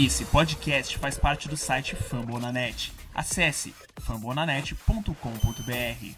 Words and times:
Esse 0.00 0.24
podcast 0.26 0.96
faz 0.96 1.18
parte 1.18 1.48
do 1.48 1.56
site 1.56 1.96
Fambonanet. 1.96 2.92
Acesse 3.12 3.74
fambonanet.com.br. 3.96 6.14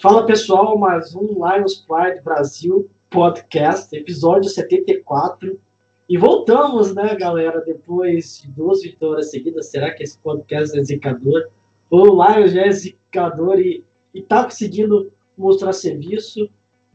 Fala 0.00 0.24
pessoal, 0.24 0.78
mais 0.78 1.14
um 1.14 1.34
Lions 1.34 1.74
Pride 1.74 2.22
Brasil 2.22 2.90
podcast, 3.10 3.94
episódio 3.94 4.48
74. 4.48 5.60
E 6.08 6.16
voltamos, 6.16 6.94
né, 6.94 7.14
galera, 7.14 7.60
depois 7.60 8.40
de 8.40 8.48
duas 8.48 8.80
vitórias 8.80 9.30
seguidas. 9.30 9.66
Será 9.66 9.92
que 9.92 10.02
esse 10.02 10.18
podcast 10.20 10.78
é 10.78 10.82
zicador? 10.82 11.50
O 11.90 12.06
Lions 12.06 12.52
já 12.52 12.62
é 12.62 12.70
zicador 12.70 13.60
e, 13.60 13.84
e 14.14 14.22
tá 14.22 14.44
conseguindo 14.44 15.12
mostrar 15.36 15.72
serviço 15.72 16.48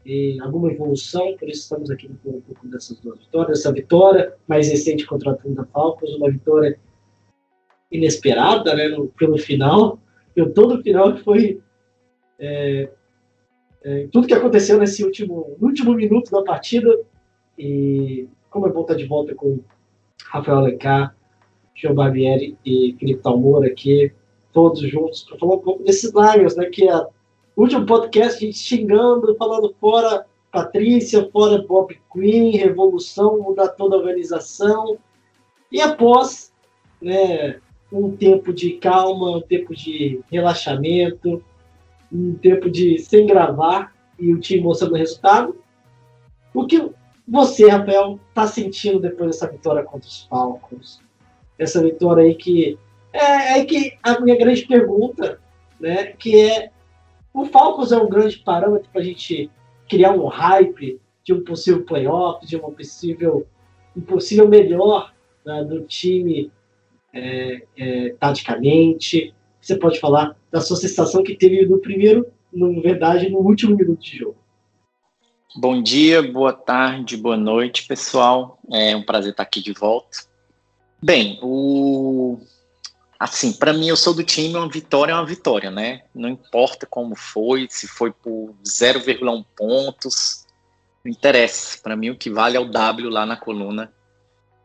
e 0.04 0.38
alguma 0.40 0.70
evolução, 0.72 1.36
por 1.36 1.48
isso 1.48 1.62
estamos 1.62 1.90
aqui 1.90 2.08
com 2.22 2.30
um 2.30 2.40
pouco 2.40 2.66
dessas 2.66 2.98
duas 3.00 3.18
vitórias. 3.20 3.60
Essa 3.60 3.72
vitória 3.72 4.34
mais 4.48 4.68
recente 4.68 5.06
contra 5.06 5.30
a 5.30 5.34
Atlanta 5.34 5.68
Falcons, 5.72 6.14
uma 6.16 6.30
vitória 6.30 6.78
inesperada, 7.90 8.74
né, 8.74 8.88
no, 8.88 9.08
pelo 9.08 9.38
final, 9.38 9.98
pelo 10.34 10.50
todo 10.50 10.76
o 10.76 10.82
final 10.82 11.14
que 11.14 11.22
foi 11.22 11.60
é, 12.38 12.88
é, 13.84 14.08
tudo 14.10 14.26
que 14.26 14.34
aconteceu 14.34 14.78
nesse 14.78 15.04
último, 15.04 15.56
último 15.60 15.92
minuto 15.94 16.30
da 16.30 16.42
partida 16.42 17.00
e 17.58 18.26
como 18.50 18.66
é 18.66 18.72
bom 18.72 18.82
estar 18.82 18.94
de 18.94 19.06
volta 19.06 19.34
com 19.34 19.60
Rafael 20.26 20.58
Alencar, 20.58 21.14
João 21.74 21.94
Barbieri 21.94 22.56
e 22.64 22.96
Felipe 22.98 23.22
Talmoura 23.22 23.68
aqui, 23.68 24.12
todos 24.52 24.80
juntos, 24.80 25.22
para 25.22 25.38
falar 25.38 25.54
um 25.56 25.60
pouco 25.60 25.84
desses 25.84 26.12
Lions, 26.12 26.56
né, 26.56 26.66
que 26.66 26.88
é 26.88 27.06
último 27.56 27.86
podcast, 27.86 28.42
a 28.42 28.46
gente 28.46 28.58
xingando, 28.58 29.34
falando 29.36 29.74
fora 29.80 30.26
Patrícia, 30.50 31.28
fora 31.32 31.62
Bob 31.62 31.98
Queen, 32.12 32.56
revolução, 32.56 33.40
mudar 33.40 33.68
toda 33.68 33.96
a 33.96 33.98
organização. 33.98 34.98
E 35.70 35.80
após 35.80 36.52
né, 37.00 37.58
um 37.90 38.14
tempo 38.14 38.52
de 38.52 38.72
calma, 38.72 39.38
um 39.38 39.40
tempo 39.40 39.74
de 39.74 40.20
relaxamento, 40.30 41.42
um 42.12 42.34
tempo 42.34 42.70
de 42.70 42.98
sem 42.98 43.26
gravar 43.26 43.94
e 44.18 44.32
o 44.32 44.40
time 44.40 44.62
mostrando 44.62 44.92
o 44.92 44.98
resultado, 44.98 45.56
o 46.54 46.66
que 46.66 46.90
você, 47.26 47.68
Rafael, 47.68 48.20
está 48.28 48.46
sentindo 48.46 49.00
depois 49.00 49.30
dessa 49.30 49.48
vitória 49.50 49.82
contra 49.82 50.08
os 50.08 50.24
Falcons? 50.24 51.00
Essa 51.58 51.82
vitória 51.82 52.24
aí 52.24 52.34
que 52.34 52.78
é, 53.12 53.58
é 53.58 53.64
que 53.64 53.96
a 54.02 54.20
minha 54.20 54.36
grande 54.36 54.66
pergunta, 54.66 55.40
né, 55.80 56.06
que 56.18 56.38
é 56.38 56.70
o 57.32 57.44
Falcons 57.46 57.92
é 57.92 57.96
um 57.96 58.08
grande 58.08 58.38
parâmetro 58.38 58.88
para 58.90 59.00
a 59.00 59.04
gente 59.04 59.50
criar 59.88 60.12
um 60.12 60.26
hype 60.26 61.00
de 61.24 61.32
um 61.32 61.42
possível 61.44 61.84
playoff, 61.84 62.46
de 62.46 62.56
uma 62.56 62.70
possível, 62.70 63.46
um 63.96 64.00
possível 64.00 64.48
melhor 64.48 65.12
né, 65.44 65.64
do 65.64 65.82
time 65.82 66.50
é, 67.12 67.62
é, 67.76 68.14
taticamente. 68.18 69.34
Você 69.60 69.76
pode 69.76 70.00
falar 70.00 70.36
da 70.50 70.60
sua 70.60 70.76
sensação 70.76 71.22
que 71.22 71.34
teve 71.34 71.64
no 71.66 71.78
primeiro, 71.78 72.26
na 72.52 72.68
verdade, 72.80 73.28
no 73.28 73.38
último 73.38 73.76
minuto 73.76 74.00
de 74.00 74.18
jogo. 74.18 74.36
Bom 75.54 75.82
dia, 75.82 76.22
boa 76.22 76.52
tarde, 76.52 77.16
boa 77.16 77.36
noite, 77.36 77.86
pessoal. 77.86 78.58
É 78.70 78.96
um 78.96 79.02
prazer 79.02 79.32
estar 79.32 79.42
aqui 79.42 79.60
de 79.60 79.72
volta. 79.72 80.18
Bem, 81.02 81.38
o 81.42 82.38
assim, 83.22 83.52
para 83.52 83.72
mim 83.72 83.86
eu 83.86 83.96
sou 83.96 84.12
do 84.12 84.24
time, 84.24 84.56
uma 84.56 84.68
vitória 84.68 85.12
é 85.12 85.14
uma 85.14 85.24
vitória, 85.24 85.70
né? 85.70 86.02
Não 86.12 86.28
importa 86.28 86.86
como 86.86 87.14
foi, 87.14 87.68
se 87.70 87.86
foi 87.86 88.10
por 88.10 88.52
0,1 88.66 89.44
pontos, 89.56 90.44
não 91.04 91.12
interessa. 91.12 91.78
Para 91.80 91.94
mim 91.96 92.10
o 92.10 92.16
que 92.16 92.28
vale 92.28 92.56
é 92.56 92.60
o 92.60 92.68
W 92.68 93.08
lá 93.08 93.24
na 93.24 93.36
coluna 93.36 93.92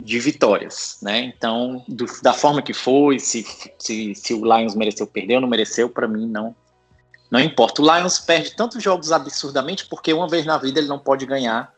de 0.02 0.20
vitórias, 0.20 0.98
né? 1.04 1.20
Então, 1.20 1.86
do, 1.88 2.08
da 2.24 2.34
forma 2.34 2.64
que 2.64 2.74
foi, 2.74 3.20
se, 3.20 3.46
se, 3.78 4.16
se 4.16 4.34
o 4.34 4.44
Lions 4.44 4.74
mereceu 4.74 5.06
perder 5.06 5.36
ou 5.36 5.42
não 5.42 5.48
mereceu, 5.48 5.88
para 5.88 6.08
mim 6.08 6.28
não 6.28 6.56
não 7.30 7.42
importa. 7.42 7.82
O 7.82 7.86
Lions 7.86 8.20
perde 8.20 8.56
tantos 8.56 8.82
jogos 8.82 9.12
absurdamente 9.12 9.86
porque 9.88 10.14
uma 10.14 10.28
vez 10.28 10.46
na 10.46 10.58
vida 10.58 10.80
ele 10.80 10.88
não 10.88 10.98
pode 10.98 11.26
ganhar 11.26 11.72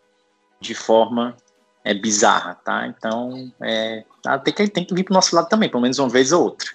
de 0.61 0.73
forma 0.73 1.35
é 1.83 1.93
bizarra, 1.93 2.55
tá? 2.55 2.87
Então, 2.87 3.51
é, 3.61 4.03
tá, 4.21 4.37
tem, 4.37 4.53
que, 4.53 4.67
tem 4.67 4.85
que 4.85 4.93
vir 4.93 5.03
para 5.03 5.13
o 5.13 5.15
nosso 5.15 5.35
lado 5.35 5.49
também, 5.49 5.69
pelo 5.69 5.81
menos 5.81 5.99
uma 5.99 6.09
vez 6.09 6.31
ou 6.31 6.43
outra. 6.43 6.69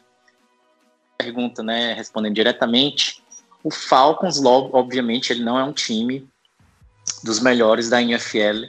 Pergunta, 1.18 1.62
né, 1.62 1.92
respondendo 1.94 2.34
diretamente, 2.34 3.22
o 3.62 3.70
Falcons, 3.70 4.42
obviamente, 4.44 5.32
ele 5.32 5.42
não 5.42 5.58
é 5.58 5.64
um 5.64 5.72
time 5.72 6.28
dos 7.22 7.40
melhores 7.40 7.88
da 7.88 8.02
NFL 8.02 8.66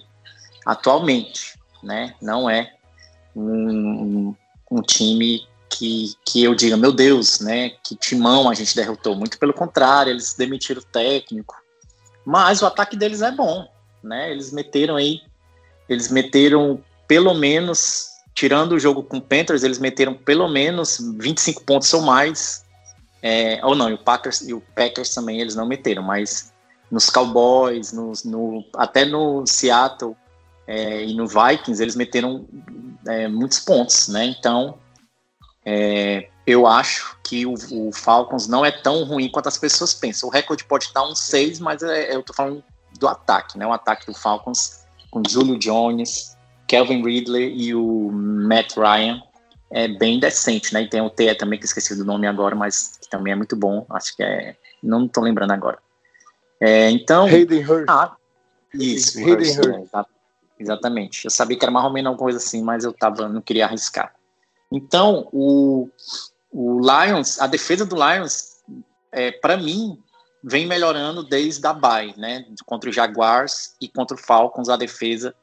atualmente, 0.66 1.59
né? 1.84 2.16
Não 2.22 2.50
é 2.50 2.74
um, 3.35 4.34
um 4.72 4.81
time 4.81 5.45
que, 5.69 6.13
que 6.25 6.44
eu 6.44 6.56
diga, 6.56 6.78
meu 6.78 6.94
Deus, 6.94 7.41
né? 7.41 7.72
Que 7.84 7.95
timão 7.95 8.50
a 8.50 8.53
gente 8.53 8.75
derrotou. 8.75 9.16
Muito 9.16 9.38
pelo 9.38 9.53
contrário, 9.53 10.12
eles 10.12 10.34
demitiram 10.34 10.81
o 10.81 10.85
técnico. 10.85 11.56
Mas 12.25 12.62
o 12.62 12.66
ataque 12.66 12.95
deles 12.95 13.22
é 13.22 13.31
bom, 13.31 13.68
né? 14.01 14.31
Eles 14.31 14.51
meteram 14.51 14.95
aí 14.95 15.22
eles 15.88 16.09
meteram 16.09 16.84
pelo 17.07 17.34
menos, 17.34 18.07
tirando 18.34 18.73
o 18.73 18.79
jogo 18.79 19.03
com 19.03 19.18
o 19.18 19.22
Panthers, 19.22 19.63
eles 19.63 19.79
meteram 19.79 20.13
pelo 20.13 20.47
menos 20.47 21.00
25 21.18 21.63
pontos 21.63 21.94
ou 21.94 22.01
mais. 22.01 22.63
É, 23.22 23.59
ou 23.63 23.75
não, 23.75 23.90
e 23.90 23.94
o 23.94 23.97
Packers 23.97 24.41
e 24.41 24.53
o 24.53 24.62
Packers 24.75 25.13
também 25.13 25.41
eles 25.41 25.56
não 25.56 25.66
meteram, 25.66 26.03
mas 26.03 26.53
nos 26.91 27.09
Cowboys, 27.09 27.91
no, 27.91 28.63
até 28.75 29.03
no 29.03 29.45
Seattle 29.47 30.16
é, 30.68 31.03
e 31.03 31.13
no 31.16 31.28
Vikings 31.28 31.81
eles 31.81 31.95
meteram 31.95 32.47
é, 33.07 33.28
muitos 33.28 33.59
pontos, 33.59 34.07
né? 34.09 34.25
Então 34.25 34.78
é, 35.66 36.29
eu 36.45 36.68
acho 36.68 37.18
que 37.24 37.45
o, 37.45 37.56
o, 37.72 37.91
Falcons 37.91 38.47
não 38.47 38.63
é 38.63 38.72
tão 38.72 39.03
ruim 39.03 39.29
quanto 39.29 39.47
as 39.47 39.57
pessoas 39.57 39.94
pensam. 39.94 40.29
O 40.29 40.31
recorde 40.31 40.63
pode 40.63 40.85
estar 40.85 41.03
um 41.03 41.16
6, 41.16 41.59
mas 41.59 41.81
é, 41.81 42.16
eu 42.16 42.22
tô 42.22 42.34
falando 42.34 42.63
do 43.00 43.07
ataque, 43.07 43.57
né? 43.57 43.66
O 43.66 43.74
ataque 43.74 44.06
do 44.06 44.13
Falcons 44.13 44.84
com 45.16 45.24
Julio 45.26 45.58
Jones, 45.58 46.36
Kelvin 46.68 47.02
Ridley 47.02 47.56
e 47.56 47.74
o 47.74 48.12
Matt 48.12 48.76
Ryan 48.76 49.24
é 49.72 49.88
bem 49.88 50.20
decente, 50.20 50.74
né? 50.74 50.81
E 50.81 50.90
tem 50.90 51.00
o 51.00 51.09
T 51.09 51.34
também, 51.36 51.58
que 51.58 51.64
esqueci 51.64 51.96
do 51.96 52.03
nome 52.03 52.28
agora, 52.28 52.53
mas 52.53 52.98
que 53.02 53.09
também 53.09 53.31
é 53.31 53.36
muito 53.36 53.56
bom. 53.56 53.86
Acho 53.92 54.14
que 54.14 54.22
é. 54.22 54.58
Não 54.84 55.06
estou 55.06 55.24
lembrando 55.24 55.52
agora. 55.52 55.80
É, 56.59 56.90
então. 56.90 57.28
Hayden 57.28 57.64
Hurst. 57.64 57.86
Ah, 57.88 58.14
isso, 58.74 59.18
Hayden 59.18 59.36
Hurst, 59.36 59.58
Hurst. 59.59 59.94
É, 59.94 60.06
exatamente. 60.59 61.24
Eu 61.24 61.31
sabia 61.31 61.58
que 61.58 61.64
era 61.64 61.72
mais 61.72 61.86
ou 61.86 61.94
menos 61.94 62.09
alguma 62.09 62.25
coisa 62.25 62.38
assim, 62.38 62.62
mas 62.62 62.84
eu 62.84 62.92
tava, 62.92 63.30
não 63.30 63.40
queria 63.40 63.68
arriscar. 63.68 64.14
Então, 64.70 65.30
o, 65.31 65.88
o 66.52 66.81
Lions, 66.81 67.40
a 67.40 67.48
defesa 67.48 67.86
do 67.86 67.96
Lions, 67.96 68.58
é, 69.14 69.31
para 69.31 69.56
mim, 69.56 69.98
vem 70.47 70.67
melhorando 70.67 71.23
desde 71.23 71.66
a 71.66 71.73
bye, 71.73 72.13
né? 72.16 72.45
Contra 72.66 72.88
os 72.88 72.95
Jaguars 72.95 73.75
e 73.81 73.88
contra 73.88 74.16
o 74.16 74.19
Falcons, 74.19 74.69
a 74.69 74.78
defesa 74.78 75.35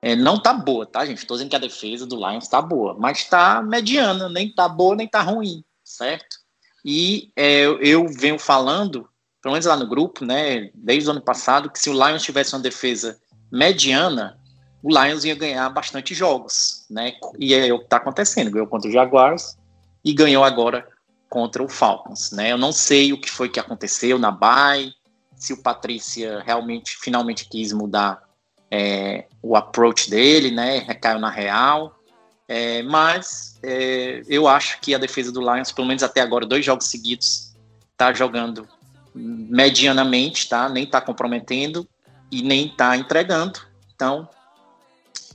é, 0.00 0.14
não 0.14 0.40
tá 0.40 0.52
boa, 0.52 0.86
tá, 0.86 1.04
gente? 1.04 1.18
Estou 1.18 1.36
dizendo 1.36 1.50
que 1.50 1.56
a 1.56 1.60
defesa 1.60 2.06
do 2.06 2.16
Lions 2.16 2.46
tá 2.46 2.62
boa, 2.62 2.94
mas 2.96 3.24
tá 3.24 3.60
mediana, 3.60 4.28
nem 4.28 4.54
tá 4.54 4.68
boa, 4.68 4.94
nem 4.94 5.08
tá 5.08 5.22
ruim, 5.22 5.64
certo? 5.82 6.36
E 6.84 7.32
é, 7.34 7.64
eu 7.64 8.06
venho 8.06 8.38
falando, 8.38 9.08
pelo 9.42 9.54
menos 9.54 9.66
lá 9.66 9.76
no 9.76 9.88
grupo, 9.88 10.24
né, 10.24 10.70
desde 10.74 11.08
o 11.08 11.12
ano 11.12 11.22
passado, 11.22 11.70
que 11.70 11.80
se 11.80 11.90
o 11.90 11.92
Lions 11.92 12.22
tivesse 12.22 12.54
uma 12.54 12.62
defesa 12.62 13.18
mediana, 13.50 14.38
o 14.82 14.88
Lions 14.88 15.24
ia 15.24 15.34
ganhar 15.34 15.68
bastante 15.70 16.14
jogos, 16.14 16.84
né? 16.88 17.14
E 17.38 17.54
é 17.54 17.72
o 17.72 17.80
que 17.80 17.88
tá 17.88 17.96
acontecendo, 17.96 18.50
ganhou 18.50 18.68
contra 18.68 18.86
os 18.86 18.94
Jaguars 18.94 19.56
e 20.04 20.12
ganhou 20.12 20.44
agora 20.44 20.86
contra 21.34 21.60
o 21.64 21.68
Falcons, 21.68 22.30
né? 22.30 22.52
Eu 22.52 22.56
não 22.56 22.70
sei 22.70 23.12
o 23.12 23.20
que 23.20 23.28
foi 23.28 23.48
que 23.48 23.58
aconteceu 23.58 24.20
na 24.20 24.30
bye, 24.30 24.94
se 25.34 25.52
o 25.52 25.60
Patrícia 25.60 26.40
realmente, 26.46 26.96
finalmente 26.96 27.48
quis 27.48 27.72
mudar 27.72 28.22
é, 28.70 29.26
o 29.42 29.56
approach 29.56 30.08
dele, 30.08 30.52
né? 30.52 30.78
Recaiu 30.78 31.18
na 31.18 31.28
real, 31.28 31.98
é, 32.46 32.84
mas 32.84 33.58
é, 33.64 34.22
eu 34.28 34.46
acho 34.46 34.78
que 34.80 34.94
a 34.94 34.98
defesa 34.98 35.32
do 35.32 35.40
Lions, 35.40 35.72
pelo 35.72 35.88
menos 35.88 36.04
até 36.04 36.20
agora, 36.20 36.46
dois 36.46 36.64
jogos 36.64 36.86
seguidos, 36.86 37.52
tá 37.96 38.12
jogando 38.12 38.68
medianamente, 39.12 40.48
tá? 40.48 40.68
Nem 40.68 40.86
tá 40.86 41.00
comprometendo 41.00 41.84
e 42.30 42.42
nem 42.42 42.68
tá 42.68 42.96
entregando. 42.96 43.58
Então, 43.92 44.28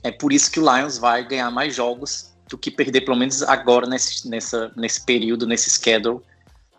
é 0.02 0.10
por 0.10 0.32
isso 0.32 0.50
que 0.50 0.58
o 0.58 0.62
Lions 0.62 0.96
vai 0.96 1.28
ganhar 1.28 1.50
mais 1.50 1.74
jogos 1.74 2.29
do 2.50 2.58
que 2.58 2.70
perder, 2.70 3.02
pelo 3.02 3.16
menos 3.16 3.42
agora, 3.44 3.86
nesse, 3.86 4.28
nessa, 4.28 4.72
nesse 4.76 5.06
período, 5.06 5.46
nesse 5.46 5.70
schedule, 5.70 6.20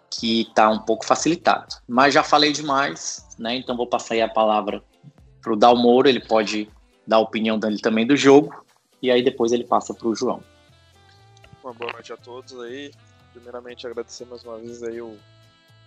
que 0.09 0.41
está 0.41 0.69
um 0.69 0.79
pouco 0.79 1.06
facilitado. 1.06 1.75
Mas 1.88 2.13
já 2.13 2.21
falei 2.21 2.51
demais, 2.51 3.25
né? 3.39 3.56
Então 3.56 3.77
vou 3.77 3.88
passar 3.88 4.15
aí 4.15 4.21
a 4.21 4.27
palavra 4.27 4.83
para 5.41 5.53
o 5.53 5.56
Dalmoro, 5.56 6.09
ele 6.09 6.19
pode 6.19 6.69
dar 7.07 7.15
a 7.15 7.19
opinião 7.19 7.57
dele 7.57 7.79
também 7.79 8.06
do 8.06 8.15
jogo, 8.15 8.63
e 9.01 9.09
aí 9.09 9.23
depois 9.23 9.53
ele 9.53 9.63
passa 9.63 9.94
para 9.94 10.07
o 10.07 10.13
João. 10.13 10.44
Uma 11.63 11.73
boa 11.73 11.94
noite 11.94 12.12
a 12.12 12.18
todos 12.18 12.59
aí. 12.59 12.91
Primeiramente 13.31 13.88
agradecer 13.88 14.25
mais 14.25 14.44
uma 14.44 14.57
vez 14.57 14.83
aí 14.83 15.01
o 15.01 15.18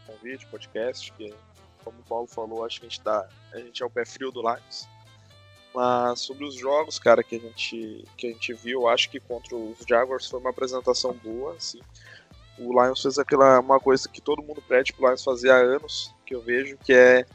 convite, 0.07 0.47
o 0.47 0.49
podcast, 0.49 1.13
que 1.13 1.35
como 1.85 1.99
o 1.99 2.05
Paulo 2.05 2.27
falou, 2.27 2.65
acho 2.65 2.81
que 2.81 2.87
a 2.87 2.89
gente, 2.89 3.03
dá, 3.03 3.29
a 3.53 3.59
gente 3.59 3.83
é 3.83 3.87
o 3.87 3.91
pé 3.91 4.07
frio 4.07 4.33
do 4.33 4.41
Lions. 4.41 4.89
Mas 5.75 6.21
sobre 6.21 6.45
os 6.45 6.55
jogos, 6.55 7.01
cara, 7.01 7.25
que 7.25 7.35
a 7.35 7.39
gente, 7.41 8.05
que 8.17 8.29
a 8.29 8.31
gente 8.31 8.55
viu, 8.55 8.87
acho 8.87 9.11
que 9.11 9.19
contra 9.19 9.57
os 9.57 9.79
Jaguars 9.87 10.29
foi 10.29 10.39
uma 10.39 10.51
apresentação 10.51 11.13
boa, 11.15 11.55
assim. 11.55 11.81
O 12.57 12.81
Lions 12.81 13.03
fez 13.03 13.19
aquela 13.19 13.59
uma 13.59 13.81
coisa 13.81 14.09
que 14.09 14.21
todo 14.21 14.43
mundo 14.43 14.63
pede 14.63 14.93
pro 14.93 15.07
Lions 15.07 15.25
fazer 15.25 15.51
há 15.51 15.57
anos, 15.57 16.15
que 16.25 16.33
eu 16.33 16.41
vejo, 16.41 16.79
que 16.79 16.93
é 16.93 17.27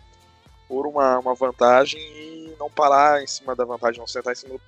por 0.69 0.87
uma, 0.87 1.19
uma 1.19 1.35
vantagem 1.35 1.99
e 1.99 2.55
não 2.57 2.69
parar 2.69 3.21
em 3.21 3.27
cima 3.27 3.53
da 3.55 3.65
vantagem, 3.65 3.99
não 3.99 4.07
sentar 4.07 4.31
em 4.31 4.37
cima 4.37 4.53
do... 4.53 4.61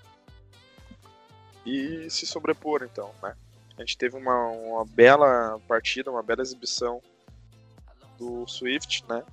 e 1.66 2.10
se 2.10 2.26
sobrepor, 2.26 2.84
então, 2.84 3.12
né? 3.24 3.38
A 3.78 3.82
gente 3.82 3.98
teve 3.98 4.18
uma, 4.18 4.48
uma 4.48 4.86
bela 4.86 5.60
partida, 5.68 6.12
uma 6.12 6.22
bela 6.22 6.42
exibição 6.42 7.02
do 8.20 8.46
Swift, 8.48 9.06
né? 9.08 9.24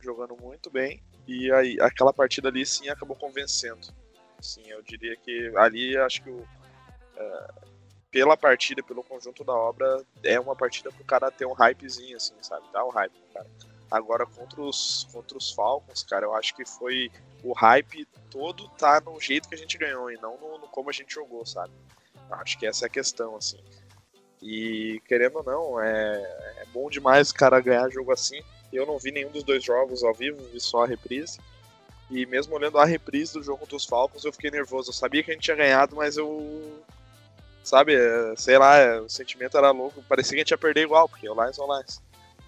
Jogando 0.00 0.36
muito 0.40 0.70
bem. 0.70 1.02
E 1.26 1.52
aí, 1.52 1.80
aquela 1.80 2.12
partida 2.12 2.48
ali 2.48 2.64
sim 2.66 2.88
acabou 2.88 3.16
convencendo. 3.16 3.88
Sim, 4.40 4.62
eu 4.66 4.82
diria 4.82 5.16
que 5.16 5.52
ali 5.56 5.96
acho 5.96 6.22
que 6.22 6.30
o, 6.30 6.46
é, 7.16 7.48
pela 8.12 8.36
partida, 8.36 8.82
pelo 8.82 9.02
conjunto 9.02 9.42
da 9.42 9.54
obra, 9.54 10.04
é 10.22 10.38
uma 10.38 10.54
partida 10.54 10.92
pro 10.92 11.04
cara 11.04 11.30
ter 11.30 11.46
um 11.46 11.54
hypezinho, 11.54 12.16
assim, 12.16 12.34
sabe? 12.42 12.66
Dá 12.70 12.84
um 12.84 12.90
hype 12.90 13.12
cara. 13.32 13.46
Agora 13.90 14.26
contra 14.26 14.60
os, 14.60 15.08
contra 15.12 15.36
os 15.36 15.50
Falcons, 15.52 16.02
cara, 16.02 16.26
eu 16.26 16.34
acho 16.34 16.54
que 16.54 16.64
foi. 16.64 17.10
O 17.42 17.52
hype 17.52 18.06
todo 18.30 18.68
tá 18.70 19.00
no 19.00 19.18
jeito 19.20 19.48
que 19.48 19.54
a 19.54 19.58
gente 19.58 19.76
ganhou 19.78 20.10
e 20.10 20.16
não 20.16 20.38
no, 20.38 20.58
no 20.58 20.68
como 20.68 20.90
a 20.90 20.92
gente 20.92 21.14
jogou, 21.14 21.44
sabe? 21.46 21.72
Eu 22.28 22.36
acho 22.36 22.58
que 22.58 22.66
essa 22.66 22.84
é 22.84 22.86
a 22.86 22.90
questão, 22.90 23.36
assim. 23.36 23.58
E 24.40 25.00
querendo 25.06 25.36
ou 25.36 25.44
não, 25.44 25.80
é, 25.80 26.22
é 26.58 26.64
bom 26.72 26.90
demais 26.90 27.30
o 27.30 27.34
cara 27.34 27.60
ganhar 27.60 27.88
jogo 27.90 28.12
assim. 28.12 28.42
Eu 28.72 28.86
não 28.86 28.98
vi 28.98 29.12
nenhum 29.12 29.30
dos 29.30 29.44
dois 29.44 29.62
jogos 29.62 30.02
ao 30.02 30.14
vivo, 30.14 30.42
vi 30.52 30.60
só 30.60 30.84
a 30.84 30.86
reprise. 30.86 31.38
E 32.10 32.26
mesmo 32.26 32.54
olhando 32.54 32.78
a 32.78 32.84
reprise 32.84 33.32
do 33.32 33.42
jogo 33.42 33.60
contra 33.60 33.76
os 33.76 33.84
Falcons, 33.84 34.24
eu 34.24 34.32
fiquei 34.32 34.50
nervoso. 34.50 34.90
Eu 34.90 34.94
sabia 34.94 35.22
que 35.22 35.30
a 35.30 35.34
gente 35.34 35.44
tinha 35.44 35.56
ganhado, 35.56 35.96
mas 35.96 36.16
eu. 36.16 36.82
Sabe, 37.64 37.94
é, 37.94 38.34
sei 38.36 38.58
lá, 38.58 38.76
é, 38.76 39.00
o 39.00 39.08
sentimento 39.08 39.56
era 39.56 39.70
louco. 39.70 40.02
Parecia 40.08 40.34
que 40.34 40.40
a 40.40 40.42
gente 40.42 40.50
ia 40.50 40.58
perder 40.58 40.82
igual, 40.82 41.08
porque 41.08 41.28
o 41.28 41.34
Lions 41.34 41.58
é 41.58 41.62
o 41.62 41.66
Lions. 41.66 42.02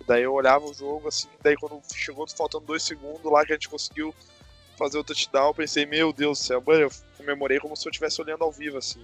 Daí 0.06 0.22
eu 0.22 0.32
olhava 0.32 0.64
o 0.64 0.74
jogo 0.74 1.08
assim, 1.08 1.28
daí 1.42 1.56
quando 1.56 1.80
chegou 1.94 2.26
faltando 2.28 2.66
dois 2.66 2.82
segundos 2.82 3.24
lá 3.24 3.44
que 3.44 3.52
a 3.52 3.56
gente 3.56 3.68
conseguiu 3.68 4.14
fazer 4.76 4.98
o 4.98 5.04
touchdown, 5.04 5.48
eu 5.48 5.54
pensei, 5.54 5.86
meu 5.86 6.12
Deus 6.12 6.38
do 6.38 6.44
céu, 6.44 6.62
mano, 6.66 6.82
eu 6.82 6.90
comemorei 7.16 7.60
como 7.60 7.76
se 7.76 7.86
eu 7.86 7.90
estivesse 7.90 8.20
olhando 8.20 8.42
ao 8.42 8.52
vivo, 8.52 8.76
assim. 8.76 9.00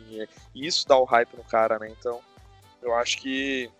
E 0.54 0.66
isso 0.66 0.86
dá 0.86 0.96
o 0.98 1.04
hype 1.04 1.36
no 1.36 1.44
cara, 1.44 1.78
né? 1.78 1.88
Então, 1.98 2.20
eu 2.82 2.94
acho 2.94 3.18
que 3.18 3.70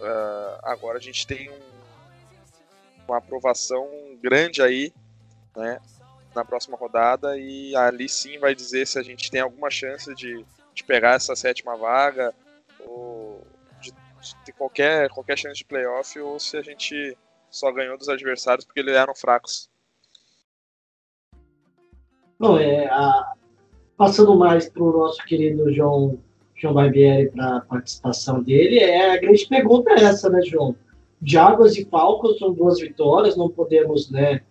uh, 0.00 0.58
agora 0.62 0.98
a 0.98 1.00
gente 1.00 1.26
tem 1.26 1.50
um, 1.50 1.77
uma 3.08 3.18
aprovação 3.18 3.88
grande 4.22 4.62
aí, 4.62 4.92
né, 5.56 5.80
na 6.34 6.44
próxima 6.44 6.76
rodada 6.76 7.38
e 7.38 7.74
ali 7.74 8.08
sim 8.08 8.38
vai 8.38 8.54
dizer 8.54 8.86
se 8.86 8.98
a 8.98 9.02
gente 9.02 9.30
tem 9.30 9.40
alguma 9.40 9.70
chance 9.70 10.14
de, 10.14 10.44
de 10.74 10.84
pegar 10.84 11.14
essa 11.14 11.34
sétima 11.34 11.76
vaga 11.76 12.34
ou 12.80 13.42
de, 13.80 13.90
de 13.90 14.36
ter 14.44 14.52
qualquer, 14.52 15.08
qualquer 15.08 15.38
chance 15.38 15.56
de 15.56 15.64
playoff 15.64 16.18
ou 16.20 16.38
se 16.38 16.56
a 16.56 16.62
gente 16.62 17.16
só 17.50 17.72
ganhou 17.72 17.96
dos 17.96 18.08
adversários 18.08 18.64
porque 18.64 18.80
eles 18.80 18.94
eram 18.94 19.14
fracos. 19.14 19.70
Não, 22.38 22.56
é, 22.56 22.86
a, 22.86 23.32
passando 23.96 24.36
mais 24.36 24.68
para 24.68 24.82
o 24.82 24.92
nosso 24.92 25.24
querido 25.24 25.72
João 25.72 26.22
João 26.54 26.74
Barbieri 26.74 27.30
para 27.30 27.58
a 27.58 27.60
participação 27.60 28.42
dele. 28.42 28.78
É 28.78 29.12
a 29.12 29.16
grande 29.16 29.46
pergunta 29.46 29.92
é 29.92 30.04
essa, 30.04 30.28
né, 30.28 30.42
João? 30.42 30.74
Jaguars 31.22 31.76
e 31.76 31.84
Falcons 31.84 32.38
são 32.38 32.52
duas 32.52 32.78
vitórias, 32.78 33.36
não 33.36 33.48
podemos, 33.48 34.10
né? 34.10 34.42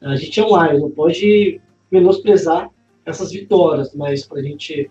A 0.00 0.16
gente 0.16 0.40
é 0.40 0.44
um 0.44 0.48
Lions, 0.48 0.82
não 0.82 0.90
pode 0.90 1.60
menosprezar 1.90 2.70
essas 3.04 3.32
vitórias, 3.32 3.94
mas 3.94 4.26
para 4.26 4.40
a 4.40 4.42
gente 4.42 4.90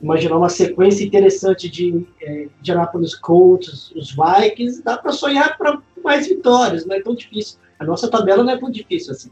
imaginar 0.00 0.36
uma 0.36 0.48
sequência 0.48 1.04
interessante 1.04 1.68
de 1.68 2.06
é, 2.22 2.48
Indianapolis 2.58 3.14
Colts, 3.14 3.90
os 3.94 4.14
Vikings, 4.14 4.82
dá 4.82 4.96
para 4.96 5.12
sonhar 5.12 5.56
para 5.58 5.80
mais 6.02 6.26
vitórias, 6.26 6.86
não 6.86 6.96
é 6.96 7.02
tão 7.02 7.14
difícil. 7.14 7.58
A 7.78 7.84
nossa 7.84 8.10
tabela 8.10 8.42
não 8.42 8.52
é 8.52 8.58
tão 8.58 8.70
difícil 8.70 9.12
assim. 9.12 9.30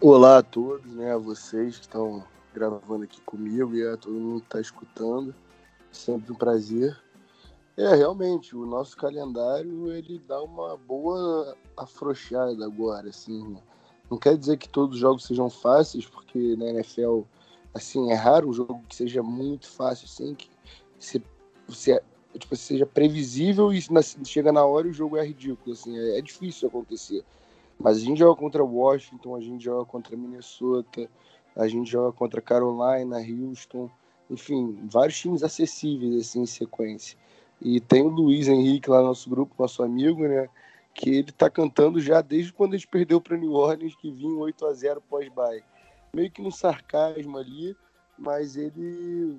Olá 0.00 0.38
a 0.38 0.42
todos, 0.42 0.92
né, 0.94 1.12
a 1.12 1.18
vocês 1.18 1.76
que 1.76 1.82
estão 1.82 2.24
gravando 2.54 3.04
aqui 3.04 3.20
comigo 3.22 3.74
e 3.74 3.86
a 3.86 3.96
todo 3.96 4.14
mundo 4.14 4.40
que 4.40 4.46
está 4.46 4.60
escutando. 4.60 5.34
Sempre 5.90 6.32
um 6.32 6.36
prazer. 6.36 6.96
É, 7.80 7.94
realmente, 7.94 8.54
o 8.54 8.66
nosso 8.66 8.94
calendário 8.94 9.90
ele 9.90 10.18
dá 10.28 10.42
uma 10.42 10.76
boa 10.76 11.56
afrouxada 11.74 12.62
agora, 12.62 13.08
assim. 13.08 13.56
Não 14.10 14.18
quer 14.18 14.36
dizer 14.36 14.58
que 14.58 14.68
todos 14.68 14.96
os 14.96 15.00
jogos 15.00 15.24
sejam 15.24 15.48
fáceis, 15.48 16.04
porque 16.04 16.56
na 16.56 16.66
NFL, 16.66 17.22
assim, 17.72 18.12
é 18.12 18.14
raro 18.14 18.50
um 18.50 18.52
jogo 18.52 18.82
que 18.86 18.94
seja 18.94 19.22
muito 19.22 19.66
fácil, 19.66 20.04
assim, 20.04 20.34
que 20.34 20.50
você, 20.98 21.22
você 21.66 22.02
tipo, 22.38 22.54
seja 22.54 22.84
previsível 22.84 23.72
e 23.72 23.82
na, 23.90 24.02
chega 24.02 24.52
na 24.52 24.62
hora 24.62 24.86
e 24.86 24.90
o 24.90 24.94
jogo 24.94 25.16
é 25.16 25.24
ridículo, 25.24 25.72
assim, 25.72 25.98
é, 25.98 26.18
é 26.18 26.20
difícil 26.20 26.68
acontecer. 26.68 27.24
Mas 27.78 27.96
a 27.96 28.00
gente 28.00 28.18
joga 28.18 28.38
contra 28.38 28.62
Washington, 28.62 29.36
a 29.36 29.40
gente 29.40 29.64
joga 29.64 29.86
contra 29.86 30.14
Minnesota, 30.18 31.08
a 31.56 31.66
gente 31.66 31.90
joga 31.90 32.12
contra 32.12 32.42
Carolina, 32.42 33.16
Houston, 33.20 33.88
enfim, 34.28 34.78
vários 34.84 35.18
times 35.18 35.42
acessíveis 35.42 36.14
assim 36.20 36.42
em 36.42 36.46
sequência. 36.46 37.18
E 37.60 37.78
tem 37.78 38.02
o 38.02 38.08
Luiz 38.08 38.48
Henrique 38.48 38.88
lá 38.88 39.00
no 39.00 39.08
nosso 39.08 39.28
grupo, 39.28 39.54
nosso 39.58 39.82
amigo, 39.82 40.26
né? 40.26 40.48
Que 40.94 41.10
ele 41.10 41.32
tá 41.32 41.50
cantando 41.50 42.00
já 42.00 42.20
desde 42.20 42.52
quando 42.52 42.74
a 42.74 42.76
gente 42.76 42.88
perdeu 42.88 43.20
para 43.20 43.36
New 43.36 43.52
Orleans, 43.52 43.94
que 43.94 44.10
vinha 44.10 44.34
8 44.34 44.66
a 44.66 44.72
0 44.72 45.02
pós-bye. 45.02 45.62
Meio 46.14 46.30
que 46.30 46.42
no 46.42 46.50
sarcasmo 46.50 47.36
ali, 47.36 47.76
mas 48.18 48.56
ele. 48.56 49.38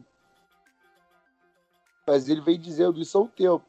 Mas 2.07 2.29
ele 2.29 2.41
vem 2.41 2.59
dizendo 2.59 3.01
isso 3.01 3.17
há 3.17 3.21
um 3.21 3.27
tempo. 3.27 3.65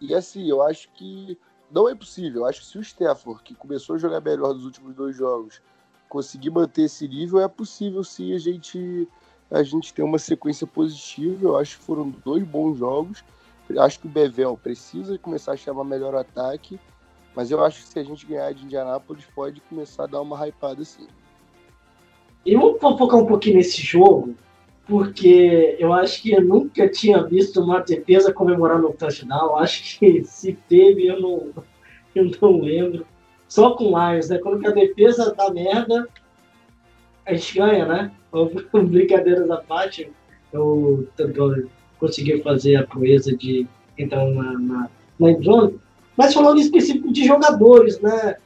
E 0.00 0.14
assim, 0.14 0.48
eu 0.48 0.62
acho 0.62 0.90
que 0.92 1.38
não 1.70 1.88
é 1.88 1.94
possível. 1.94 2.42
Eu 2.42 2.46
acho 2.46 2.60
que 2.60 2.66
se 2.66 2.78
o 2.78 2.82
Stafford, 2.82 3.42
que 3.42 3.54
começou 3.54 3.96
a 3.96 3.98
jogar 3.98 4.20
melhor 4.20 4.54
nos 4.54 4.64
últimos 4.64 4.94
dois 4.94 5.16
jogos, 5.16 5.60
conseguir 6.08 6.50
manter 6.50 6.82
esse 6.82 7.08
nível, 7.08 7.40
é 7.40 7.48
possível 7.48 8.04
sim 8.04 8.34
a 8.34 8.38
gente, 8.38 9.08
a 9.50 9.62
gente 9.62 9.92
ter 9.92 10.02
uma 10.02 10.18
sequência 10.18 10.66
positiva. 10.66 11.44
Eu 11.44 11.56
acho 11.56 11.78
que 11.78 11.84
foram 11.84 12.10
dois 12.10 12.44
bons 12.44 12.78
jogos. 12.78 13.24
Acho 13.78 14.00
que 14.00 14.06
o 14.06 14.10
Bevel 14.10 14.58
precisa 14.62 15.18
começar 15.18 15.52
a 15.52 15.56
chamar 15.56 15.84
melhor 15.84 16.14
ataque, 16.14 16.78
mas 17.34 17.50
eu 17.50 17.64
acho 17.64 17.80
que 17.82 17.88
se 17.88 17.98
a 17.98 18.04
gente 18.04 18.26
ganhar 18.26 18.52
de 18.52 18.64
Indianápolis, 18.64 19.24
pode 19.34 19.60
começar 19.62 20.04
a 20.04 20.06
dar 20.06 20.20
uma 20.20 20.46
hypada 20.46 20.84
sim. 20.84 21.08
E 22.44 22.54
vamos 22.54 22.78
focar 22.78 23.18
um 23.18 23.26
pouquinho 23.26 23.56
nesse 23.56 23.80
jogo, 23.80 24.34
porque 24.86 25.76
eu 25.78 25.92
acho 25.92 26.20
que 26.20 26.32
eu 26.32 26.42
nunca 26.42 26.88
tinha 26.88 27.22
visto 27.22 27.62
uma 27.62 27.80
defesa 27.80 28.32
comemorando 28.32 28.88
um 28.88 28.92
touchdown. 28.92 29.56
Acho 29.56 29.98
que 29.98 30.22
se 30.28 30.52
teve, 30.68 31.06
eu 31.06 31.20
não, 31.20 31.50
eu 32.14 32.30
não 32.40 32.60
lembro 32.60 33.06
só 33.48 33.70
com 33.74 33.84
Lions, 33.84 34.28
né? 34.28 34.38
Quando 34.38 34.66
a 34.66 34.72
defesa 34.72 35.34
dá 35.34 35.50
merda, 35.50 36.06
a 37.24 37.32
gente 37.32 37.58
ganha, 37.58 37.86
né? 37.86 38.12
Brincadeiras 38.72 39.50
à 39.50 39.56
parte, 39.56 40.12
eu, 40.52 41.08
eu 41.16 41.32
consegui 42.06 42.42
fazer 42.42 42.76
a 42.76 42.86
proeza 42.86 43.36
de 43.36 43.66
entrar 43.96 44.26
na, 44.26 44.52
na, 44.58 44.90
na 45.18 45.32
zone. 45.40 45.78
Mas 46.16 46.34
falando 46.34 46.60
específico 46.60 47.12
de 47.12 47.24
jogadores, 47.24 48.00
né? 48.00 48.36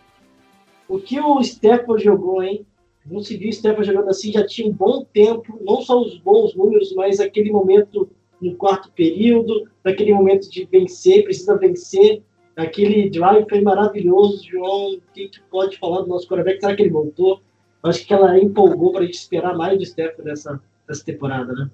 O 0.88 0.98
que 0.98 1.20
o 1.20 1.42
Stephen 1.42 1.98
jogou, 1.98 2.42
hein? 2.42 2.64
Não 3.04 3.20
se 3.20 3.36
viu 3.36 3.48
o 3.48 3.52
Stephen 3.52 3.84
jogando 3.84 4.08
assim, 4.10 4.32
já 4.32 4.46
tinha 4.46 4.68
um 4.68 4.72
bom 4.72 5.04
tempo, 5.12 5.58
não 5.62 5.80
só 5.80 6.00
os 6.00 6.18
bons 6.18 6.54
números, 6.54 6.94
mas 6.94 7.20
aquele 7.20 7.50
momento 7.50 8.08
no 8.40 8.54
quarto 8.54 8.90
período, 8.92 9.68
naquele 9.84 10.12
momento 10.12 10.50
de 10.50 10.64
vencer, 10.70 11.24
precisa 11.24 11.56
vencer, 11.56 12.22
Aquele 12.58 13.08
drive 13.08 13.48
foi 13.48 13.60
maravilhoso, 13.60 14.44
João. 14.44 14.94
O 14.94 15.00
que, 15.14 15.28
que 15.28 15.40
pode 15.48 15.78
falar 15.78 16.00
do 16.00 16.08
nosso 16.08 16.26
quarterback? 16.26 16.58
Será 16.58 16.74
que 16.74 16.82
ele 16.82 16.90
voltou? 16.90 17.40
Acho 17.84 18.04
que 18.04 18.12
ela 18.12 18.36
empolgou 18.36 18.90
para 18.90 19.02
a 19.02 19.04
gente 19.04 19.14
esperar 19.14 19.56
mais 19.56 19.78
do 19.78 19.86
Steph 19.86 20.18
nessa, 20.18 20.60
nessa 20.88 21.04
temporada, 21.04 21.52
né? 21.52 21.70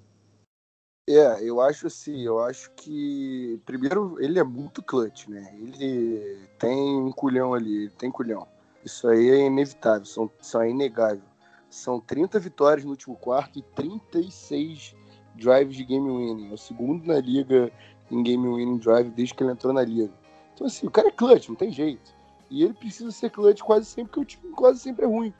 É, 1.06 1.46
eu 1.46 1.60
acho 1.60 1.86
assim, 1.86 2.22
eu 2.22 2.42
acho 2.42 2.70
que 2.72 3.60
primeiro 3.66 4.16
ele 4.20 4.38
é 4.38 4.42
muito 4.42 4.82
clutch, 4.82 5.28
né? 5.28 5.54
Ele 5.60 6.48
tem 6.58 6.96
um 6.96 7.12
culhão 7.12 7.52
ali, 7.52 7.90
tem 7.90 8.10
culhão. 8.10 8.48
Isso 8.82 9.06
aí 9.08 9.28
é 9.28 9.46
inevitável, 9.46 10.06
são, 10.06 10.30
isso 10.40 10.58
é 10.58 10.70
inegável. 10.70 11.22
São 11.68 12.00
30 12.00 12.38
vitórias 12.38 12.84
no 12.84 12.92
último 12.92 13.16
quarto 13.16 13.58
e 13.58 13.62
36 13.62 14.94
drives 15.34 15.76
de 15.76 15.84
game 15.84 16.08
winning. 16.08 16.50
É 16.50 16.54
o 16.54 16.56
segundo 16.56 17.06
na 17.06 17.20
liga 17.20 17.70
em 18.10 18.22
game 18.22 18.48
winning 18.48 18.78
drive 18.78 19.10
desde 19.10 19.34
que 19.34 19.42
ele 19.42 19.52
entrou 19.52 19.74
na 19.74 19.82
liga. 19.82 20.12
Então, 20.54 20.66
assim, 20.66 20.86
o 20.86 20.90
cara 20.90 21.08
é 21.08 21.10
clutch, 21.10 21.48
não 21.48 21.56
tem 21.56 21.70
jeito. 21.70 22.14
E 22.48 22.62
ele 22.62 22.72
precisa 22.72 23.10
ser 23.10 23.30
clutch 23.30 23.60
quase 23.60 23.84
sempre, 23.84 24.10
porque 24.10 24.20
o 24.20 24.24
time 24.24 24.52
quase 24.54 24.80
sempre 24.80 25.04
é 25.04 25.08
ruim. 25.08 25.34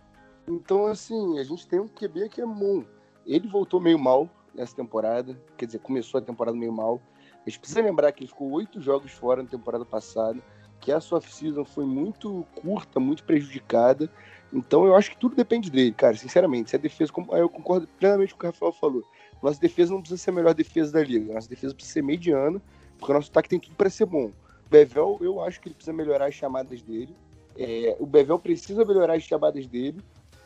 Então, 0.46 0.86
assim, 0.86 1.38
a 1.38 1.44
gente 1.44 1.66
tem 1.66 1.80
um 1.80 1.88
QB 1.88 2.28
que 2.28 2.42
é 2.42 2.46
bom. 2.46 2.84
Ele 3.24 3.48
voltou 3.48 3.80
meio 3.80 3.98
mal 3.98 4.28
nessa 4.54 4.74
temporada, 4.74 5.38
quer 5.56 5.66
dizer, 5.66 5.78
começou 5.80 6.18
a 6.18 6.22
temporada 6.22 6.56
meio 6.56 6.72
mal. 6.72 7.00
A 7.46 7.50
gente 7.50 7.58
precisa 7.58 7.82
lembrar 7.82 8.12
que 8.12 8.22
ele 8.22 8.28
ficou 8.28 8.50
oito 8.52 8.80
jogos 8.80 9.12
fora 9.12 9.42
na 9.42 9.48
temporada 9.48 9.84
passada. 9.84 10.40
que 10.80 10.92
essa 10.92 11.16
off-season 11.16 11.64
foi 11.64 11.86
muito 11.86 12.46
curta, 12.54 13.00
muito 13.00 13.24
prejudicada. 13.24 14.10
Então 14.52 14.84
eu 14.84 14.94
acho 14.94 15.10
que 15.10 15.16
tudo 15.16 15.34
depende 15.34 15.70
dele, 15.70 15.92
cara, 15.92 16.14
sinceramente. 16.14 16.70
Se 16.70 16.76
a 16.76 16.78
defesa, 16.78 17.10
eu 17.32 17.48
concordo 17.48 17.88
plenamente 17.98 18.34
com 18.34 18.36
o 18.36 18.40
que 18.40 18.46
o 18.46 18.50
Rafael 18.50 18.72
falou. 18.72 19.02
Nossa 19.42 19.58
defesa 19.58 19.92
não 19.92 20.00
precisa 20.00 20.22
ser 20.22 20.30
a 20.30 20.32
melhor 20.34 20.54
defesa 20.54 20.92
da 20.92 21.02
liga. 21.02 21.32
Nossa 21.32 21.48
defesa 21.48 21.74
precisa 21.74 21.94
ser 21.94 22.02
mediana, 22.02 22.60
porque 22.98 23.12
o 23.12 23.14
nosso 23.14 23.30
ataque 23.30 23.48
tem 23.48 23.58
tudo 23.58 23.74
para 23.76 23.88
ser 23.88 24.06
bom. 24.06 24.26
O 24.26 24.70
Bevel, 24.70 25.18
eu 25.20 25.40
acho 25.40 25.60
que 25.60 25.68
ele 25.68 25.74
precisa 25.74 25.92
melhorar 25.96 26.26
as 26.26 26.34
chamadas 26.34 26.82
dele. 26.82 27.14
É, 27.56 27.96
o 27.98 28.06
Bevel 28.06 28.38
precisa 28.38 28.84
melhorar 28.84 29.14
as 29.14 29.22
chamadas 29.22 29.66
dele, 29.66 30.02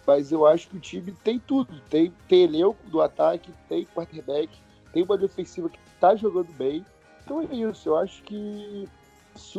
mas 0.09 0.33
eu 0.33 0.47
acho 0.47 0.71
que 0.71 0.77
o 0.79 0.81
time 0.81 1.13
tem 1.23 1.39
tudo. 1.39 1.83
Tem, 1.91 2.11
tem 2.27 2.45
elenco 2.45 2.79
do 2.87 3.03
ataque, 3.03 3.53
tem 3.69 3.85
quarterback, 3.85 4.49
tem 4.91 5.03
uma 5.03 5.19
defensiva 5.19 5.69
que 5.69 5.79
tá 6.01 6.17
jogando 6.17 6.51
bem. 6.57 6.83
Então 7.23 7.43
é 7.43 7.55
isso. 7.55 7.91
Eu 7.91 7.99
acho 7.99 8.23
que 8.23 8.89
se 9.35 9.59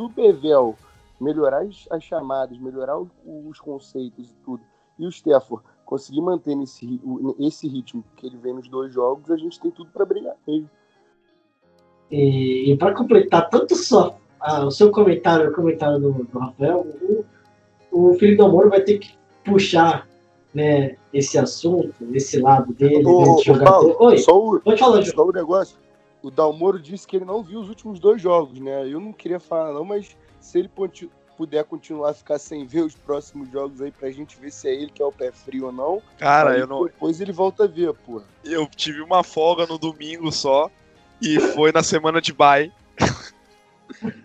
melhorar 1.20 1.62
as, 1.62 1.86
as 1.88 2.02
chamadas, 2.02 2.58
melhorar 2.58 2.98
os, 2.98 3.08
os, 3.24 3.60
conceitos 3.60 4.28
e 4.28 4.34
tudo, 4.44 4.60
e 4.98 5.06
o 5.06 5.08
Stafford 5.08 5.64
conseguir 5.84 6.20
manter 6.20 6.56
nesse, 6.56 7.00
esse 7.38 7.68
ritmo 7.68 8.02
que 8.16 8.26
ele 8.26 8.36
vem 8.36 8.54
nos 8.54 8.68
dois 8.68 8.92
jogos, 8.92 9.30
a 9.30 9.36
gente 9.36 9.60
tem 9.60 9.70
tudo 9.70 9.90
para 9.92 10.04
brigar 10.04 10.34
mesmo. 10.48 10.68
E, 12.10 12.72
e 12.72 12.76
para 12.76 12.92
completar 12.92 13.48
tanto 13.50 13.76
só 13.76 14.18
ah, 14.40 14.64
o 14.64 14.70
seu 14.72 14.90
comentário, 14.90 15.50
o 15.50 15.54
comentário 15.54 16.00
do, 16.00 16.24
do 16.24 16.38
Rafael, 16.40 16.80
o, 17.00 17.24
o 17.92 18.14
Felipe 18.14 18.42
Amor 18.42 18.68
vai 18.68 18.80
ter 18.80 18.98
que 18.98 19.14
puxar 19.44 20.09
né, 20.52 20.96
esse 21.12 21.38
assunto, 21.38 21.94
esse 22.12 22.38
lado 22.40 22.72
dele, 22.72 23.04
ô, 23.06 23.36
desse 23.36 23.46
jogador. 23.46 23.70
Paulo, 23.70 23.96
Oi, 24.00 24.18
só 24.18 24.36
o, 24.36 24.60
pode 24.60 24.80
falar, 24.80 25.04
só 25.04 25.24
o 25.24 25.32
negócio. 25.32 25.76
O 26.22 26.30
Dalmoro 26.30 26.78
disse 26.78 27.06
que 27.06 27.16
ele 27.16 27.24
não 27.24 27.42
viu 27.42 27.60
os 27.60 27.68
últimos 27.68 27.98
dois 27.98 28.20
jogos, 28.20 28.60
né? 28.60 28.86
Eu 28.86 29.00
não 29.00 29.12
queria 29.12 29.40
falar 29.40 29.72
não, 29.72 29.84
mas 29.84 30.16
se 30.38 30.58
ele 30.58 30.70
puder 31.36 31.64
continuar 31.64 32.10
a 32.10 32.14
ficar 32.14 32.38
sem 32.38 32.66
ver 32.66 32.82
os 32.82 32.94
próximos 32.94 33.50
jogos 33.50 33.80
aí 33.80 33.90
pra 33.90 34.10
gente 34.10 34.38
ver 34.38 34.50
se 34.50 34.68
é 34.68 34.74
ele 34.74 34.90
que 34.90 35.00
é 35.00 35.04
o 35.06 35.12
pé 35.12 35.32
frio 35.32 35.66
ou 35.66 35.72
não. 35.72 36.02
Cara, 36.18 36.58
eu 36.58 36.66
não. 36.66 36.84
Depois 36.84 37.20
ele 37.20 37.32
volta 37.32 37.64
a 37.64 37.66
ver, 37.66 37.94
pô. 37.94 38.20
Eu 38.44 38.66
tive 38.66 39.00
uma 39.00 39.22
folga 39.22 39.66
no 39.66 39.78
domingo 39.78 40.30
só 40.30 40.70
e 41.22 41.40
foi 41.40 41.72
na 41.72 41.82
semana 41.82 42.20
de 42.20 42.32
bye. 42.32 42.70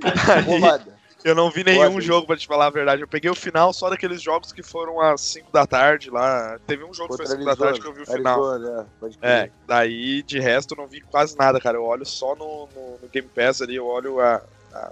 aí, 0.03 0.94
eu 1.25 1.33
não 1.33 1.49
vi 1.49 1.63
nenhum 1.63 1.89
Boa, 1.89 2.01
jogo, 2.01 2.27
pra 2.27 2.37
te 2.37 2.45
falar 2.45 2.67
a 2.67 2.69
verdade. 2.69 3.01
Eu 3.01 3.07
peguei 3.07 3.31
o 3.31 3.35
final 3.35 3.73
só 3.73 3.89
daqueles 3.89 4.21
jogos 4.21 4.53
que 4.53 4.61
foram 4.61 5.01
às 5.01 5.21
5 5.21 5.51
da 5.51 5.65
tarde 5.65 6.11
lá. 6.11 6.59
Teve 6.67 6.83
um 6.83 6.93
jogo 6.93 7.17
que 7.17 7.17
foi 7.17 7.25
às 7.25 7.31
5 7.31 7.43
da 7.43 7.55
tarde 7.55 7.81
que 7.81 7.87
eu 7.87 7.93
vi 7.93 8.03
o 8.03 8.05
final. 8.05 8.45
Arizona, 8.47 8.87
é, 9.23 9.31
é, 9.31 9.51
daí 9.65 10.21
de 10.21 10.39
resto 10.39 10.75
eu 10.75 10.77
não 10.77 10.87
vi 10.87 11.01
quase 11.01 11.35
nada, 11.35 11.59
cara. 11.59 11.77
Eu 11.77 11.83
olho 11.83 12.05
só 12.05 12.35
no, 12.35 12.69
no, 12.75 12.99
no 13.01 13.09
Game 13.11 13.27
Pass 13.27 13.59
ali, 13.59 13.75
eu 13.75 13.87
olho 13.87 14.19
a, 14.19 14.39
a, 14.71 14.91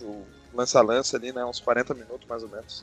o 0.00 0.24
lança-lança 0.54 1.18
ali, 1.18 1.32
né? 1.32 1.44
Uns 1.44 1.60
40 1.60 1.92
minutos 1.92 2.26
mais 2.26 2.42
ou 2.42 2.48
menos. 2.48 2.82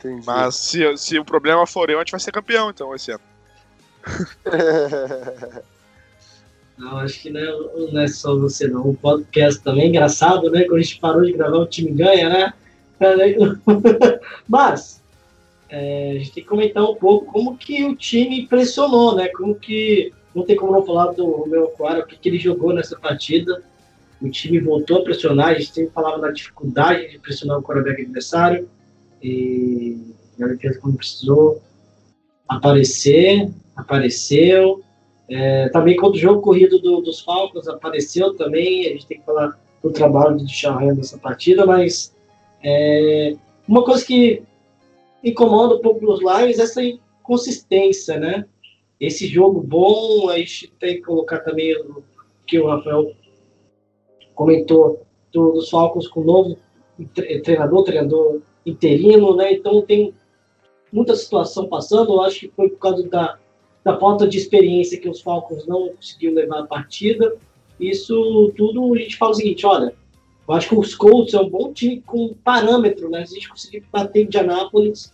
Entendi. 0.00 0.26
Mas 0.26 0.56
se, 0.56 0.96
se 0.96 1.16
o 1.16 1.24
problema 1.24 1.64
for 1.68 1.88
eu, 1.88 1.98
a 1.98 2.00
gente 2.00 2.10
vai 2.10 2.20
ser 2.20 2.32
campeão 2.32 2.68
então 2.68 2.92
esse 2.96 3.12
ano. 3.12 3.22
Não, 6.76 6.98
acho 6.98 7.22
que 7.22 7.30
não 7.30 7.40
é, 7.40 7.92
não 7.92 8.00
é 8.00 8.08
só 8.08 8.36
você 8.36 8.66
não. 8.66 8.88
O 8.88 8.96
podcast 8.96 9.62
também 9.62 9.84
é 9.84 9.88
engraçado, 9.88 10.50
né? 10.50 10.64
Quando 10.64 10.78
a 10.78 10.82
gente 10.82 10.98
parou 10.98 11.24
de 11.24 11.32
gravar, 11.32 11.58
o 11.58 11.66
time 11.66 11.92
ganha, 11.92 12.28
né? 12.28 12.52
Mas 14.48 15.02
é, 15.68 16.12
a 16.12 16.18
gente 16.18 16.32
tem 16.32 16.42
que 16.42 16.48
comentar 16.48 16.84
um 16.84 16.94
pouco 16.94 17.26
como 17.26 17.56
que 17.56 17.84
o 17.84 17.96
time 17.96 18.46
pressionou, 18.46 19.16
né? 19.16 19.28
Como 19.28 19.54
que 19.54 20.12
não 20.34 20.44
tem 20.44 20.56
como 20.56 20.72
não 20.72 20.84
falar 20.84 21.12
do 21.12 21.46
meu 21.46 21.66
Aquara, 21.66 22.00
o 22.00 22.06
que, 22.06 22.16
que 22.16 22.28
ele 22.28 22.38
jogou 22.38 22.72
nessa 22.72 22.98
partida. 22.98 23.62
O 24.20 24.28
time 24.28 24.58
voltou 24.60 24.98
a 24.98 25.04
pressionar, 25.04 25.48
a 25.48 25.54
gente 25.54 25.72
sempre 25.72 25.92
falava 25.92 26.20
da 26.20 26.30
dificuldade 26.30 27.10
de 27.10 27.18
pressionar 27.18 27.58
o 27.58 27.62
quarterback 27.62 28.02
adversário. 28.02 28.68
E 29.22 30.00
a 30.40 30.46
defesa, 30.46 30.78
quando 30.80 30.96
precisou 30.96 31.62
aparecer, 32.48 33.48
apareceu. 33.76 34.83
É, 35.28 35.68
também 35.70 35.96
quando 35.96 36.14
o 36.14 36.18
jogo 36.18 36.42
corrido 36.42 36.78
do, 36.78 37.00
dos 37.00 37.20
Falcons 37.20 37.66
apareceu 37.66 38.34
também, 38.34 38.86
a 38.86 38.90
gente 38.90 39.06
tem 39.06 39.18
que 39.18 39.24
falar 39.24 39.58
do 39.82 39.90
trabalho 39.90 40.36
de 40.36 40.52
Charles 40.52 40.96
nessa 40.96 41.18
partida, 41.18 41.64
mas 41.64 42.14
é, 42.62 43.34
uma 43.66 43.84
coisa 43.84 44.04
que 44.04 44.42
incomoda 45.22 45.76
um 45.76 45.80
pouco 45.80 46.10
os 46.10 46.20
Lions 46.20 46.58
é 46.58 46.62
essa 46.62 46.82
inconsistência, 46.82 48.18
né? 48.18 48.44
Esse 49.00 49.26
jogo 49.26 49.60
bom, 49.60 50.28
a 50.28 50.38
gente 50.38 50.72
tem 50.78 50.96
que 50.96 51.02
colocar 51.02 51.40
também 51.40 51.74
o 51.76 52.02
que 52.46 52.58
o 52.58 52.68
Rafael 52.68 53.12
comentou 54.34 55.02
do, 55.32 55.52
dos 55.52 55.70
Falcons 55.70 56.06
com 56.08 56.20
o 56.20 56.24
novo 56.24 56.58
treinador, 57.42 57.84
treinador 57.84 58.40
interino, 58.64 59.34
né? 59.36 59.52
Então 59.52 59.82
tem 59.82 60.14
muita 60.92 61.14
situação 61.16 61.66
passando, 61.66 62.12
eu 62.12 62.20
acho 62.22 62.40
que 62.40 62.48
foi 62.48 62.68
por 62.68 62.78
causa 62.78 63.08
da 63.08 63.38
da 63.84 63.98
falta 63.98 64.26
de 64.26 64.38
experiência 64.38 64.98
que 64.98 65.08
os 65.08 65.20
Falcons 65.20 65.66
não 65.66 65.90
conseguiram 65.90 66.34
levar 66.34 66.60
a 66.60 66.66
partida. 66.66 67.36
Isso 67.78 68.52
tudo 68.56 68.94
a 68.94 68.98
gente 68.98 69.16
fala 69.16 69.32
o 69.32 69.34
seguinte, 69.34 69.66
olha, 69.66 69.94
eu 70.48 70.54
acho 70.54 70.68
que 70.70 70.74
os 70.74 70.94
Colts 70.94 71.34
é 71.34 71.40
um 71.40 71.50
bom 71.50 71.72
time 71.72 72.00
com 72.00 72.34
parâmetro, 72.42 73.10
né? 73.10 73.26
Se 73.26 73.32
a 73.32 73.34
gente 73.34 73.48
conseguir 73.48 73.84
bater 73.92 74.22
em 74.22 74.24
Indianápolis, 74.24 75.12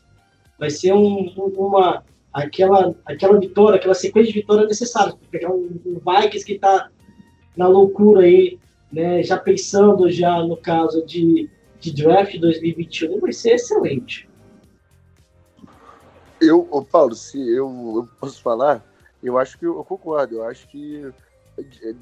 vai 0.58 0.70
ser 0.70 0.92
um, 0.92 1.32
uma 1.56 2.04
aquela 2.32 2.94
aquela 3.04 3.40
vitória, 3.40 3.76
aquela 3.76 3.94
sequência 3.94 4.32
de 4.32 4.38
vitória 4.38 4.66
necessária 4.66 5.14
pegar 5.30 5.50
um, 5.50 5.80
um 5.84 5.98
Vikings 5.98 6.44
que 6.44 6.52
está 6.52 6.90
na 7.56 7.66
loucura 7.66 8.22
aí, 8.22 8.58
né? 8.92 9.22
Já 9.22 9.36
pensando 9.36 10.08
já 10.10 10.40
no 10.44 10.56
caso 10.56 11.04
de, 11.04 11.50
de 11.80 11.92
draft 11.92 12.38
2021, 12.38 13.18
vai 13.18 13.32
ser 13.32 13.54
excelente. 13.54 14.29
Eu, 16.40 16.86
Paulo, 16.90 17.14
se 17.14 17.38
eu, 17.38 17.68
eu, 17.96 18.08
posso 18.18 18.42
falar, 18.42 18.84
eu 19.22 19.36
acho 19.38 19.58
que 19.58 19.66
eu, 19.66 19.84
concordo. 19.84 20.36
Eu 20.36 20.44
acho 20.44 20.66
que 20.68 21.12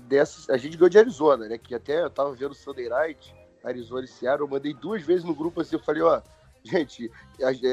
dessas, 0.09 0.49
a 0.49 0.57
gente 0.57 0.77
ganhou 0.77 0.89
de 0.89 0.99
Arizona, 0.99 1.49
né? 1.49 1.59
Que 1.59 1.75
até 1.75 2.03
eu 2.03 2.11
tava 2.11 2.33
vendo 2.33 2.53
o 2.53 2.55
Sunday 2.55 2.89
Night, 2.89 3.35
Arizona 3.65 4.05
e 4.05 4.09
Seattle, 4.09 4.47
eu 4.47 4.51
mandei 4.51 4.73
duas 4.73 5.03
vezes 5.03 5.25
no 5.25 5.35
grupo 5.35 5.61
assim, 5.61 5.77
eu 5.77 5.83
falei, 5.83 6.03
ó, 6.03 6.23
gente, 6.63 7.11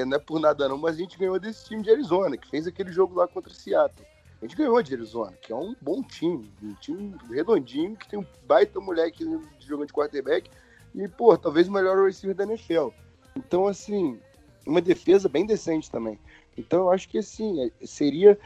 não 0.07 0.17
é 0.17 0.19
por 0.19 0.39
nada 0.39 0.67
não, 0.67 0.77
mas 0.77 0.95
a 0.95 0.99
gente 0.99 1.17
ganhou 1.17 1.39
desse 1.39 1.65
time 1.65 1.83
de 1.83 1.91
Arizona, 1.91 2.37
que 2.37 2.49
fez 2.49 2.65
aquele 2.65 2.91
jogo 2.91 3.15
lá 3.15 3.27
contra 3.27 3.51
o 3.51 3.55
Seattle. 3.55 4.05
A 4.41 4.45
gente 4.45 4.57
ganhou 4.57 4.81
de 4.81 4.93
Arizona, 4.93 5.33
que 5.41 5.51
é 5.51 5.55
um 5.55 5.75
bom 5.81 6.03
time, 6.03 6.51
um 6.61 6.73
time 6.75 7.15
redondinho, 7.29 7.95
que 7.95 8.07
tem 8.07 8.19
um 8.19 8.25
baita 8.45 8.79
moleque 8.79 9.23
jogando 9.59 9.87
de 9.87 9.93
quarterback 9.93 10.49
e, 10.93 11.07
pô, 11.07 11.37
talvez 11.37 11.67
o 11.67 11.71
melhor 11.71 12.05
receiver 12.05 12.35
da 12.35 12.43
NFL. 12.43 12.89
Então, 13.35 13.67
assim, 13.67 14.19
uma 14.65 14.81
defesa 14.81 15.29
bem 15.29 15.45
decente 15.45 15.89
também. 15.89 16.19
Então 16.57 16.81
eu 16.81 16.91
acho 16.91 17.09
que 17.09 17.17
assim, 17.17 17.61
é, 17.61 17.71
seria 17.85 18.39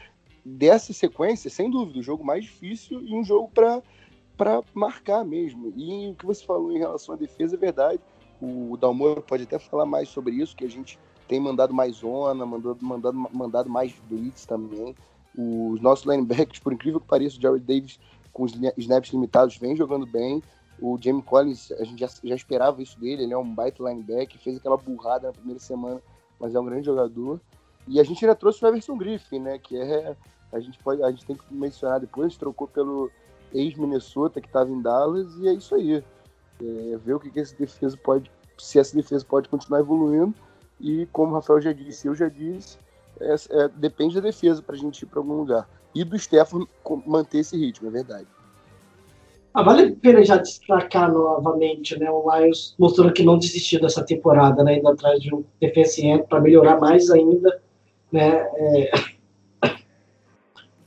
dessa 0.44 0.92
sequência, 0.92 1.50
sem 1.50 1.70
dúvida, 1.70 1.98
o 1.98 2.02
jogo 2.02 2.24
mais 2.24 2.44
difícil 2.44 3.00
e 3.02 3.14
um 3.14 3.24
jogo 3.24 3.50
para 3.52 4.62
marcar 4.74 5.24
mesmo. 5.24 5.72
E 5.76 6.08
o 6.08 6.14
que 6.14 6.26
você 6.26 6.44
falou 6.44 6.72
em 6.72 6.78
relação 6.78 7.14
à 7.14 7.18
defesa 7.18 7.56
é 7.56 7.58
verdade. 7.58 8.00
O 8.40 8.76
Dalmoro 8.76 9.22
pode 9.22 9.42
até 9.42 9.58
falar 9.58 9.84
mais 9.84 10.08
sobre 10.08 10.34
isso, 10.34 10.56
que 10.56 10.64
a 10.64 10.70
gente 10.70 10.98
tem 11.28 11.38
mandado 11.38 11.74
mais 11.74 11.96
zona, 11.96 12.44
mandado, 12.46 12.78
mandado, 12.80 13.28
mandado 13.32 13.70
mais 13.70 13.92
blitz 14.08 14.46
também. 14.46 14.96
Os 15.36 15.80
nossos 15.80 16.06
linebackers, 16.06 16.58
por 16.58 16.72
incrível 16.72 17.00
que 17.00 17.06
pareça, 17.06 17.38
o 17.38 17.40
Jared 17.40 17.64
Davis 17.64 18.00
com 18.32 18.44
os 18.44 18.52
snaps 18.76 19.12
limitados 19.12 19.56
vem 19.56 19.76
jogando 19.76 20.06
bem. 20.06 20.42
O 20.80 20.98
Jamie 21.00 21.22
Collins, 21.22 21.70
a 21.72 21.84
gente 21.84 22.00
já, 22.00 22.08
já 22.24 22.34
esperava 22.34 22.82
isso 22.82 22.98
dele, 22.98 23.24
ele 23.24 23.34
é 23.34 23.38
um 23.38 23.54
baita 23.54 23.82
linebacker, 23.82 24.40
fez 24.40 24.56
aquela 24.56 24.78
burrada 24.78 25.26
na 25.26 25.32
primeira 25.32 25.60
semana, 25.60 26.00
mas 26.38 26.54
é 26.54 26.60
um 26.60 26.64
grande 26.64 26.86
jogador. 26.86 27.38
E 27.90 27.98
a 27.98 28.04
gente 28.04 28.24
ainda 28.24 28.36
trouxe 28.36 28.64
o 28.64 28.68
Everson 28.68 28.96
Griffin, 28.96 29.40
né? 29.40 29.58
Que 29.58 29.76
é. 29.76 30.16
A 30.52 30.60
gente, 30.60 30.78
pode, 30.78 31.02
a 31.02 31.10
gente 31.10 31.26
tem 31.26 31.36
que 31.36 31.42
mencionar 31.52 31.98
depois, 31.98 32.36
trocou 32.36 32.68
pelo 32.68 33.10
ex-Minnesota 33.52 34.40
que 34.40 34.46
estava 34.46 34.70
em 34.70 34.80
Dallas, 34.80 35.36
e 35.38 35.48
é 35.48 35.52
isso 35.52 35.74
aí. 35.74 35.96
É, 35.96 36.96
ver 36.98 37.14
o 37.14 37.20
que, 37.20 37.30
que 37.30 37.40
essa 37.40 37.54
defesa 37.56 37.96
pode. 37.96 38.30
Se 38.56 38.78
essa 38.78 38.94
defesa 38.94 39.24
pode 39.28 39.48
continuar 39.48 39.80
evoluindo. 39.80 40.32
E 40.80 41.06
como 41.12 41.32
o 41.32 41.34
Rafael 41.34 41.60
já 41.60 41.72
disse, 41.72 42.06
eu 42.06 42.14
já 42.14 42.28
disse, 42.28 42.78
é, 43.20 43.34
é, 43.50 43.68
depende 43.68 44.14
da 44.14 44.20
defesa 44.20 44.62
para 44.62 44.76
a 44.76 44.78
gente 44.78 45.02
ir 45.02 45.06
para 45.06 45.18
algum 45.18 45.34
lugar. 45.34 45.68
E 45.92 46.04
do 46.04 46.16
Stefano 46.16 46.68
manter 47.04 47.38
esse 47.38 47.56
ritmo, 47.56 47.88
é 47.88 47.90
verdade. 47.90 48.28
Ah, 49.52 49.64
vale 49.64 49.82
a 49.82 49.96
pena 50.00 50.24
já 50.24 50.36
destacar 50.36 51.12
novamente, 51.12 51.98
né? 51.98 52.08
O 52.08 52.24
Lions 52.32 52.76
mostrando 52.78 53.12
que 53.12 53.24
não 53.24 53.36
desistiu 53.36 53.80
dessa 53.80 54.04
temporada, 54.04 54.62
né? 54.62 54.78
Indo 54.78 54.88
atrás 54.88 55.20
de 55.20 55.34
um 55.34 55.44
defensivo 55.60 56.24
para 56.28 56.40
melhorar 56.40 56.78
mais 56.78 57.10
ainda 57.10 57.60
né, 58.12 58.48
é, 58.54 58.90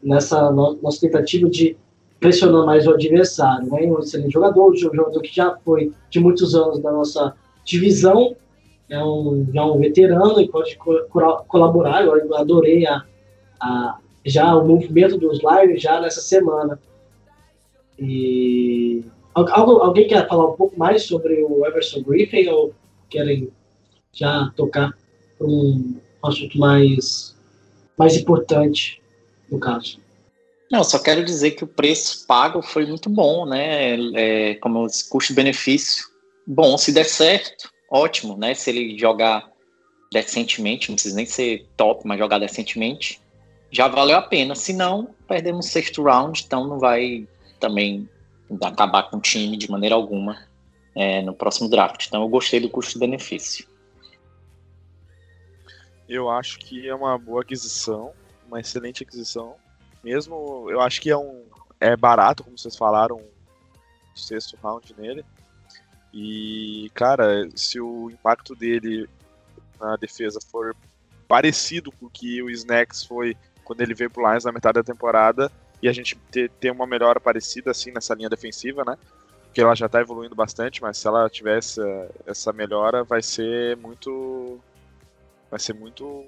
nessa 0.02 0.52
no, 0.52 0.78
nossa 0.82 1.02
tentativa 1.02 1.50
de 1.50 1.78
pressionar 2.20 2.66
mais 2.66 2.88
o 2.88 2.92
adversário. 2.92 3.68
Né, 3.70 3.82
um 3.86 4.00
excelente 4.00 4.34
jogador, 4.34 4.72
um 4.72 4.76
jogador 4.76 5.22
que 5.22 5.36
já 5.36 5.58
foi 5.64 5.92
de 6.10 6.20
muitos 6.20 6.56
anos 6.56 6.80
da 6.80 6.92
nossa 6.92 7.36
divisão, 7.66 8.36
é 8.90 9.04
um, 9.04 9.48
já 9.54 9.66
um 9.66 9.80
veterano 9.80 10.40
e 10.40 10.48
pode 10.48 10.78
co 10.78 11.06
colaborar. 11.48 12.06
Eu 12.06 12.36
adorei 12.36 12.86
a, 12.86 13.04
a, 13.60 13.98
já 14.26 14.56
o 14.56 14.68
movimento 14.68 15.18
dos 15.18 15.40
lives 15.42 15.82
já 15.82 16.00
nessa 16.00 16.22
semana. 16.22 16.80
E 17.98 19.04
algo, 19.34 19.80
alguém 19.80 20.08
quer 20.08 20.28
falar 20.28 20.50
um 20.50 20.56
pouco 20.56 20.78
mais 20.78 21.04
sobre 21.04 21.44
o 21.44 21.66
Everson 21.66 22.02
Griffin 22.04 22.48
ou 22.50 22.74
querem 23.10 23.50
já 24.12 24.52
tocar 24.56 24.94
para 25.38 25.48
um 26.24 26.28
assunto 26.28 26.58
mais, 26.58 27.36
mais 27.98 28.16
importante 28.16 29.02
no 29.52 29.60
caso. 29.60 30.00
Não, 30.72 30.84
só 30.84 30.98
quero 30.98 31.24
dizer 31.24 31.52
que 31.52 31.64
o 31.64 31.68
preço 31.68 32.26
pago 32.26 32.62
foi 32.62 32.86
muito 32.86 33.10
bom, 33.10 33.46
né? 33.46 33.96
É, 34.16 34.56
como 34.56 34.88
custo-benefício, 35.10 36.06
bom, 36.48 36.78
se 36.78 36.92
der 36.92 37.06
certo, 37.06 37.70
ótimo, 37.92 38.36
né? 38.38 38.56
Se 38.56 38.72
ele 38.72 38.98
jogar 38.98 39.52
decentemente, 40.12 40.90
não 40.90 40.96
precisa 40.96 41.16
nem 41.16 41.26
ser 41.26 41.68
top, 41.78 42.08
mas 42.08 42.18
jogar 42.18 42.40
decentemente, 42.40 43.20
já 43.72 43.88
valeu 43.88 44.18
a 44.18 44.22
pena. 44.22 44.56
Se 44.56 44.74
não, 44.74 45.10
perdemos 45.28 45.68
o 45.68 45.70
sexto 45.70 46.04
round, 46.04 46.44
então 46.46 46.68
não 46.68 46.80
vai 46.80 47.28
também 47.60 48.08
acabar 48.62 49.10
com 49.10 49.18
o 49.18 49.22
time 49.22 49.58
de 49.58 49.70
maneira 49.70 49.96
alguma 49.96 50.38
é, 50.96 51.22
no 51.22 51.34
próximo 51.34 51.70
draft. 51.70 52.06
Então 52.08 52.22
eu 52.22 52.30
gostei 52.30 52.60
do 52.60 52.70
custo-benefício. 52.70 53.68
Eu 56.14 56.30
acho 56.30 56.60
que 56.60 56.88
é 56.88 56.94
uma 56.94 57.18
boa 57.18 57.42
aquisição, 57.42 58.14
uma 58.48 58.60
excelente 58.60 59.02
aquisição. 59.02 59.56
Mesmo, 60.04 60.70
eu 60.70 60.80
acho 60.80 61.02
que 61.02 61.10
é 61.10 61.18
um 61.18 61.44
é 61.80 61.98
barato, 61.98 62.44
como 62.44 62.58
vocês 62.58 62.76
falaram, 62.76 63.18
o 63.18 64.20
sexto 64.20 64.56
round 64.62 64.94
nele. 64.98 65.26
E, 66.14 66.92
cara, 66.94 67.50
se 67.56 67.80
o 67.80 68.12
impacto 68.12 68.56
dele 68.56 69.10
na 69.82 69.96
defesa 69.96 70.40
for 70.52 70.76
parecido 71.28 71.92
com 71.92 72.06
o 72.06 72.10
que 72.10 72.44
o 72.44 72.50
Snacks 72.52 73.04
foi 73.04 73.36
quando 73.64 73.82
ele 73.82 73.96
veio 73.96 74.12
pro 74.12 74.30
Lions 74.30 74.46
na 74.46 74.52
metade 74.52 74.76
da 74.76 74.84
temporada, 74.84 75.52
e 75.82 75.90
a 75.90 75.92
gente 75.92 76.16
ter, 76.32 76.50
ter 76.52 76.72
uma 76.72 76.86
melhora 76.86 77.20
parecida 77.20 77.72
assim 77.72 77.92
nessa 77.92 78.14
linha 78.14 78.30
defensiva, 78.30 78.86
né? 78.86 78.98
Porque 79.46 79.62
ela 79.62 79.76
já 79.76 79.90
tá 79.90 80.00
evoluindo 80.00 80.36
bastante, 80.36 80.80
mas 80.82 80.98
se 80.98 81.08
ela 81.08 81.30
tivesse 81.30 81.82
essa 82.26 82.54
melhora, 82.54 83.04
vai 83.04 83.22
ser 83.22 83.76
muito. 83.78 84.60
Vai 85.54 85.60
ser 85.60 85.74
muito 85.74 86.26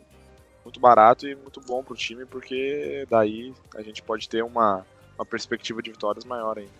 muito 0.64 0.80
barato 0.80 1.28
e 1.28 1.34
muito 1.34 1.60
bom 1.60 1.84
pro 1.84 1.96
time, 1.96 2.28
porque 2.28 3.08
daí 3.10 3.56
a 3.74 3.82
gente 3.82 4.04
pode 4.04 4.30
ter 4.30 4.44
uma, 4.44 4.86
uma 5.18 5.26
perspectiva 5.26 5.82
de 5.82 5.90
vitórias 5.90 6.24
maior 6.24 6.60
ainda. 6.60 6.72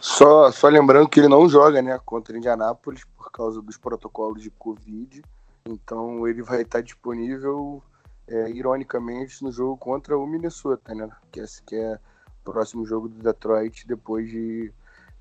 Só, 0.00 0.50
só 0.50 0.66
lembrando 0.66 1.08
que 1.08 1.20
ele 1.20 1.28
não 1.28 1.48
joga 1.48 1.80
né, 1.80 1.96
contra 2.04 2.36
Indianápolis 2.36 3.04
por 3.16 3.30
causa 3.30 3.62
dos 3.62 3.78
protocolos 3.78 4.42
de 4.42 4.50
Covid. 4.50 5.22
Então 5.64 6.26
ele 6.26 6.42
vai 6.42 6.62
estar 6.62 6.80
disponível, 6.80 7.80
é, 8.26 8.50
ironicamente, 8.50 9.44
no 9.44 9.52
jogo 9.52 9.76
contra 9.76 10.18
o 10.18 10.26
Minnesota, 10.26 10.92
né? 10.92 11.08
Que 11.30 11.40
é, 11.40 11.44
que 11.64 11.76
é 11.76 12.00
o 12.44 12.50
próximo 12.50 12.84
jogo 12.84 13.08
do 13.08 13.22
Detroit 13.22 13.86
depois 13.86 14.28
de, 14.28 14.72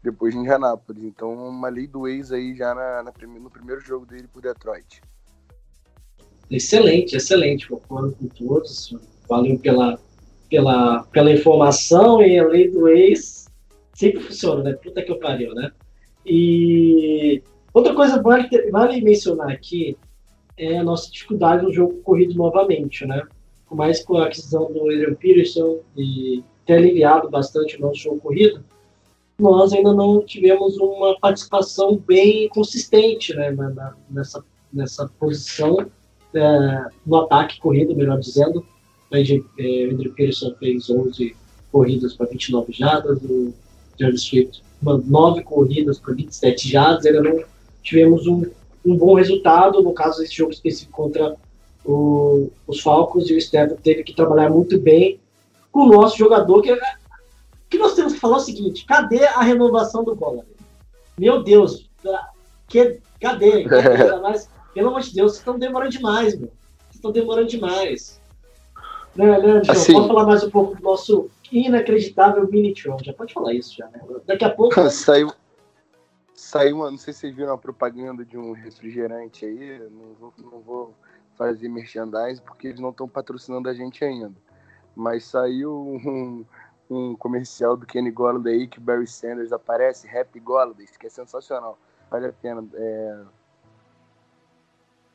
depois 0.03 0.33
de 0.33 0.39
Indianápolis. 0.39 1.03
Então 1.03 1.33
uma 1.33 1.69
lei 1.69 1.87
do 1.87 2.07
ex 2.07 2.31
aí 2.31 2.55
já 2.55 2.73
na, 2.73 3.03
na 3.03 3.13
no 3.39 3.49
primeiro 3.49 3.81
jogo 3.81 4.05
dele 4.05 4.27
por 4.27 4.41
Detroit. 4.41 5.01
Excelente, 6.49 7.15
excelente. 7.15 7.67
Concordo 7.67 8.15
com 8.15 8.27
todos. 8.27 8.95
Valeu 9.29 9.57
pela, 9.59 9.99
pela, 10.49 11.03
pela 11.05 11.31
informação 11.31 12.21
e 12.21 12.37
a 12.37 12.45
lei 12.45 12.69
do 12.69 12.87
ex 12.89 13.47
sempre 13.93 14.21
funciona, 14.21 14.63
né? 14.63 14.73
Puta 14.73 15.01
que 15.01 15.11
eu 15.11 15.19
pariu, 15.19 15.53
né? 15.53 15.71
E 16.25 17.41
outra 17.73 17.93
coisa 17.93 18.21
vale, 18.21 18.49
vale 18.69 19.01
mencionar 19.01 19.49
aqui 19.51 19.97
é 20.57 20.77
a 20.77 20.83
nossa 20.83 21.09
dificuldade 21.09 21.63
no 21.63 21.73
jogo 21.73 22.01
corrido 22.03 22.35
novamente, 22.35 23.05
né? 23.05 23.23
Por 23.67 23.75
mais 23.75 24.03
com 24.03 24.17
a 24.17 24.25
aquisição 24.25 24.71
do 24.71 24.81
Adrian 24.89 25.15
Peterson 25.15 25.79
e 25.95 26.43
ter 26.65 26.73
aliviado 26.73 27.29
bastante 27.29 27.77
o 27.77 27.81
nosso 27.81 27.99
jogo 27.99 28.19
corrido, 28.19 28.63
nós 29.41 29.73
ainda 29.73 29.93
não 29.93 30.21
tivemos 30.21 30.77
uma 30.77 31.17
participação 31.19 31.97
bem 31.97 32.47
consistente 32.49 33.33
né, 33.33 33.51
na, 33.51 33.95
nessa, 34.09 34.43
nessa 34.71 35.09
posição 35.19 35.87
é, 36.33 36.85
no 37.05 37.17
ataque 37.17 37.59
corrido, 37.59 37.95
melhor 37.95 38.19
dizendo. 38.19 38.65
O 39.11 39.15
Adrian 39.15 39.41
é, 39.59 40.09
Peterson 40.15 40.53
fez 40.59 40.89
11 40.89 41.35
corridas 41.71 42.13
para 42.13 42.27
29 42.27 42.71
jadas, 42.71 43.21
o 43.23 43.53
Taylor 43.97 44.17
Swift, 44.17 44.63
nove 44.81 45.43
corridas 45.43 45.99
para 45.99 46.13
27 46.13 46.69
jardas, 46.69 47.05
ainda 47.05 47.21
não 47.21 47.43
tivemos 47.81 48.27
um, 48.27 48.45
um 48.85 48.95
bom 48.95 49.15
resultado, 49.15 49.81
no 49.81 49.93
caso 49.93 50.19
desse 50.19 50.35
jogo 50.35 50.51
específico 50.51 50.91
contra 50.91 51.35
o, 51.83 52.49
os 52.67 52.79
Falcons, 52.79 53.29
e 53.29 53.35
o 53.35 53.41
Stephen 53.41 53.77
teve 53.77 54.03
que 54.03 54.13
trabalhar 54.13 54.49
muito 54.49 54.79
bem 54.79 55.19
com 55.71 55.81
o 55.81 55.89
nosso 55.89 56.17
jogador, 56.17 56.61
que, 56.61 56.77
que 57.71 57.77
nós 57.77 57.95
temos 57.95 58.13
que 58.13 58.19
falar 58.19 58.37
o 58.37 58.41
seguinte, 58.41 58.85
cadê 58.85 59.23
a 59.25 59.41
renovação 59.41 60.03
do 60.03 60.13
Bola? 60.13 60.45
Meu 61.17 61.41
Deus, 61.41 61.89
que, 62.67 62.99
cadê? 63.19 63.65
Mas, 64.21 64.49
pelo 64.73 64.89
amor 64.89 65.01
de 65.01 65.15
Deus, 65.15 65.31
vocês 65.31 65.39
estão 65.39 65.57
demorando 65.57 65.91
demais, 65.91 66.37
meu. 66.37 66.49
Vocês 66.49 66.95
estão 66.95 67.11
demorando 67.13 67.47
demais. 67.47 68.19
Né, 69.15 69.39
né, 69.39 69.61
assim, 69.67 69.93
pode 69.93 70.07
falar 70.07 70.25
mais 70.25 70.43
um 70.43 70.49
pouco 70.49 70.75
do 70.75 70.83
nosso 70.83 71.29
inacreditável 71.49 72.47
Minitron. 72.47 72.97
Já 73.01 73.13
pode 73.13 73.33
falar 73.33 73.53
isso 73.53 73.75
já, 73.75 73.87
né? 73.87 74.01
Daqui 74.25 74.43
a 74.43 74.49
pouco. 74.49 74.75
saiu, 74.91 75.31
saiu 76.33 76.77
uma, 76.77 76.91
não 76.91 76.97
sei 76.97 77.13
se 77.13 77.21
vocês 77.21 77.35
viram 77.35 77.53
a 77.53 77.57
propaganda 77.57 78.25
de 78.25 78.37
um 78.37 78.51
refrigerante 78.51 79.45
aí. 79.45 79.79
Não 79.89 80.13
vou, 80.19 80.33
não 80.37 80.59
vou 80.59 80.93
fazer 81.37 81.69
merchandising 81.69 82.41
porque 82.43 82.67
eles 82.67 82.79
não 82.81 82.89
estão 82.89 83.07
patrocinando 83.07 83.69
a 83.69 83.73
gente 83.73 84.03
ainda. 84.03 84.33
Mas 84.93 85.23
saiu 85.23 85.71
um, 85.71 86.45
um 86.91 87.15
comercial 87.15 87.77
do 87.77 87.85
Kenny 87.85 88.11
Golladay 88.11 88.53
aí 88.53 88.67
que 88.67 88.79
Barry 88.79 89.07
Sanders 89.07 89.53
aparece, 89.53 90.09
Happy 90.09 90.39
Golladay, 90.39 90.85
que 90.99 91.07
é 91.07 91.09
sensacional. 91.09 91.77
Vale 92.09 92.27
a 92.27 92.33
pena. 92.33 92.67
É... 92.73 93.23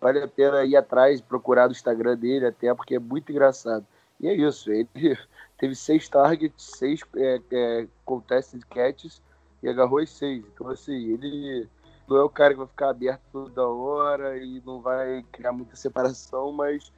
Vale 0.01 0.23
a 0.23 0.29
pena 0.29 0.65
ir 0.65 0.77
atrás, 0.77 1.21
procurar 1.21 1.67
do 1.67 1.73
Instagram 1.73 2.17
dele, 2.17 2.47
até 2.47 2.75
porque 2.75 2.95
é 2.95 2.99
muito 2.99 3.31
engraçado. 3.31 3.87
E 4.19 4.29
é 4.29 4.35
isso, 4.35 4.71
ele 4.71 4.89
teve 5.59 5.75
seis 5.75 6.09
targets, 6.09 6.65
seis 6.79 7.01
é, 7.17 7.41
é, 7.53 7.89
contested 8.05 8.65
catches 8.67 9.23
e 9.63 9.69
agarrou 9.69 9.99
as 9.99 10.11
seis. 10.11 10.45
Então, 10.55 10.69
assim, 10.69 11.13
ele 11.13 11.69
não 12.09 12.17
é 12.17 12.23
o 12.23 12.31
cara 12.31 12.55
que 12.55 12.59
vai 12.59 12.69
ficar 12.69 12.91
aberto 12.91 13.23
toda 13.33 13.69
hora 13.69 14.39
e 14.39 14.63
não 14.65 14.81
vai 14.81 15.25
criar 15.33 15.53
muita 15.53 15.77
separação, 15.77 16.53
mas 16.53 16.91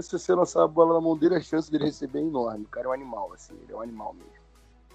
se 0.00 0.12
você 0.12 0.34
lançar 0.34 0.62
a 0.62 0.68
bola 0.68 0.94
na 0.94 1.00
mão 1.00 1.16
dele, 1.16 1.36
a 1.36 1.40
chance 1.40 1.70
dele 1.70 1.84
receber 1.84 2.18
é 2.18 2.22
enorme. 2.22 2.64
O 2.64 2.68
cara 2.68 2.86
é 2.86 2.90
um 2.90 2.92
animal, 2.92 3.30
assim, 3.34 3.54
ele 3.62 3.72
é 3.72 3.76
um 3.76 3.82
animal 3.82 4.14
mesmo. 4.14 4.32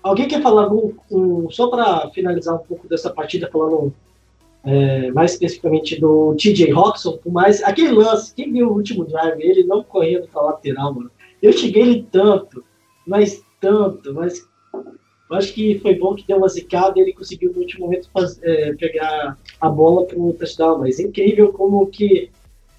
Alguém 0.01 0.27
quer 0.27 0.41
falar, 0.41 0.71
um, 0.71 0.93
um, 1.09 1.49
só 1.49 1.67
para 1.67 2.09
finalizar 2.11 2.55
um 2.55 2.65
pouco 2.65 2.87
dessa 2.87 3.09
partida, 3.09 3.49
falando 3.51 3.93
é, 4.65 5.11
mais 5.11 5.33
especificamente 5.33 5.99
do 5.99 6.35
TJ 6.35 6.71
Roxon, 6.71 7.19
mais 7.25 7.63
aquele 7.63 7.91
lance, 7.91 8.33
quem 8.33 8.51
viu 8.51 8.69
o 8.69 8.73
último 8.73 9.05
drive, 9.05 9.41
ele 9.41 9.63
não 9.63 9.83
correndo 9.83 10.27
para 10.27 10.41
lateral, 10.41 10.93
mano. 10.93 11.11
Eu 11.41 11.51
cheguei 11.53 11.81
ele 11.81 12.07
tanto, 12.11 12.63
mas 13.05 13.43
tanto, 13.59 14.13
mas 14.13 14.47
acho 15.31 15.53
que 15.53 15.79
foi 15.79 15.95
bom 15.95 16.15
que 16.15 16.27
deu 16.27 16.37
uma 16.37 16.47
zicada 16.47 16.99
e 16.99 17.01
ele 17.01 17.13
conseguiu 17.13 17.51
no 17.51 17.59
último 17.59 17.85
momento 17.85 18.09
é, 18.41 18.73
pegar 18.73 19.37
a 19.59 19.69
bola 19.69 20.05
para 20.05 20.19
o 20.19 20.33
touchdown. 20.33 20.79
Mas 20.79 20.99
é 20.99 21.03
incrível 21.03 21.51
como 21.51 21.87
que 21.87 22.29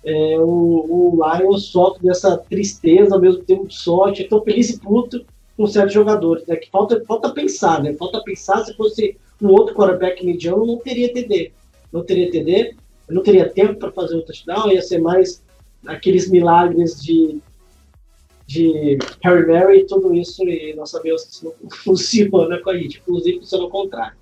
é, 0.04 0.38
o, 0.38 1.16
o 1.16 1.20
Lions 1.24 1.66
sofre 1.66 2.06
dessa 2.06 2.36
tristeza, 2.36 3.14
ao 3.14 3.20
mesmo 3.20 3.42
tempo 3.42 3.66
de 3.66 3.74
sorte, 3.74 4.22
é 4.22 4.28
tão 4.28 4.42
feliz 4.42 4.70
e 4.70 4.78
puto 4.78 5.24
com 5.56 5.66
certos 5.66 5.94
jogadores, 5.94 6.46
né? 6.46 6.56
Que 6.56 6.70
falta, 6.70 7.02
falta 7.06 7.30
pensar, 7.30 7.82
né? 7.82 7.94
Falta 7.94 8.22
pensar 8.22 8.64
se 8.64 8.74
fosse 8.74 9.16
um 9.40 9.48
outro 9.48 9.74
quarterback 9.74 10.24
mediano, 10.24 10.66
não 10.66 10.78
teria 10.78 11.12
TD. 11.12 11.52
Não 11.92 12.02
teria 12.02 12.30
TD, 12.30 12.76
não 13.08 13.22
teria 13.22 13.48
tempo 13.48 13.76
para 13.76 13.92
fazer 13.92 14.16
o 14.16 14.22
touchdown, 14.22 14.70
ia 14.72 14.82
ser 14.82 14.98
mais 14.98 15.42
aqueles 15.86 16.30
milagres 16.30 17.00
de 17.02 17.40
de 18.46 18.98
Harry 19.22 19.46
Mary 19.46 19.78
e 19.78 19.86
tudo 19.86 20.14
isso, 20.14 20.42
e 20.46 20.74
nós 20.74 20.90
sabemos 20.90 21.24
que 21.24 21.30
isso 21.30 21.44
não 21.44 21.70
funciona 21.70 22.58
com 22.60 22.70
a 22.70 22.76
gente, 22.76 22.98
inclusive 22.98 23.38
funciona 23.38 23.64
ao 23.64 23.70
contrário. 23.70 24.16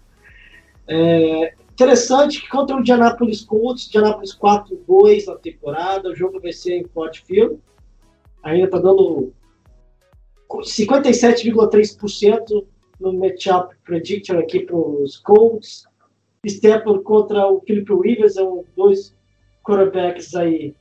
É, 0.86 1.54
interessante 1.82 2.40
que 2.40 2.48
contra 2.48 2.76
o 2.76 2.80
Indianapolis 2.80 3.44
Colts, 3.44 3.88
Indianapolis 3.88 4.34
4-2 4.36 5.26
na 5.26 5.34
temporada, 5.34 6.10
o 6.10 6.14
jogo 6.14 6.40
vai 6.40 6.52
ser 6.52 6.76
em 6.76 6.84
Ford 6.84 7.16
Field, 7.26 7.58
ainda 8.42 8.66
está 8.66 8.78
dando 8.78 9.32
57,3% 10.48 12.64
no 13.00 13.12
matchup 13.14 13.74
prediction 13.84 14.38
aqui 14.38 14.60
para 14.60 14.76
os 14.76 15.16
Colts. 15.18 15.84
Stephen 16.48 17.02
contra 17.02 17.48
o 17.48 17.60
Philip 17.60 17.92
Rivers, 17.92 18.34
são 18.34 18.64
dois 18.76 19.14
quarterbacks 19.64 20.34
aí 20.34 20.74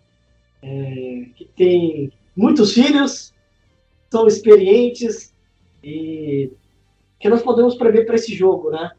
é, 0.62 1.26
que 1.36 1.46
tem 1.56 2.12
muitos 2.36 2.74
filhos, 2.74 3.34
são 4.12 4.28
experientes 4.28 5.34
e 5.84 6.52
que 7.20 7.30
nós 7.30 7.42
podemos 7.42 7.76
prever 7.76 8.06
para 8.06 8.16
esse 8.16 8.34
jogo, 8.34 8.72
né? 8.72 8.92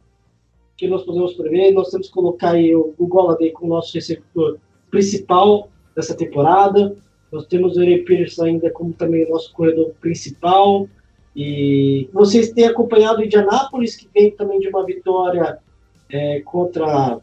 Que 0.82 0.88
nós 0.88 1.04
podemos 1.04 1.34
prever, 1.34 1.70
nós 1.70 1.90
temos 1.90 2.08
que 2.08 2.12
colocar 2.12 2.56
o, 2.56 2.92
o 2.98 3.06
Golladay 3.06 3.52
como 3.52 3.72
nosso 3.72 3.94
receptor 3.94 4.58
principal 4.90 5.68
dessa 5.94 6.12
temporada. 6.12 6.96
Nós 7.30 7.46
temos 7.46 7.76
o 7.76 7.78
Ray 7.78 8.02
Pierce 8.02 8.42
ainda 8.42 8.68
como 8.68 8.92
também 8.92 9.30
nosso 9.30 9.52
corredor 9.52 9.92
principal. 10.00 10.88
E 11.36 12.08
vocês 12.12 12.50
têm 12.50 12.64
acompanhado 12.64 13.20
o 13.20 13.24
Indianápolis, 13.24 13.94
que 13.94 14.08
vem 14.12 14.32
também 14.32 14.58
de 14.58 14.66
uma 14.70 14.84
vitória 14.84 15.60
é, 16.10 16.40
contra 16.40 17.20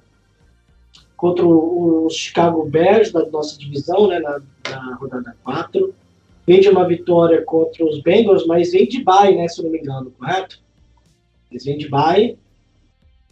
contra 1.17 1.45
os 1.45 2.15
Chicago 2.15 2.63
Bears 2.63 3.11
da 3.11 3.25
nossa 3.25 3.59
divisão, 3.59 4.07
né, 4.07 4.19
na, 4.19 4.41
na 4.69 4.95
rodada 4.95 5.35
4. 5.43 5.93
Vem 6.47 6.61
de 6.61 6.69
uma 6.69 6.87
vitória 6.87 7.41
contra 7.41 7.83
os 7.83 8.01
Bengals, 8.01 8.47
mas 8.47 8.71
vem 8.71 8.87
de 8.87 9.03
bye, 9.03 9.35
né, 9.35 9.49
se 9.49 9.61
não 9.61 9.69
me 9.69 9.79
engano, 9.79 10.13
correto? 10.17 10.61
Eles 11.51 11.65
vêm 11.65 11.77
de 11.77 11.89
bye. 11.89 12.37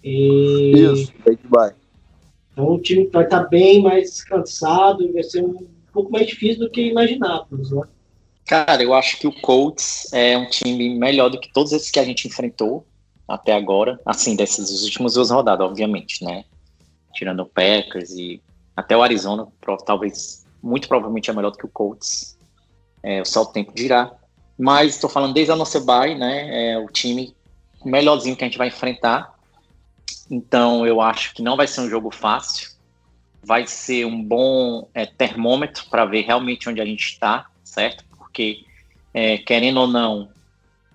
E... 0.08 0.72
Isso, 0.72 1.12
de 1.12 1.48
bye. 1.50 1.74
Então 2.54 2.72
o 2.72 2.80
time 2.80 3.08
vai 3.08 3.26
estar 3.26 3.44
bem 3.44 3.82
mais 3.82 4.12
descansado 4.12 5.04
e 5.04 5.12
vai 5.12 5.24
ser 5.24 5.44
um 5.44 5.68
pouco 5.92 6.12
mais 6.12 6.26
difícil 6.28 6.60
do 6.60 6.72
que 6.72 6.82
imaginávamos, 6.82 7.72
né? 7.72 7.82
Cara, 8.46 8.82
eu 8.82 8.94
acho 8.94 9.20
que 9.20 9.28
o 9.28 9.42
Colts 9.42 10.08
é 10.14 10.38
um 10.38 10.50
time 10.50 10.98
melhor 10.98 11.30
do 11.30 11.38
que 11.38 11.52
todos 11.52 11.74
esses 11.74 11.92
que 11.92 12.00
a 12.00 12.06
gente 12.06 12.26
enfrentou 12.26 12.86
até 13.28 13.52
agora. 13.52 14.00
Assim, 14.06 14.36
dessas 14.38 14.84
últimas 14.84 15.16
duas 15.16 15.30
rodadas, 15.30 15.68
obviamente, 15.68 16.24
né? 16.24 16.46
Tirando 17.14 17.42
o 17.42 17.46
Packers 17.46 18.12
e 18.12 18.42
até 18.76 18.96
o 18.96 19.04
Arizona, 19.04 19.46
talvez, 19.86 20.46
muito 20.64 20.88
provavelmente 20.88 21.30
é 21.30 21.34
melhor 21.34 21.52
do 21.52 21.58
que 21.58 21.66
o 21.66 21.70
Colts. 21.70 22.38
É, 23.04 23.26
só 23.26 23.42
o 23.42 23.48
tempo 23.48 23.74
dirá. 23.76 24.14
Mas 24.58 24.96
estou 24.96 25.10
falando 25.10 25.34
desde 25.34 25.52
a 25.52 25.56
nossa 25.56 25.82
bye, 25.82 26.16
né? 26.18 26.72
É 26.72 26.80
o 26.80 26.88
time 26.88 27.36
melhorzinho 27.84 28.36
que 28.38 28.46
a 28.46 28.48
gente 28.48 28.58
vai 28.58 28.70
enfrentar. 28.70 29.37
Então 30.30 30.86
eu 30.86 31.02
acho 31.02 31.34
que 31.34 31.42
não 31.42 31.56
vai 31.56 31.68
ser 31.68 31.82
um 31.82 31.90
jogo 31.90 32.12
fácil. 32.12 32.72
Vai 33.44 33.66
ser 33.66 34.06
um 34.06 34.22
bom 34.22 34.90
é, 34.94 35.06
termômetro 35.06 35.86
para 35.90 36.06
ver 36.06 36.22
realmente 36.22 36.70
onde 36.70 36.82
a 36.82 36.86
gente 36.86 37.06
está, 37.06 37.48
certo? 37.64 38.04
Porque, 38.18 38.66
é, 39.14 39.38
querendo 39.38 39.80
ou 39.80 39.88
não, 39.88 40.30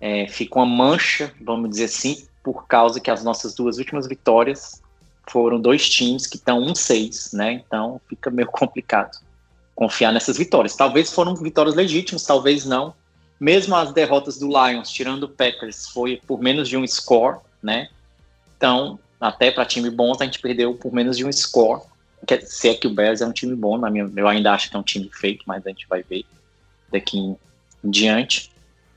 é, 0.01 0.29
fica 0.29 0.59
uma 0.59 0.67
mancha, 0.67 1.33
vamos 1.41 1.71
dizer 1.71 1.85
assim, 1.85 2.27
por 2.43 2.67
causa 2.67 3.01
que 3.01 3.11
as 3.11 3.25
nossas 3.25 3.55
duas 3.55 3.79
últimas 3.79 4.07
vitórias 4.07 4.83
foram 5.31 5.61
dois 5.61 5.89
times 5.89 6.27
que 6.27 6.37
estão 6.37 6.61
1-6, 6.61 7.33
né? 7.33 7.53
Então 7.53 8.01
fica 8.09 8.31
meio 8.31 8.49
complicado 8.53 9.19
confiar 9.75 10.13
nessas 10.13 10.37
vitórias. 10.37 10.77
Talvez 10.77 11.13
foram 11.13 11.35
vitórias 11.35 11.75
legítimas, 11.75 12.25
talvez 12.25 12.65
não. 12.67 12.95
Mesmo 13.41 13.75
as 13.75 13.93
derrotas 13.93 14.39
do 14.39 14.47
Lions, 14.47 14.91
tirando 14.91 15.25
o 15.25 15.29
Packers, 15.29 15.89
foi 15.89 16.21
por 16.27 16.41
menos 16.41 16.69
de 16.69 16.77
um 16.77 16.87
score, 16.87 17.39
né? 17.63 17.89
Então, 18.57 18.99
até 19.23 19.53
para 19.53 19.65
time 19.65 19.89
bom, 19.89 20.13
a 20.19 20.25
gente 20.25 20.41
perdeu 20.41 20.75
por 20.75 20.93
menos 20.93 21.17
de 21.17 21.25
um 21.25 21.33
score. 21.33 21.83
Se 22.45 22.69
é 22.69 22.75
que 22.75 22.89
o 22.89 22.91
Bears 22.91 23.21
é 23.21 23.27
um 23.27 23.33
time 23.33 23.55
bom, 23.55 23.79
na 23.79 23.89
minha, 23.89 24.11
eu 24.17 24.27
ainda 24.27 24.53
acho 24.53 24.69
que 24.69 24.77
é 24.77 24.79
um 24.79 24.83
time 24.83 25.09
feito, 25.13 25.45
mas 25.47 25.65
a 25.65 25.71
gente 25.71 25.87
vai 25.89 26.03
ver 26.03 26.25
daqui 26.91 27.19
em, 27.19 27.37
diante. 27.85 28.51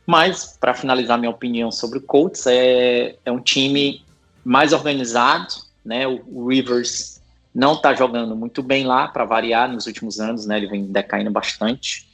Mas, 0.05 0.57
para 0.59 0.73
finalizar 0.73 1.19
minha 1.19 1.29
opinião 1.29 1.71
sobre 1.71 1.99
o 1.99 2.01
Colts, 2.01 2.47
é, 2.47 3.15
é 3.23 3.31
um 3.31 3.39
time 3.39 4.03
mais 4.43 4.73
organizado, 4.73 5.53
né? 5.83 6.07
O, 6.07 6.23
o 6.27 6.47
Rivers 6.47 7.21
não 7.53 7.73
está 7.73 7.93
jogando 7.93 8.35
muito 8.35 8.63
bem 8.63 8.83
lá, 8.83 9.07
para 9.07 9.25
variar, 9.25 9.71
nos 9.71 9.85
últimos 9.85 10.19
anos, 10.19 10.47
né? 10.47 10.57
Ele 10.57 10.67
vem 10.67 10.85
decaindo 10.85 11.29
bastante. 11.29 12.07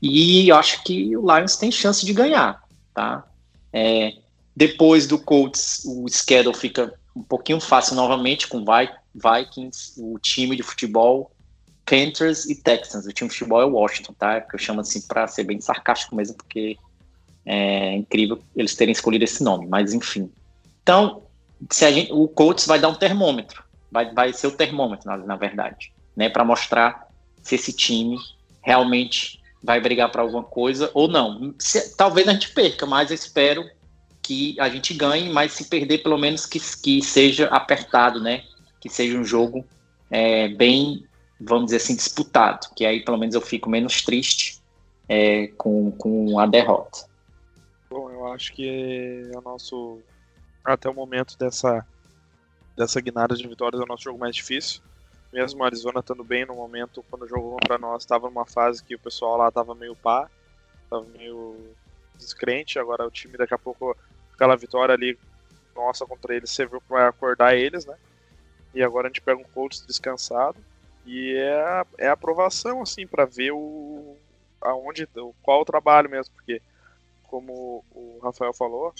E 0.00 0.48
eu 0.48 0.56
acho 0.56 0.84
que 0.84 1.16
o 1.16 1.34
Lions 1.34 1.56
tem 1.56 1.72
chance 1.72 2.06
de 2.06 2.12
ganhar, 2.12 2.62
tá? 2.94 3.24
É, 3.72 4.14
depois 4.54 5.06
do 5.06 5.18
Colts, 5.18 5.82
o 5.84 6.08
schedule 6.08 6.56
fica 6.56 6.94
um 7.16 7.22
pouquinho 7.22 7.58
fácil 7.60 7.96
novamente 7.96 8.46
com 8.46 8.62
Vikings, 9.14 9.94
o 9.96 10.18
time 10.18 10.54
de 10.54 10.62
futebol, 10.62 11.32
Panthers 11.86 12.44
e 12.44 12.54
Texans. 12.54 13.06
O 13.06 13.12
time 13.12 13.30
de 13.30 13.36
futebol 13.36 13.62
é 13.62 13.64
o 13.64 13.72
Washington, 13.72 14.12
tá? 14.12 14.40
Que 14.40 14.54
eu 14.54 14.58
chamo 14.58 14.82
assim 14.82 15.00
para 15.00 15.26
ser 15.26 15.44
bem 15.44 15.58
sarcástico 15.60 16.14
mesmo, 16.14 16.36
porque 16.36 16.76
é 17.46 17.94
incrível 17.94 18.38
eles 18.54 18.74
terem 18.74 18.92
escolhido 18.92 19.24
esse 19.24 19.42
nome, 19.42 19.66
mas 19.66 19.94
enfim. 19.94 20.30
Então, 20.82 21.22
se 21.70 21.90
gente, 21.90 22.12
o 22.12 22.28
Colts 22.28 22.66
vai 22.66 22.78
dar 22.78 22.88
um 22.88 22.94
termômetro, 22.94 23.64
vai, 23.90 24.12
vai 24.12 24.32
ser 24.32 24.48
o 24.48 24.52
termômetro, 24.52 25.08
na, 25.08 25.16
na 25.16 25.36
verdade, 25.36 25.92
né? 26.14 26.28
Para 26.28 26.44
mostrar 26.44 27.08
se 27.42 27.54
esse 27.54 27.72
time 27.72 28.18
realmente 28.60 29.40
vai 29.62 29.80
brigar 29.80 30.10
para 30.10 30.20
alguma 30.20 30.42
coisa 30.42 30.90
ou 30.92 31.08
não. 31.08 31.54
Se, 31.58 31.96
talvez 31.96 32.28
a 32.28 32.32
gente 32.32 32.52
perca, 32.52 32.84
mas 32.84 33.10
eu 33.10 33.14
espero 33.14 33.64
que 34.26 34.58
a 34.60 34.68
gente 34.68 34.94
ganhe, 34.94 35.30
mas 35.30 35.52
se 35.52 35.68
perder, 35.68 35.98
pelo 35.98 36.18
menos 36.18 36.46
que, 36.46 36.58
que 36.58 37.02
seja 37.02 37.46
apertado, 37.48 38.20
né? 38.20 38.44
Que 38.80 38.88
seja 38.88 39.18
um 39.18 39.24
jogo 39.24 39.64
é, 40.10 40.48
bem, 40.48 41.06
vamos 41.40 41.66
dizer 41.66 41.76
assim, 41.76 41.94
disputado, 41.94 42.68
que 42.74 42.84
aí 42.84 43.04
pelo 43.04 43.18
menos 43.18 43.34
eu 43.34 43.40
fico 43.40 43.68
menos 43.68 44.02
triste 44.02 44.62
é, 45.08 45.48
com, 45.58 45.90
com 45.92 46.38
a 46.38 46.46
derrota. 46.46 47.06
Bom, 47.90 48.10
eu 48.10 48.26
acho 48.32 48.52
que 48.52 49.30
é 49.32 49.38
o 49.38 49.42
nosso, 49.42 50.00
até 50.64 50.88
o 50.88 50.94
momento 50.94 51.38
dessa, 51.38 51.86
dessa 52.76 53.00
guinada 53.00 53.34
de 53.34 53.46
vitórias, 53.46 53.80
é 53.80 53.84
o 53.84 53.88
nosso 53.88 54.04
jogo 54.04 54.18
mais 54.18 54.34
difícil 54.34 54.82
mesmo 55.32 55.60
o 55.60 55.64
Arizona 55.64 56.00
estando 56.00 56.24
bem 56.24 56.46
no 56.46 56.54
momento, 56.54 57.04
quando 57.10 57.28
jogou 57.28 57.52
contra 57.52 57.76
nós, 57.76 58.02
estava 58.02 58.26
numa 58.28 58.46
fase 58.46 58.82
que 58.82 58.94
o 58.94 58.98
pessoal 58.98 59.36
lá 59.36 59.48
estava 59.48 59.74
meio 59.74 59.94
pá, 59.94 60.30
estava 60.84 61.04
meio 61.18 61.74
descrente. 62.16 62.78
Agora 62.78 63.06
o 63.06 63.10
time, 63.10 63.36
daqui 63.36 63.52
a 63.52 63.58
pouco, 63.58 63.94
aquela 64.36 64.54
vitória 64.54 64.94
ali, 64.94 65.18
nossa, 65.74 66.06
contra 66.06 66.36
eles, 66.36 66.50
serviu 66.50 66.80
para 66.82 67.08
acordar 67.08 67.56
eles, 67.56 67.84
né? 67.86 67.96
E 68.74 68.82
agora 68.82 69.08
a 69.08 69.10
gente 69.10 69.22
pega 69.22 69.40
um 69.40 69.44
Colts 69.44 69.84
descansado. 69.84 70.58
E 71.04 71.34
é 71.34 71.84
é 71.98 72.08
aprovação, 72.08 72.82
assim, 72.82 73.06
para 73.06 73.24
ver 73.24 73.52
o 73.52 74.16
aonde, 74.60 75.08
qual 75.42 75.62
o 75.62 75.64
trabalho 75.64 76.10
mesmo, 76.10 76.34
porque, 76.34 76.60
como 77.24 77.84
o 77.92 78.18
Rafael 78.22 78.52
falou, 78.52 78.92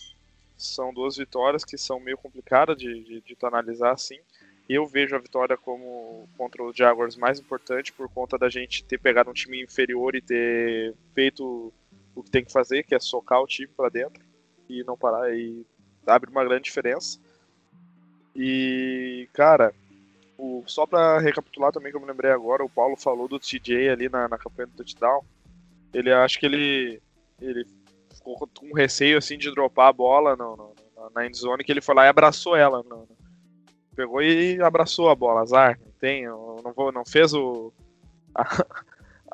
são 0.56 0.94
duas 0.94 1.16
vitórias 1.16 1.64
que 1.64 1.76
são 1.76 2.00
meio 2.00 2.16
complicadas 2.16 2.76
de, 2.76 3.02
de, 3.02 3.20
de 3.20 3.36
analisar, 3.42 3.92
assim. 3.92 4.18
Eu 4.68 4.86
vejo 4.86 5.14
a 5.14 5.18
vitória 5.18 5.56
como 5.56 6.28
contra 6.36 6.62
os 6.62 6.76
Jaguars 6.76 7.16
mais 7.16 7.38
importante 7.38 7.92
por 7.92 8.08
conta 8.08 8.38
da 8.38 8.48
gente 8.48 8.84
ter 8.84 8.98
pegado 8.98 9.30
um 9.30 9.34
time 9.34 9.62
inferior 9.62 10.14
e 10.14 10.20
ter 10.20 10.94
feito 11.14 11.72
o 12.14 12.22
que 12.22 12.30
tem 12.30 12.44
que 12.44 12.52
fazer, 12.52 12.82
que 12.84 12.94
é 12.94 12.98
socar 12.98 13.40
o 13.40 13.46
time 13.46 13.68
para 13.68 13.88
dentro 13.88 14.25
e 14.68 14.82
não 14.84 14.96
parar 14.96 15.34
e 15.34 15.64
abre 16.06 16.30
uma 16.30 16.44
grande 16.44 16.64
diferença. 16.64 17.18
E, 18.34 19.28
cara, 19.32 19.72
o, 20.36 20.62
só 20.66 20.86
para 20.86 21.18
recapitular 21.18 21.72
também 21.72 21.90
que 21.90 21.96
eu 21.96 22.00
me 22.00 22.06
lembrei 22.06 22.30
agora, 22.30 22.64
o 22.64 22.68
Paulo 22.68 22.96
falou 22.96 23.26
do 23.26 23.38
TJ 23.38 23.88
ali 23.88 24.08
na, 24.08 24.28
na 24.28 24.38
campanha 24.38 24.66
do 24.66 24.76
touchdown. 24.76 25.24
Ele 25.92 26.12
acho 26.12 26.38
que 26.38 26.46
ele 26.46 27.02
ele 27.40 27.66
ficou 28.14 28.36
com 28.58 28.74
receio 28.74 29.18
assim 29.18 29.36
de 29.38 29.50
dropar 29.50 29.88
a 29.88 29.92
bola 29.92 30.36
no, 30.36 30.56
no, 30.56 30.74
na, 31.14 31.26
endzone 31.26 31.62
que 31.62 31.70
ele 31.70 31.80
foi 31.82 31.94
lá 31.94 32.06
e 32.06 32.08
abraçou 32.08 32.56
ela 32.56 32.82
no, 32.82 33.06
pegou 33.94 34.22
e 34.22 34.60
abraçou 34.60 35.08
a 35.08 35.14
bola, 35.14 35.40
azar. 35.40 35.78
Tem, 35.98 36.26
não, 36.26 36.72
vou, 36.74 36.92
não 36.92 37.04
fez 37.04 37.32
o. 37.32 37.72
A, 38.34 38.66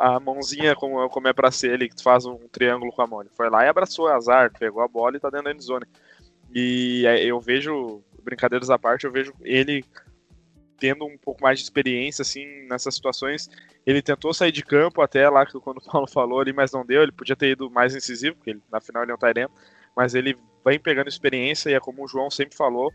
a 0.03 0.19
mãozinha 0.19 0.75
como, 0.75 1.09
como 1.09 1.29
é 1.29 1.33
pra 1.33 1.53
ser 1.53 1.75
ele, 1.75 1.89
que 1.89 2.03
faz 2.03 2.27
um 2.27 2.37
triângulo 2.49 2.91
com 2.91 3.03
a 3.03 3.07
mão. 3.07 3.21
Ele 3.21 3.31
foi 3.31 3.49
lá 3.49 3.65
e 3.65 3.69
abraçou 3.69 4.09
azar, 4.09 4.51
pegou 4.59 4.83
a 4.83 4.89
bola 4.89 5.17
e 5.17 5.21
tá 5.21 5.31
dentro 5.31 5.45
da 5.45 5.53
endzone. 5.53 5.87
E 6.53 7.05
eu 7.25 7.39
vejo, 7.39 8.03
brincadeiras 8.21 8.69
à 8.69 8.77
parte, 8.77 9.05
eu 9.05 9.13
vejo 9.13 9.33
ele 9.43 9.85
tendo 10.77 11.05
um 11.05 11.17
pouco 11.17 11.41
mais 11.41 11.61
de 11.61 11.65
experiência, 11.65 12.23
assim, 12.23 12.45
nessas 12.67 12.97
situações. 12.97 13.49
Ele 13.87 14.03
tentou 14.03 14.35
sair 14.35 14.51
de 14.51 14.65
campo 14.65 15.01
até 15.01 15.31
lá, 15.31 15.47
quando 15.47 15.79
o 15.79 15.85
Paulo 15.85 16.09
falou 16.09 16.41
ali, 16.41 16.53
mas 16.53 16.73
não 16.73 16.85
deu. 16.85 17.05
Ele 17.05 17.13
podia 17.13 17.37
ter 17.37 17.51
ido 17.51 17.71
mais 17.71 17.95
incisivo, 17.95 18.35
porque 18.35 18.51
ele, 18.51 18.63
na 18.73 18.81
final 18.81 19.05
ele 19.05 19.13
é 19.13 19.15
um 19.15 19.19
Tyrant, 19.19 19.51
mas 19.97 20.17
ele 20.17 20.37
vem 20.67 20.81
pegando 20.81 21.09
experiência 21.09 21.71
e 21.71 21.75
é 21.75 21.81
como 21.81 22.05
o 22.05 22.09
João 22.09 22.29
sempre 22.29 22.57
falou, 22.57 22.93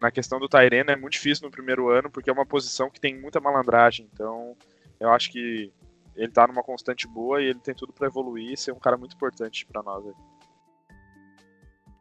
na 0.00 0.10
questão 0.10 0.40
do 0.40 0.48
Tyrene 0.48 0.90
é 0.90 0.96
muito 0.96 1.12
difícil 1.12 1.44
no 1.46 1.52
primeiro 1.52 1.88
ano, 1.88 2.10
porque 2.10 2.28
é 2.28 2.32
uma 2.32 2.44
posição 2.44 2.90
que 2.90 3.00
tem 3.00 3.16
muita 3.16 3.38
malandragem. 3.38 4.08
Então, 4.12 4.56
eu 4.98 5.08
acho 5.10 5.30
que 5.30 5.72
ele 6.16 6.30
tá 6.30 6.46
numa 6.46 6.62
constante 6.62 7.06
boa 7.08 7.42
e 7.42 7.46
ele 7.46 7.60
tem 7.60 7.74
tudo 7.74 7.92
para 7.92 8.06
evoluir 8.06 8.52
e 8.52 8.56
ser 8.56 8.72
um 8.72 8.78
cara 8.78 8.96
muito 8.96 9.14
importante 9.14 9.66
para 9.66 9.82
nós. 9.82 10.04
Aí. 10.06 10.12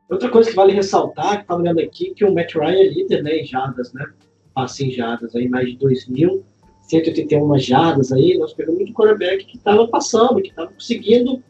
Outra 0.10 0.30
coisa 0.30 0.50
que 0.50 0.56
vale 0.56 0.74
ressaltar, 0.74 1.42
que 1.42 1.48
tá 1.48 1.56
olhando 1.56 1.80
aqui, 1.80 2.14
que 2.14 2.26
o 2.26 2.34
Matt 2.34 2.54
Ryan 2.56 2.80
é 2.80 2.88
líder 2.88 3.24
né, 3.24 3.38
em 3.38 3.46
jardas, 3.46 3.94
né? 3.94 4.06
Passe 4.54 4.86
em 4.86 4.92
jardas 4.92 5.36
aí, 5.36 5.48
mais 5.48 5.68
de 5.68 5.78
2.181 5.78 6.44
181 6.82 7.58
jardas 7.60 8.12
aí. 8.12 8.38
Nós 8.38 8.54
pegamos 8.54 8.80
muito 8.80 8.94
quarterback 8.94 9.46
que 9.46 9.58
estava 9.58 9.88
passando, 9.88 10.42
que 10.42 10.50
estava 10.50 10.72
conseguindo 10.72 11.42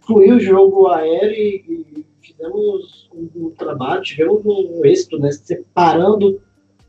fluir 0.00 0.34
o 0.34 0.40
jogo 0.40 0.88
aéreo 0.88 1.32
e, 1.32 2.06
fizemos 2.20 3.08
um, 3.14 3.46
um, 3.46 3.50
trabalho, 3.50 4.02
tivemos 4.02 4.44
um 4.44 4.84
êxito, 4.84 5.18
né, 5.18 5.30
separando 5.32 6.40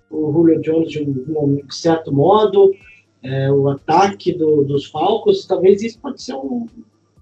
o 0.10 0.32
Julio 0.32 0.62
Jones 0.62 0.92
de 0.92 1.02
um, 1.02 1.56
de 1.56 1.76
certo 1.76 2.12
modo, 2.12 2.74
é, 3.23 3.51
o 3.51 3.69
ataque 3.69 4.34
do, 4.34 4.63
dos 4.63 4.86
Falcons, 4.86 5.45
talvez 5.45 5.82
isso 5.82 5.99
pode 5.99 6.21
ser 6.21 6.36
um, 6.36 6.67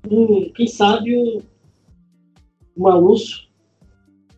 um 0.10 0.50
quem 0.54 0.68
sabe, 0.68 1.18
um, 1.18 1.42
uma 2.76 2.96
luz 2.96 3.48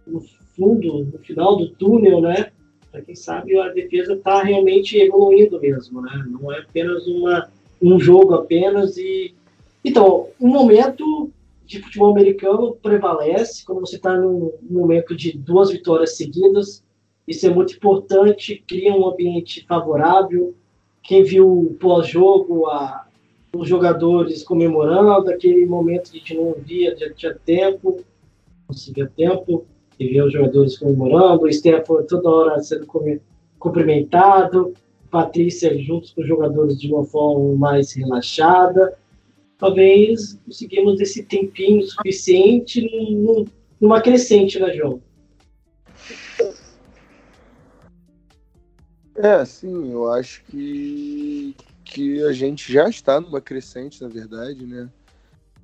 no 0.07 0.21
fundo, 0.55 1.05
no 1.05 1.19
final 1.19 1.57
do 1.57 1.69
túnel, 1.69 2.21
né? 2.21 2.51
Para 2.91 3.01
quem 3.01 3.15
sabe 3.15 3.57
a 3.59 3.69
defesa 3.69 4.13
está 4.13 4.41
realmente 4.41 4.97
evoluindo 4.97 5.59
mesmo, 5.59 6.01
né? 6.01 6.25
Não 6.27 6.51
é 6.51 6.59
apenas 6.59 7.05
uma, 7.07 7.49
um 7.81 7.99
jogo 7.99 8.33
apenas 8.33 8.97
e 8.97 9.35
então, 9.83 10.27
um 10.39 10.49
momento 10.49 11.31
de 11.65 11.81
futebol 11.81 12.11
americano 12.11 12.75
prevalece 12.81 13.63
quando 13.63 13.81
você 13.81 13.95
está 13.95 14.15
num 14.17 14.51
momento 14.61 15.15
de 15.15 15.37
duas 15.37 15.71
vitórias 15.71 16.17
seguidas. 16.17 16.83
Isso 17.27 17.45
é 17.45 17.49
muito 17.49 17.75
importante, 17.75 18.63
cria 18.67 18.93
um 18.93 19.07
ambiente 19.07 19.65
favorável. 19.67 20.55
Quem 21.09 21.23
viu 21.23 21.75
pós-jogo, 21.79 22.65
os 23.51 23.67
jogadores 23.67 24.43
comemorando, 24.43 25.31
aquele 25.31 25.65
momento 25.65 26.11
que 26.11 26.17
a 26.17 26.19
gente 26.19 26.35
não 26.35 26.53
via, 26.53 26.95
já 26.95 27.11
tinha 27.11 27.33
tempo, 27.33 28.05
via 28.93 29.11
tempo, 29.17 29.65
e 29.99 30.07
via 30.07 30.23
os 30.23 30.31
jogadores 30.31 30.77
comemorando, 30.77 31.45
o 31.45 31.51
Stefan 31.51 32.03
toda 32.03 32.29
hora 32.29 32.59
sendo 32.59 32.85
cumprimentado, 33.57 34.71
Patrícia 35.09 35.75
juntos 35.79 36.11
com 36.11 36.21
os 36.21 36.27
jogadores 36.27 36.79
de 36.79 36.93
uma 36.93 37.03
forma 37.03 37.55
mais 37.55 37.91
relaxada. 37.93 38.95
Talvez 39.57 40.39
conseguimos 40.45 41.01
esse 41.01 41.23
tempinho 41.23 41.81
suficiente 41.87 42.87
numa 43.81 43.99
crescente, 43.99 44.59
né, 44.59 44.71
João? 44.75 45.01
É, 49.21 49.43
sim, 49.43 49.91
eu 49.91 50.09
acho 50.13 50.41
que, 50.45 51.53
que 51.83 52.23
a 52.23 52.31
gente 52.31 52.71
já 52.71 52.87
está 52.87 53.19
numa 53.19 53.41
crescente, 53.41 54.01
na 54.01 54.07
verdade, 54.07 54.65
né? 54.65 54.89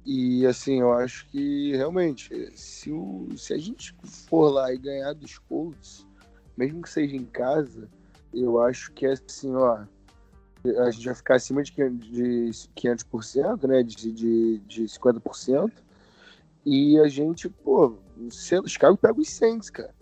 E 0.06 0.46
assim, 0.46 0.82
eu 0.82 0.91
acho 0.91 1.26
que 1.28 1.74
realmente, 1.74 2.52
se, 2.54 2.91
o, 2.91 3.30
se 3.38 3.54
a 3.54 3.58
gente 3.58 3.96
for 4.30 4.50
lá 4.50 4.74
e 4.74 4.78
ganhar 4.78 5.13
dos 5.13 5.38
Colts, 5.38 6.06
mesmo 6.58 6.82
que 6.82 6.89
seja 6.89 7.15
em 7.15 7.24
casa, 7.24 7.88
eu 8.34 8.62
acho 8.62 8.91
que 8.91 9.06
assim, 9.06 9.56
ó. 9.56 9.86
A 10.80 10.91
gente 10.91 11.06
vai 11.06 11.15
ficar 11.15 11.36
acima 11.36 11.63
de 11.63 11.72
500%, 11.72 13.68
né? 13.68 13.84
De, 13.84 14.12
de, 14.12 14.58
de 14.60 14.84
50%. 14.84 15.72
E 16.65 17.00
a 17.00 17.08
gente, 17.08 17.48
pô, 17.48 17.98
o 18.18 18.68
Chicago 18.68 18.98
pega 18.98 19.18
os 19.18 19.30
Saints, 19.30 19.70
cara. 19.70 19.96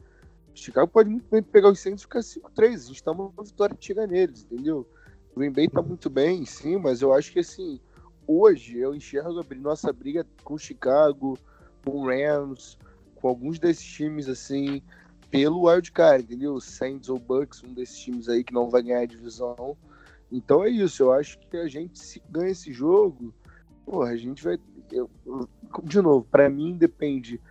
Chicago 0.56 0.88
pode 0.88 1.10
muito 1.10 1.26
bem 1.30 1.42
pegar 1.42 1.70
os 1.70 1.80
Saints 1.80 2.02
e 2.02 2.06
ficar 2.06 2.20
5-3. 2.20 2.74
A 2.74 2.78
gente 2.78 3.04
tá 3.04 3.12
uma 3.12 3.32
vitória 3.44 3.76
chega 3.80 4.08
neles, 4.08 4.44
entendeu? 4.44 4.88
O 5.36 5.40
Green 5.40 5.52
Bay 5.52 5.68
tá 5.68 5.82
muito 5.82 6.10
bem, 6.10 6.46
sim, 6.46 6.78
mas 6.78 7.02
eu 7.02 7.14
acho 7.14 7.32
que 7.32 7.40
assim, 7.40 7.80
hoje 8.28 8.78
eu 8.78 8.94
enxergo 8.94 9.40
a 9.40 9.56
nossa 9.56 9.92
briga 9.92 10.26
com 10.44 10.54
o 10.54 10.60
Chicago, 10.60 11.38
com 11.84 11.92
o 11.92 12.08
Rams, 12.08 12.78
com 13.16 13.28
alguns 13.28 13.58
desses 13.58 13.84
times 13.84 14.30
assim, 14.30 14.82
pelo 15.32 15.68
wildcard, 15.68 16.24
entendeu? 16.24 16.60
Saints 16.60 17.10
ou 17.10 17.18
Bucks, 17.18 17.64
um 17.64 17.74
desses 17.74 17.98
times 17.98 18.30
aí 18.30 18.44
que 18.44 18.54
não 18.54 18.70
vai 18.70 18.84
ganhar 18.84 19.00
a 19.00 19.06
divisão. 19.06 19.76
Então 20.32 20.64
é 20.64 20.70
isso, 20.70 21.02
eu 21.04 21.12
acho 21.12 21.40
que 21.40 21.58
a 21.58 21.68
gente 21.68 21.98
se 21.98 22.22
ganha 22.30 22.52
esse 22.52 22.72
jogo, 22.72 23.34
porra, 23.86 24.12
a 24.12 24.18
gente 24.18 24.44
vai. 24.44 24.60
Eu, 24.92 25.10
de 25.84 26.02
novo, 26.02 26.28
para 26.30 26.50
mim 26.50 26.78
depende 26.78 27.42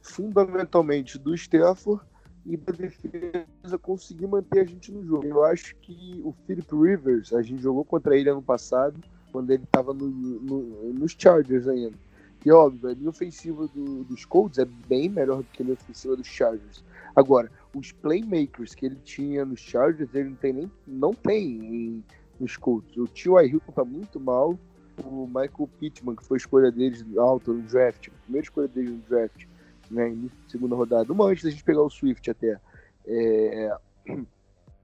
fundamentalmente 0.00 1.18
do 1.18 1.34
Stafford 1.34 2.02
e 2.46 2.56
da 2.56 2.72
defesa 2.72 3.78
conseguir 3.80 4.26
manter 4.26 4.60
a 4.60 4.64
gente 4.64 4.92
no 4.92 5.04
jogo. 5.04 5.26
Eu 5.26 5.44
acho 5.44 5.74
que 5.76 6.20
o 6.24 6.32
Philip 6.46 6.68
Rivers, 6.74 7.32
a 7.32 7.42
gente 7.42 7.60
jogou 7.60 7.84
contra 7.84 8.16
ele 8.16 8.30
ano 8.30 8.42
passado, 8.42 8.98
quando 9.32 9.50
ele 9.50 9.64
estava 9.64 9.92
no, 9.92 10.08
no, 10.08 10.92
nos 10.94 11.14
Chargers 11.18 11.66
ainda. 11.66 11.96
E 12.44 12.52
óbvio, 12.52 12.88
a 12.88 12.94
linha 12.94 13.10
ofensiva 13.10 13.66
do, 13.68 14.04
dos 14.04 14.24
Colts 14.24 14.58
é 14.58 14.64
bem 14.64 15.08
melhor 15.08 15.38
do 15.38 15.44
que 15.44 15.62
a 15.62 15.64
linha 15.64 15.74
ofensiva 15.74 16.16
dos 16.16 16.28
Chargers. 16.28 16.84
Agora, 17.16 17.50
os 17.74 17.90
playmakers 17.90 18.74
que 18.74 18.86
ele 18.86 18.96
tinha 19.02 19.44
nos 19.44 19.60
Chargers, 19.60 20.14
ele 20.14 20.30
não 20.30 20.36
tem 20.36 20.52
nem 20.52 20.70
não 20.86 21.12
tem 21.12 21.44
em, 21.44 22.04
nos 22.38 22.56
Colts. 22.56 22.96
O 22.96 23.06
Tio 23.06 23.40
Hilton 23.40 23.72
tá 23.72 23.84
muito 23.84 24.20
mal. 24.20 24.56
O 25.04 25.26
Michael 25.26 25.68
Pittman, 25.78 26.16
que 26.16 26.24
foi 26.24 26.38
escolha 26.38 26.70
deles 26.70 27.04
alto 27.18 27.52
no 27.52 27.62
draft, 27.62 28.08
a 28.08 28.22
primeira 28.22 28.44
escolha 28.44 28.68
deles 28.68 28.92
no 28.92 29.02
draft, 29.08 29.44
né, 29.90 30.14
segunda 30.48 30.74
rodada, 30.74 31.12
uma 31.12 31.26
antes 31.26 31.44
da 31.44 31.50
gente 31.50 31.64
pegar 31.64 31.82
o 31.82 31.90
Swift 31.90 32.30
até. 32.30 32.58
É, 33.06 33.76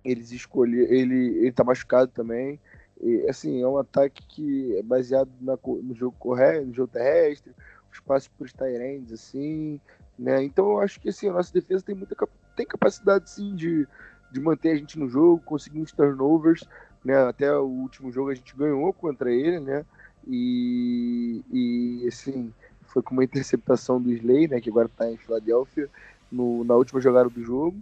eles 0.04 0.32
escolheram, 0.32 0.92
ele, 0.92 1.38
ele 1.38 1.52
tá 1.52 1.64
machucado 1.64 2.10
também. 2.10 2.60
E, 3.00 3.28
assim, 3.28 3.60
é 3.60 3.66
um 3.66 3.78
ataque 3.78 4.24
que 4.28 4.76
é 4.76 4.82
baseado 4.82 5.30
na, 5.40 5.58
no 5.64 5.94
jogo 5.94 6.16
correto, 6.18 6.66
no 6.66 6.74
jogo 6.74 6.92
terrestre, 6.92 7.52
os 7.92 8.00
passos 8.00 8.28
para 8.28 8.44
os 8.44 8.52
Tyrands, 8.52 9.12
assim, 9.12 9.80
né? 10.18 10.42
Então 10.42 10.70
eu 10.70 10.80
acho 10.80 11.00
que 11.00 11.08
assim, 11.08 11.28
a 11.28 11.32
nossa 11.32 11.52
defesa 11.52 11.84
tem 11.84 11.94
muita 11.94 12.16
tem 12.56 12.66
capacidade 12.66 13.28
sim 13.30 13.54
de, 13.54 13.86
de 14.30 14.40
manter 14.40 14.70
a 14.70 14.76
gente 14.76 14.98
no 14.98 15.08
jogo, 15.08 15.42
conseguir 15.44 15.80
uns 15.80 15.92
turnovers, 15.92 16.64
né? 17.04 17.16
Até 17.26 17.52
o 17.54 17.66
último 17.66 18.10
jogo 18.12 18.30
a 18.30 18.34
gente 18.34 18.56
ganhou 18.56 18.92
contra 18.92 19.30
ele, 19.32 19.60
né? 19.60 19.84
E, 20.26 21.42
e 21.52 22.06
assim, 22.06 22.52
foi 22.92 23.02
com 23.02 23.14
uma 23.14 23.24
interceptação 23.24 24.00
do 24.00 24.12
Slay, 24.12 24.46
né, 24.46 24.60
que 24.60 24.68
agora 24.68 24.86
está 24.86 25.10
em 25.10 25.16
Filadélfia, 25.16 25.88
no, 26.30 26.62
na 26.64 26.74
última 26.74 27.00
jogada 27.00 27.28
do 27.28 27.42
jogo. 27.42 27.76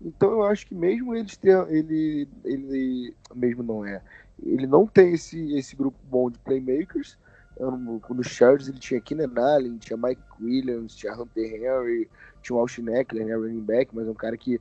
Então 0.00 0.30
eu 0.30 0.44
acho 0.44 0.66
que 0.66 0.74
mesmo 0.74 1.14
eles 1.14 1.36
ter, 1.36 1.56
ele, 1.68 2.28
ele 2.44 3.14
mesmo 3.34 3.62
não 3.62 3.84
é, 3.84 4.00
ele 4.42 4.66
não 4.66 4.86
tem 4.86 5.14
esse, 5.14 5.56
esse 5.56 5.74
grupo 5.74 5.98
bom 6.08 6.30
de 6.30 6.38
playmakers. 6.38 7.16
No 7.58 8.24
Chargers 8.24 8.68
ele 8.68 8.80
tinha 8.80 9.00
Keenan 9.00 9.32
Allen, 9.40 9.78
tinha 9.78 9.96
Mike 9.96 10.22
Williams, 10.40 10.96
tinha 10.96 11.14
Hunter 11.14 11.54
Henry, 11.54 12.08
tinha 12.42 12.56
o 12.56 12.58
Austin 12.58 12.88
Eckler, 12.90 13.26
né, 13.26 13.36
running 13.36 13.60
back, 13.60 13.94
mas 13.94 14.06
é 14.06 14.10
um 14.10 14.14
cara 14.14 14.36
que, 14.36 14.60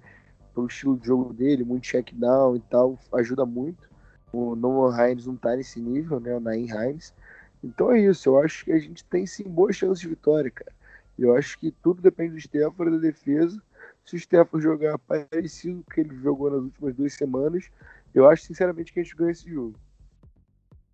pelo 0.53 0.67
estilo 0.67 0.97
de 0.97 1.07
jogo 1.07 1.33
dele, 1.33 1.63
muito 1.63 1.83
check 1.83 2.13
down 2.13 2.55
e 2.55 2.59
tal, 2.59 2.99
ajuda 3.13 3.45
muito. 3.45 3.89
O 4.31 4.55
Noah 4.55 5.09
Hines 5.09 5.25
não 5.25 5.35
tá 5.35 5.55
nesse 5.55 5.79
nível, 5.79 6.19
né, 6.19 6.35
o 6.35 6.39
Nain 6.39 6.67
Hines. 6.67 7.13
Então 7.63 7.91
é 7.91 8.01
isso, 8.01 8.29
eu 8.29 8.39
acho 8.39 8.65
que 8.65 8.71
a 8.71 8.77
gente 8.77 9.05
tem 9.05 9.25
sim 9.25 9.43
boas 9.43 9.75
chances 9.75 10.01
de 10.01 10.09
vitória, 10.09 10.51
cara. 10.51 10.71
Eu 11.17 11.35
acho 11.35 11.57
que 11.57 11.71
tudo 11.71 12.01
depende 12.01 12.33
do 12.33 12.41
Stefano 12.41 12.91
da 12.91 12.97
defesa. 12.97 13.61
Se 14.03 14.15
o 14.15 14.19
Stefano 14.19 14.61
jogar 14.61 14.97
parecido 14.99 15.81
com 15.83 15.91
o 15.91 15.93
que 15.93 16.01
ele 16.01 16.15
jogou 16.21 16.51
nas 16.51 16.63
últimas 16.63 16.95
duas 16.95 17.13
semanas, 17.13 17.69
eu 18.13 18.27
acho 18.27 18.43
sinceramente 18.43 18.91
que 18.91 18.99
a 18.99 19.03
gente 19.03 19.15
ganha 19.15 19.31
esse 19.31 19.49
jogo. 19.49 19.75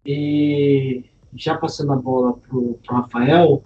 E 0.06 1.06
já 1.34 1.58
passando 1.58 1.94
a 1.94 1.96
bola 1.96 2.38
pro, 2.38 2.80
pro 2.86 2.96
Rafael, 2.96 3.64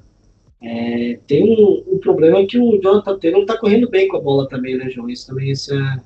é, 0.62 1.20
tem 1.28 1.44
um, 1.44 1.96
um, 1.96 2.00
problema 2.00 2.46
que 2.46 2.58
o 2.58 2.80
Jonathan 2.82 3.20
Taylor 3.20 3.40
não 3.40 3.46
tá 3.46 3.58
correndo 3.58 3.90
bem 3.90 4.08
com 4.08 4.18
a 4.18 4.22
bola 4.22 4.48
também, 4.48 4.78
né, 4.78 4.90
João? 4.90 5.10
Isso 5.10 5.28
também 5.28 5.52
esse 5.52 5.76
é, 5.76 6.02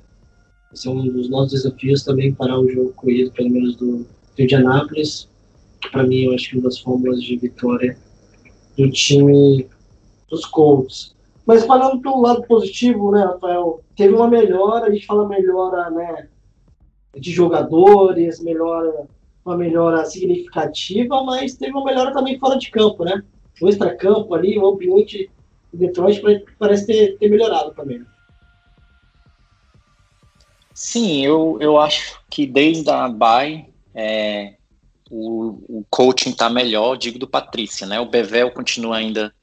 esse 0.72 0.88
é 0.88 0.90
um 0.90 1.06
dos 1.06 1.30
nossos 1.30 1.52
desafios 1.52 2.02
também, 2.02 2.34
parar 2.34 2.58
o 2.58 2.68
jogo 2.68 2.92
corrido, 2.94 3.30
pelo 3.32 3.50
menos 3.50 3.76
do, 3.76 3.98
do 3.98 4.42
Indianápolis 4.42 5.28
para 5.90 6.02
mim, 6.02 6.24
eu 6.24 6.34
acho 6.34 6.50
que 6.50 6.56
uma 6.56 6.64
das 6.64 6.78
fórmulas 6.78 7.22
de 7.22 7.36
vitória 7.36 7.96
do 8.76 8.90
time 8.90 9.68
dos 10.28 10.44
Colts. 10.44 11.14
Mas 11.46 11.64
falando 11.64 12.00
do 12.00 12.20
lado 12.20 12.42
positivo, 12.42 13.10
né, 13.10 13.24
Rafael? 13.24 13.82
Teve 13.96 14.14
uma 14.14 14.28
melhora, 14.28 14.86
a 14.86 14.90
gente 14.92 15.06
fala 15.06 15.26
melhora, 15.26 15.90
né, 15.90 16.28
de 17.16 17.32
jogadores, 17.32 18.40
melhora, 18.40 19.06
uma 19.44 19.56
melhora 19.56 20.04
significativa, 20.04 21.22
mas 21.24 21.54
teve 21.54 21.72
uma 21.72 21.84
melhora 21.84 22.12
também 22.12 22.38
fora 22.38 22.58
de 22.58 22.70
campo, 22.70 23.04
né? 23.04 23.22
O 23.60 23.68
extra-campo 23.68 24.34
ali, 24.34 24.58
o 24.58 24.66
ambiente 24.66 25.30
de 25.72 25.78
Detroit 25.86 26.22
parece 26.58 26.86
ter, 26.86 27.16
ter 27.18 27.28
melhorado 27.30 27.72
também. 27.72 28.04
Sim, 30.74 31.24
eu, 31.24 31.58
eu 31.60 31.76
acho 31.78 32.20
que 32.30 32.46
desde 32.46 32.88
a 32.90 33.08
Bay, 33.08 33.66
é, 33.94 34.57
o, 35.10 35.78
o 35.78 35.86
coaching 35.90 36.30
está 36.30 36.50
melhor, 36.50 36.96
digo 36.96 37.18
do 37.18 37.28
Patrícia, 37.28 37.86
né? 37.86 37.98
O 38.00 38.06
Bevel 38.06 38.50
continua 38.50 38.96
ainda 38.96 39.34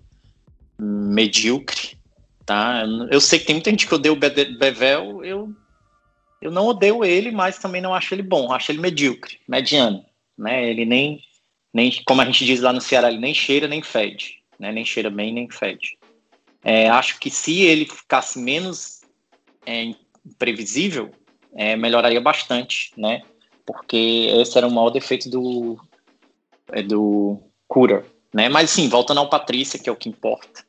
medíocre, 0.80 1.98
tá? 2.46 2.84
Eu 3.10 3.20
sei 3.22 3.40
que 3.40 3.46
tem 3.46 3.56
muita 3.56 3.70
gente 3.70 3.88
que 3.88 3.96
odeia 3.96 4.14
o 4.14 4.58
Bevel, 4.58 5.24
eu, 5.24 5.50
eu 6.42 6.52
não 6.52 6.68
odeio 6.68 7.04
ele, 7.04 7.32
mas 7.32 7.58
também 7.58 7.82
não 7.82 7.94
acho 7.94 8.14
ele 8.14 8.24
bom, 8.24 8.52
acho 8.52 8.72
ele 8.72 8.80
medíocre, 8.80 9.40
mediano, 9.48 10.06
né? 10.38 10.70
Ele 10.70 10.86
nem, 10.86 11.22
nem 11.74 11.92
como 12.06 12.22
a 12.22 12.26
gente 12.26 12.46
diz 12.46 12.62
lá 12.62 12.72
no 12.72 12.82
Ceará, 12.82 13.10
ele 13.10 13.20
nem 13.20 13.34
cheira 13.34 13.68
nem 13.68 13.82
fede, 13.82 14.42
né? 14.60 14.72
Nem 14.72 14.86
cheira 14.86 15.10
bem 15.10 15.34
nem 15.34 15.50
fede. 15.50 15.98
É, 16.64 16.90
acho 16.90 17.20
que 17.20 17.30
se 17.30 17.62
ele 17.62 17.86
ficasse 17.86 18.40
menos 18.40 19.02
é, 19.66 19.92
imprevisível, 20.26 21.12
é, 21.56 21.76
melhoraria 21.76 22.20
bastante, 22.20 22.92
né? 22.98 23.22
Porque 23.66 24.30
esse 24.34 24.58
era 24.58 24.68
o 24.68 24.72
maior 24.72 24.90
defeito 24.90 25.30
do, 25.30 25.78
é, 26.72 26.84
do 26.84 27.40
Cura. 27.68 28.06
Né? 28.34 28.50
Mas 28.50 28.70
sim, 28.70 28.88
voltando 28.88 29.20
ao 29.20 29.30
Patrícia, 29.30 29.80
que 29.80 29.90
é 29.90 29.92
o 29.92 29.96
que 29.96 30.10
importa, 30.10 30.64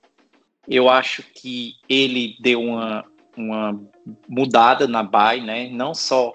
eu 0.68 0.88
acho 0.88 1.22
que 1.22 1.74
ele 1.88 2.36
deu 2.40 2.60
uma, 2.60 3.04
uma 3.36 3.80
mudada 4.28 4.86
na 4.86 5.02
Bay, 5.02 5.40
né? 5.40 5.68
não 5.68 5.94
só 5.94 6.34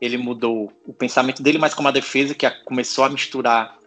ele 0.00 0.18
mudou 0.18 0.72
o 0.86 0.92
pensamento 0.92 1.42
dele, 1.42 1.58
mas 1.58 1.74
como 1.74 1.88
a 1.88 1.92
defesa 1.92 2.34
que 2.34 2.48
começou 2.64 3.04
a 3.04 3.08
misturar 3.08 3.78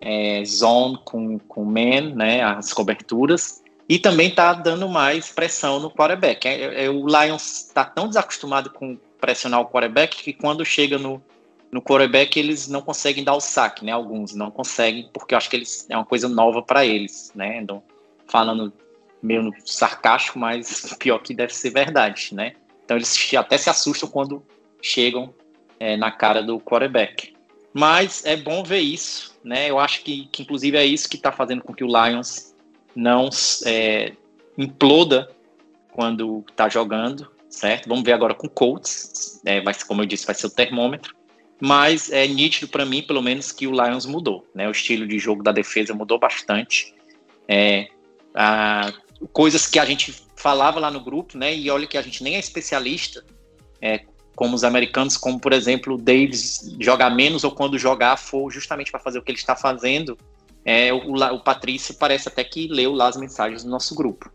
é, 0.00 0.44
zone 0.44 0.98
com, 1.04 1.38
com 1.38 1.64
man, 1.64 2.14
né? 2.16 2.42
as 2.42 2.72
coberturas, 2.72 3.62
e 3.88 3.98
também 3.98 4.28
está 4.28 4.52
dando 4.52 4.88
mais 4.88 5.30
pressão 5.30 5.78
no 5.78 5.90
quarterback. 5.90 6.46
É, 6.46 6.84
é, 6.84 6.90
o 6.90 7.06
Lions 7.06 7.66
está 7.66 7.84
tão 7.84 8.08
desacostumado 8.08 8.70
com 8.70 8.98
pressionar 9.20 9.60
o 9.60 9.66
quarterback 9.66 10.22
que 10.22 10.32
quando 10.32 10.64
chega 10.64 10.98
no, 10.98 11.22
no 11.72 11.80
quarterback 11.80 12.38
eles 12.38 12.68
não 12.68 12.82
conseguem 12.82 13.24
dar 13.24 13.34
o 13.34 13.40
saque, 13.40 13.84
né? 13.84 13.92
Alguns 13.92 14.34
não 14.34 14.50
conseguem, 14.50 15.08
porque 15.12 15.34
eu 15.34 15.38
acho 15.38 15.48
que 15.48 15.56
eles 15.56 15.86
é 15.88 15.96
uma 15.96 16.04
coisa 16.04 16.28
nova 16.28 16.62
para 16.62 16.84
eles, 16.84 17.32
né? 17.34 17.58
Então, 17.58 17.82
falando 18.26 18.70
meio 19.22 19.50
sarcástico, 19.64 20.38
mas 20.38 20.94
pior 20.98 21.18
que 21.20 21.32
deve 21.32 21.54
ser 21.54 21.70
verdade, 21.70 22.34
né? 22.34 22.52
Então 22.84 22.96
eles 22.96 23.34
até 23.34 23.56
se 23.56 23.70
assustam 23.70 24.08
quando 24.10 24.42
chegam 24.82 25.32
é, 25.80 25.96
na 25.96 26.10
cara 26.10 26.42
do 26.42 26.60
quarterback. 26.60 27.34
Mas 27.72 28.22
é 28.26 28.36
bom 28.36 28.62
ver 28.62 28.80
isso, 28.80 29.34
né? 29.42 29.70
Eu 29.70 29.78
acho 29.78 30.02
que, 30.02 30.26
que 30.26 30.42
inclusive 30.42 30.76
é 30.76 30.84
isso 30.84 31.08
que 31.08 31.16
está 31.16 31.32
fazendo 31.32 31.62
com 31.62 31.72
que 31.72 31.84
o 31.84 31.86
Lions 31.86 32.54
não 32.94 33.30
é, 33.64 34.12
imploda 34.58 35.30
quando 35.90 36.44
está 36.50 36.68
jogando, 36.68 37.30
certo? 37.48 37.88
Vamos 37.88 38.04
ver 38.04 38.12
agora 38.12 38.34
com 38.34 38.46
o 38.46 38.50
Colts, 38.50 39.40
é, 39.46 39.62
vai 39.62 39.72
como 39.86 40.02
eu 40.02 40.06
disse, 40.06 40.26
vai 40.26 40.34
ser 40.34 40.48
o 40.48 40.50
termômetro. 40.50 41.14
Mas 41.64 42.10
é 42.10 42.26
nítido 42.26 42.66
para 42.66 42.84
mim, 42.84 43.02
pelo 43.02 43.22
menos, 43.22 43.52
que 43.52 43.68
o 43.68 43.70
Lions 43.70 44.04
mudou, 44.04 44.44
né? 44.52 44.66
O 44.66 44.72
estilo 44.72 45.06
de 45.06 45.16
jogo 45.16 45.44
da 45.44 45.52
defesa 45.52 45.94
mudou 45.94 46.18
bastante. 46.18 46.92
É, 47.46 47.86
a, 48.34 48.92
coisas 49.32 49.64
que 49.68 49.78
a 49.78 49.84
gente 49.84 50.12
falava 50.34 50.80
lá 50.80 50.90
no 50.90 50.98
grupo, 50.98 51.38
né? 51.38 51.54
E 51.54 51.70
olha 51.70 51.86
que 51.86 51.96
a 51.96 52.02
gente 52.02 52.24
nem 52.24 52.34
é 52.34 52.40
especialista, 52.40 53.24
é, 53.80 54.00
como 54.34 54.56
os 54.56 54.64
americanos, 54.64 55.16
como 55.16 55.38
por 55.38 55.52
exemplo 55.52 55.94
o 55.94 55.98
Davis 55.98 56.74
jogar 56.80 57.10
menos 57.10 57.44
ou 57.44 57.52
quando 57.52 57.78
jogar 57.78 58.16
for 58.16 58.50
justamente 58.50 58.90
para 58.90 58.98
fazer 58.98 59.20
o 59.20 59.22
que 59.22 59.30
ele 59.30 59.38
está 59.38 59.54
fazendo, 59.54 60.18
é, 60.64 60.92
o, 60.92 61.14
o 61.14 61.44
Patrício 61.44 61.94
parece 61.94 62.26
até 62.26 62.42
que 62.42 62.66
leu 62.66 62.92
lá 62.92 63.06
as 63.06 63.16
mensagens 63.16 63.62
do 63.62 63.70
nosso 63.70 63.94
grupo. 63.94 64.32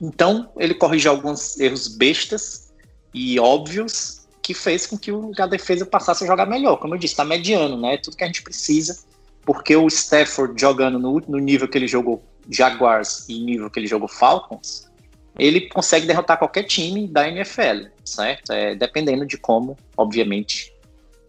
Então 0.00 0.52
ele 0.56 0.74
corrigiu 0.74 1.10
alguns 1.10 1.58
erros 1.58 1.88
bestas 1.88 2.72
e 3.12 3.40
óbvios 3.40 4.15
que 4.46 4.54
fez 4.54 4.86
com 4.86 4.96
que 4.96 5.10
a 5.42 5.46
defesa 5.48 5.84
passasse 5.84 6.22
a 6.22 6.26
jogar 6.28 6.46
melhor. 6.46 6.76
Como 6.76 6.94
eu 6.94 6.98
disse, 6.98 7.14
está 7.14 7.24
mediano, 7.24 7.76
né? 7.76 7.94
É 7.94 7.96
tudo 7.96 8.16
que 8.16 8.22
a 8.22 8.28
gente 8.28 8.42
precisa, 8.42 8.96
porque 9.44 9.74
o 9.74 9.88
Stafford 9.88 10.60
jogando 10.60 11.00
no, 11.00 11.20
no 11.26 11.38
nível 11.38 11.66
que 11.66 11.76
ele 11.76 11.88
jogou 11.88 12.22
Jaguars 12.48 13.28
e 13.28 13.40
nível 13.40 13.68
que 13.68 13.80
ele 13.80 13.88
jogou 13.88 14.06
Falcons, 14.06 14.88
ele 15.36 15.62
consegue 15.62 16.06
derrotar 16.06 16.38
qualquer 16.38 16.62
time 16.62 17.08
da 17.08 17.28
NFL, 17.28 17.88
certo? 18.04 18.52
É, 18.52 18.76
dependendo 18.76 19.26
de 19.26 19.36
como, 19.36 19.76
obviamente, 19.96 20.72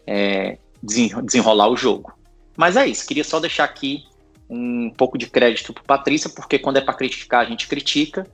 é, 0.06 0.56
desenrolar 0.80 1.70
o 1.70 1.76
jogo. 1.76 2.12
Mas 2.56 2.76
é 2.76 2.86
isso, 2.86 3.04
queria 3.04 3.24
só 3.24 3.40
deixar 3.40 3.64
aqui 3.64 4.04
um 4.48 4.90
pouco 4.90 5.18
de 5.18 5.26
crédito 5.26 5.72
para 5.72 5.82
Patrícia, 5.82 6.30
porque 6.30 6.56
quando 6.56 6.76
é 6.76 6.80
para 6.80 6.94
criticar, 6.94 7.44
a 7.44 7.48
gente 7.48 7.66
critica, 7.66 8.24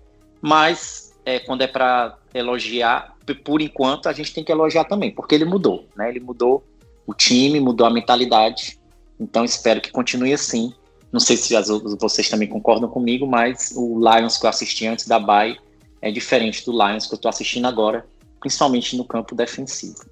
mas 0.43 1.15
é, 1.25 1.39
quando 1.39 1.63
é 1.63 1.67
para 1.67 2.19
elogiar, 2.35 3.14
por 3.33 3.63
enquanto, 3.63 4.09
a 4.09 4.13
gente 4.13 4.35
tem 4.35 4.45
que 4.45 4.53
elogiar 4.53 4.85
também, 4.85 5.11
porque 5.11 5.35
ele 5.35 5.45
mudou, 5.45 5.87
né? 5.97 6.09
Ele 6.09 6.21
mudou 6.21 6.65
o 7.07 7.15
time, 7.15 7.61
mudou 7.61 7.87
a 7.87 7.91
mentalidade, 7.91 8.79
então 9.19 9.45
espero 9.45 9.81
que 9.81 9.91
continue 9.91 10.33
assim. 10.33 10.75
Não 11.13 11.21
sei 11.21 11.37
se 11.37 11.55
as, 11.55 11.69
vocês 11.69 12.29
também 12.29 12.49
concordam 12.49 12.89
comigo, 12.89 13.27
mas 13.27 13.73
o 13.77 13.99
Lions 13.99 14.37
que 14.37 14.47
eu 14.47 14.51
assisti 14.51 14.87
antes 14.87 15.07
da 15.07 15.19
Bay 15.19 15.57
é 16.03 16.11
diferente 16.11 16.65
do 16.67 16.73
Lions 16.73 17.07
que 17.07 17.15
eu 17.15 17.17
estou 17.17 17.29
assistindo 17.29 17.67
agora, 17.67 18.05
principalmente 18.41 18.97
no 18.97 19.05
campo 19.05 19.35
defensivo. 19.35 20.05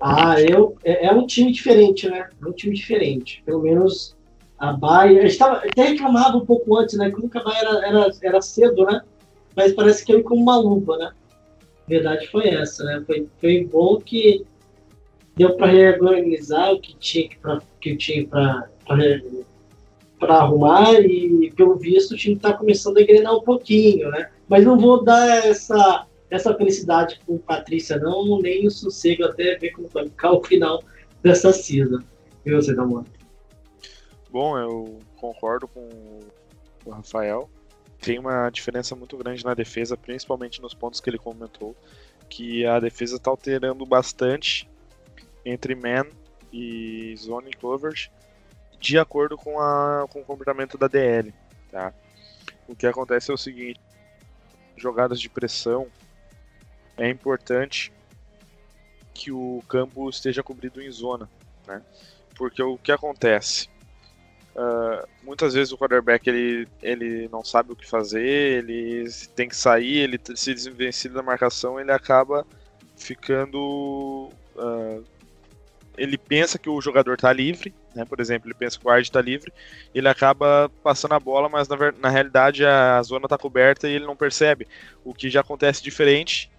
Ah, 0.00 0.40
eu, 0.40 0.76
é, 0.84 1.06
é, 1.06 1.12
um 1.12 1.26
time 1.26 1.52
diferente, 1.52 2.08
né? 2.08 2.28
É 2.42 2.46
um 2.46 2.52
time 2.52 2.74
diferente. 2.74 3.42
Pelo 3.46 3.62
menos 3.62 4.16
a 4.58 4.72
Bahia. 4.72 5.22
A 5.22 5.26
gente 5.26 5.38
tava, 5.38 5.56
até 5.58 5.84
reclamava 5.84 6.36
um 6.36 6.44
pouco 6.44 6.76
antes, 6.76 6.96
né? 6.96 7.10
Que 7.10 7.38
a 7.38 7.42
Bahia 7.42 7.60
era, 7.60 7.86
era, 7.86 8.10
era 8.22 8.42
cedo, 8.42 8.84
né? 8.84 9.00
Mas 9.56 9.72
parece 9.72 10.04
que 10.04 10.12
eu 10.12 10.22
como 10.22 10.42
uma 10.42 10.56
luva, 10.56 10.96
né? 10.96 11.12
Verdade 11.86 12.28
foi 12.28 12.48
essa, 12.48 12.82
né? 12.84 13.02
Foi, 13.06 13.28
foi 13.40 13.64
bom 13.64 14.00
que 14.00 14.44
deu 15.36 15.56
para 15.56 15.66
reorganizar 15.66 16.72
o 16.72 16.80
que 16.80 16.96
tinha 16.96 17.28
pra, 17.40 17.60
que 17.80 17.96
tinha 17.96 18.26
para 18.26 18.68
para 20.18 20.36
arrumar 20.36 20.94
e 21.00 21.52
pelo 21.54 21.76
visto 21.76 22.12
o 22.12 22.16
time 22.16 22.36
está 22.36 22.52
começando 22.52 22.96
a 22.96 23.02
engrenar 23.02 23.34
um 23.34 23.42
pouquinho, 23.42 24.10
né? 24.10 24.30
Mas 24.48 24.64
não 24.64 24.78
vou 24.78 25.02
dar 25.02 25.44
essa 25.44 26.06
essa 26.30 26.54
felicidade 26.54 27.20
com 27.26 27.38
Patrícia 27.38 27.98
não, 27.98 28.40
nem 28.40 28.66
o 28.66 28.70
sossego 28.70 29.24
até 29.24 29.56
ver 29.56 29.70
como 29.70 29.88
vai 29.88 30.04
ficar 30.04 30.32
o 30.32 30.42
final 30.42 30.82
dessa 31.22 31.52
season. 31.52 32.00
E 32.44 32.52
você, 32.52 32.74
Damon? 32.74 33.04
Bom, 34.30 34.58
eu 34.58 34.98
concordo 35.16 35.68
com 35.68 35.88
o 36.84 36.90
Rafael. 36.90 37.48
Tem 38.04 38.18
uma 38.18 38.50
diferença 38.50 38.94
muito 38.94 39.16
grande 39.16 39.42
na 39.44 39.54
defesa, 39.54 39.96
principalmente 39.96 40.60
nos 40.60 40.74
pontos 40.74 41.00
que 41.00 41.08
ele 41.08 41.16
comentou, 41.16 41.74
que 42.28 42.66
a 42.66 42.78
defesa 42.78 43.16
está 43.16 43.30
alterando 43.30 43.86
bastante 43.86 44.68
entre 45.44 45.74
man 45.74 46.06
e 46.52 47.14
zone 47.16 47.52
coverage 47.54 48.10
de 48.78 48.98
acordo 48.98 49.38
com, 49.38 49.58
a, 49.58 50.06
com 50.10 50.20
o 50.20 50.24
comportamento 50.24 50.76
da 50.76 50.86
DL. 50.86 51.32
Tá? 51.70 51.94
O 52.68 52.76
que 52.76 52.86
acontece 52.86 53.30
é 53.30 53.34
o 53.34 53.38
seguinte: 53.38 53.80
jogadas 54.76 55.18
de 55.18 55.30
pressão 55.30 55.86
é 56.98 57.08
importante 57.08 57.90
que 59.14 59.32
o 59.32 59.62
campo 59.66 60.10
esteja 60.10 60.42
cobrido 60.42 60.82
em 60.82 60.90
zona, 60.90 61.28
né? 61.66 61.80
Porque 62.36 62.62
o 62.62 62.76
que 62.76 62.92
acontece? 62.92 63.68
Uh, 64.54 65.06
muitas 65.24 65.52
vezes 65.54 65.72
o 65.72 65.78
quarterback 65.78 66.28
ele, 66.28 66.68
ele 66.80 67.28
não 67.28 67.44
sabe 67.44 67.72
o 67.72 67.76
que 67.76 67.86
fazer, 67.86 68.22
ele 68.24 69.04
tem 69.34 69.48
que 69.48 69.56
sair, 69.56 69.98
ele 69.98 70.20
se 70.36 70.54
desvencido 70.54 71.14
da 71.14 71.22
marcação, 71.22 71.80
ele 71.80 71.90
acaba 71.90 72.46
ficando 72.96 74.30
uh, 74.54 75.04
ele 75.96 76.18
pensa 76.18 76.58
que 76.58 76.68
o 76.68 76.80
jogador 76.80 77.14
está 77.14 77.32
livre, 77.32 77.72
né? 77.94 78.04
Por 78.04 78.20
exemplo, 78.20 78.48
ele 78.48 78.54
pensa 78.54 78.78
que 78.78 78.84
o 78.84 78.88
guard 78.88 79.02
está 79.02 79.20
livre, 79.20 79.52
ele 79.94 80.08
acaba 80.08 80.70
passando 80.82 81.14
a 81.14 81.20
bola, 81.20 81.48
mas 81.48 81.68
na, 81.68 81.76
na 81.98 82.08
realidade 82.08 82.64
a 82.64 83.00
zona 83.02 83.26
está 83.26 83.38
coberta 83.38 83.88
e 83.88 83.92
ele 83.92 84.06
não 84.06 84.16
percebe. 84.16 84.66
O 85.04 85.14
que 85.14 85.30
já 85.30 85.40
acontece 85.40 85.82
diferente 85.82 86.50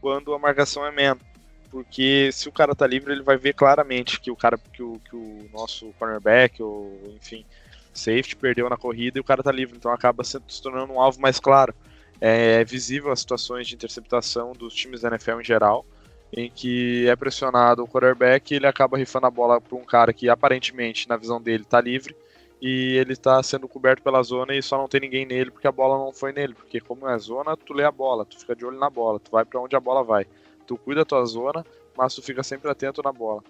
quando 0.00 0.32
a 0.32 0.38
marcação 0.38 0.86
é 0.86 0.90
menos. 0.90 1.22
Porque 1.70 2.30
se 2.32 2.48
o 2.48 2.52
cara 2.52 2.74
tá 2.74 2.86
livre, 2.86 3.12
ele 3.12 3.22
vai 3.22 3.36
ver 3.36 3.52
claramente 3.54 4.20
que 4.20 4.30
o 4.30 4.36
cara, 4.36 4.58
que 4.72 4.82
o, 4.82 4.98
que 5.00 5.14
o 5.14 5.48
nosso 5.52 5.92
cornerback, 5.98 6.62
ou 6.62 6.98
enfim, 7.16 7.44
safety 7.92 8.36
perdeu 8.36 8.68
na 8.70 8.76
corrida 8.76 9.18
e 9.18 9.20
o 9.20 9.24
cara 9.24 9.42
tá 9.42 9.52
livre, 9.52 9.76
então 9.76 9.92
acaba 9.92 10.24
se 10.24 10.40
tornando 10.62 10.92
um 10.92 11.00
alvo 11.00 11.20
mais 11.20 11.38
claro. 11.38 11.74
É 12.20 12.64
visível 12.64 13.12
as 13.12 13.20
situações 13.20 13.66
de 13.68 13.74
interceptação 13.74 14.52
dos 14.52 14.74
times 14.74 15.02
da 15.02 15.08
NFL 15.08 15.40
em 15.40 15.44
geral 15.44 15.84
em 16.32 16.50
que 16.50 17.08
é 17.08 17.16
pressionado 17.16 17.82
o 17.82 17.88
quarterback 17.88 18.52
e 18.52 18.56
ele 18.56 18.66
acaba 18.66 18.98
rifando 18.98 19.26
a 19.26 19.30
bola 19.30 19.60
para 19.60 19.76
um 19.76 19.84
cara 19.84 20.12
que 20.12 20.28
aparentemente, 20.28 21.08
na 21.08 21.16
visão 21.16 21.40
dele, 21.40 21.62
está 21.62 21.80
livre 21.80 22.14
e 22.60 22.96
ele 22.96 23.12
está 23.12 23.42
sendo 23.42 23.68
coberto 23.68 24.02
pela 24.02 24.22
zona 24.22 24.54
e 24.54 24.62
só 24.62 24.76
não 24.76 24.88
tem 24.88 25.00
ninguém 25.00 25.24
nele 25.24 25.50
porque 25.50 25.66
a 25.66 25.72
bola 25.72 25.96
não 25.96 26.12
foi 26.12 26.32
nele. 26.32 26.54
Porque 26.54 26.80
como 26.80 27.08
é 27.08 27.18
zona, 27.18 27.56
tu 27.56 27.72
lê 27.72 27.84
a 27.84 27.90
bola, 27.90 28.24
tu 28.24 28.38
fica 28.38 28.54
de 28.54 28.64
olho 28.64 28.78
na 28.78 28.90
bola, 28.90 29.20
tu 29.20 29.30
vai 29.30 29.44
para 29.44 29.60
onde 29.60 29.76
a 29.76 29.80
bola 29.80 30.02
vai. 30.02 30.26
Tu 30.68 30.76
cuida 30.76 31.00
da 31.00 31.04
tua 31.04 31.24
zona, 31.24 31.64
mas 31.96 32.14
tu 32.14 32.22
fica 32.22 32.42
sempre 32.42 32.70
atento 32.70 33.02
na 33.02 33.10
bola. 33.10 33.42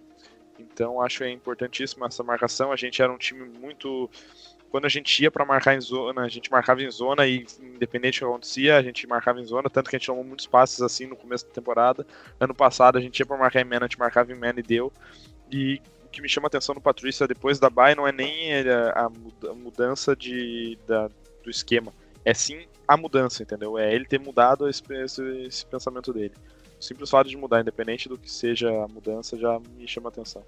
Então 0.58 1.02
acho 1.02 1.24
é 1.24 1.30
importantíssima 1.30 2.06
essa 2.06 2.22
marcação. 2.22 2.72
A 2.72 2.76
gente 2.76 3.02
era 3.02 3.12
um 3.12 3.18
time 3.18 3.44
muito 3.44 4.08
quando 4.70 4.84
a 4.84 4.88
gente 4.88 5.22
ia 5.22 5.30
para 5.30 5.44
marcar 5.44 5.74
em 5.74 5.80
zona, 5.80 6.22
a 6.22 6.28
gente 6.28 6.50
marcava 6.50 6.82
em 6.82 6.90
zona 6.90 7.26
e 7.26 7.44
independente 7.60 8.20
do 8.20 8.26
que 8.26 8.30
acontecia, 8.30 8.76
a 8.76 8.82
gente 8.82 9.06
marcava 9.06 9.40
em 9.40 9.44
zona, 9.44 9.68
tanto 9.70 9.88
que 9.88 9.96
a 9.96 9.98
gente 9.98 10.06
tomou 10.06 10.22
muitos 10.22 10.46
passes 10.46 10.80
assim 10.82 11.06
no 11.06 11.16
começo 11.16 11.46
da 11.46 11.52
temporada. 11.52 12.06
Ano 12.38 12.54
passado 12.54 12.98
a 12.98 13.00
gente 13.00 13.18
ia 13.18 13.26
para 13.26 13.36
marcar 13.36 13.60
em 13.60 13.64
man, 13.64 13.78
a 13.78 13.84
gente 13.84 13.98
marcava 13.98 14.30
em 14.30 14.34
man 14.34 14.54
e 14.56 14.62
deu. 14.62 14.92
E 15.50 15.80
o 16.04 16.08
que 16.08 16.22
me 16.22 16.28
chama 16.28 16.46
a 16.46 16.48
atenção 16.48 16.74
no 16.74 16.80
Patrícia 16.80 17.26
depois 17.26 17.58
da 17.58 17.68
bye 17.68 17.94
não 17.94 18.06
é 18.06 18.12
nem 18.12 18.52
a, 18.94 19.08
mudança 19.54 20.14
de, 20.14 20.78
da, 20.86 21.08
do 21.42 21.50
esquema, 21.50 21.92
é 22.24 22.34
sim 22.34 22.66
a 22.86 22.96
mudança, 22.96 23.42
entendeu? 23.42 23.78
É 23.78 23.94
ele 23.94 24.04
ter 24.04 24.18
mudado 24.18 24.68
esse, 24.68 24.82
esse, 24.90 25.22
esse 25.46 25.66
pensamento 25.66 26.12
dele. 26.12 26.34
O 26.78 26.82
simples 26.82 27.10
fato 27.10 27.28
de 27.28 27.36
mudar, 27.36 27.60
independente 27.60 28.08
do 28.08 28.16
que 28.16 28.30
seja 28.30 28.70
a 28.70 28.88
mudança, 28.88 29.36
já 29.36 29.60
me 29.76 29.86
chama 29.86 30.08
atenção. 30.08 30.42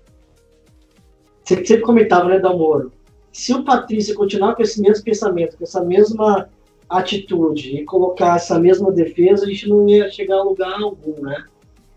Você 1.42 1.64
sempre 1.64 1.82
comentava, 1.82 2.28
né, 2.28 2.38
Damoro? 2.38 2.92
se 3.32 3.54
o 3.54 3.64
Patrício 3.64 4.14
continuar 4.14 4.54
com 4.54 4.62
esse 4.62 4.80
mesmo 4.80 5.04
pensamento, 5.04 5.56
com 5.56 5.64
essa 5.64 5.82
mesma 5.84 6.48
atitude 6.88 7.76
e 7.76 7.84
colocar 7.84 8.36
essa 8.36 8.58
mesma 8.58 8.90
defesa, 8.90 9.44
a 9.44 9.48
gente 9.48 9.68
não 9.68 9.88
ia 9.88 10.10
chegar 10.10 10.38
a 10.38 10.42
lugar 10.42 10.80
algum, 10.80 11.20
né? 11.22 11.44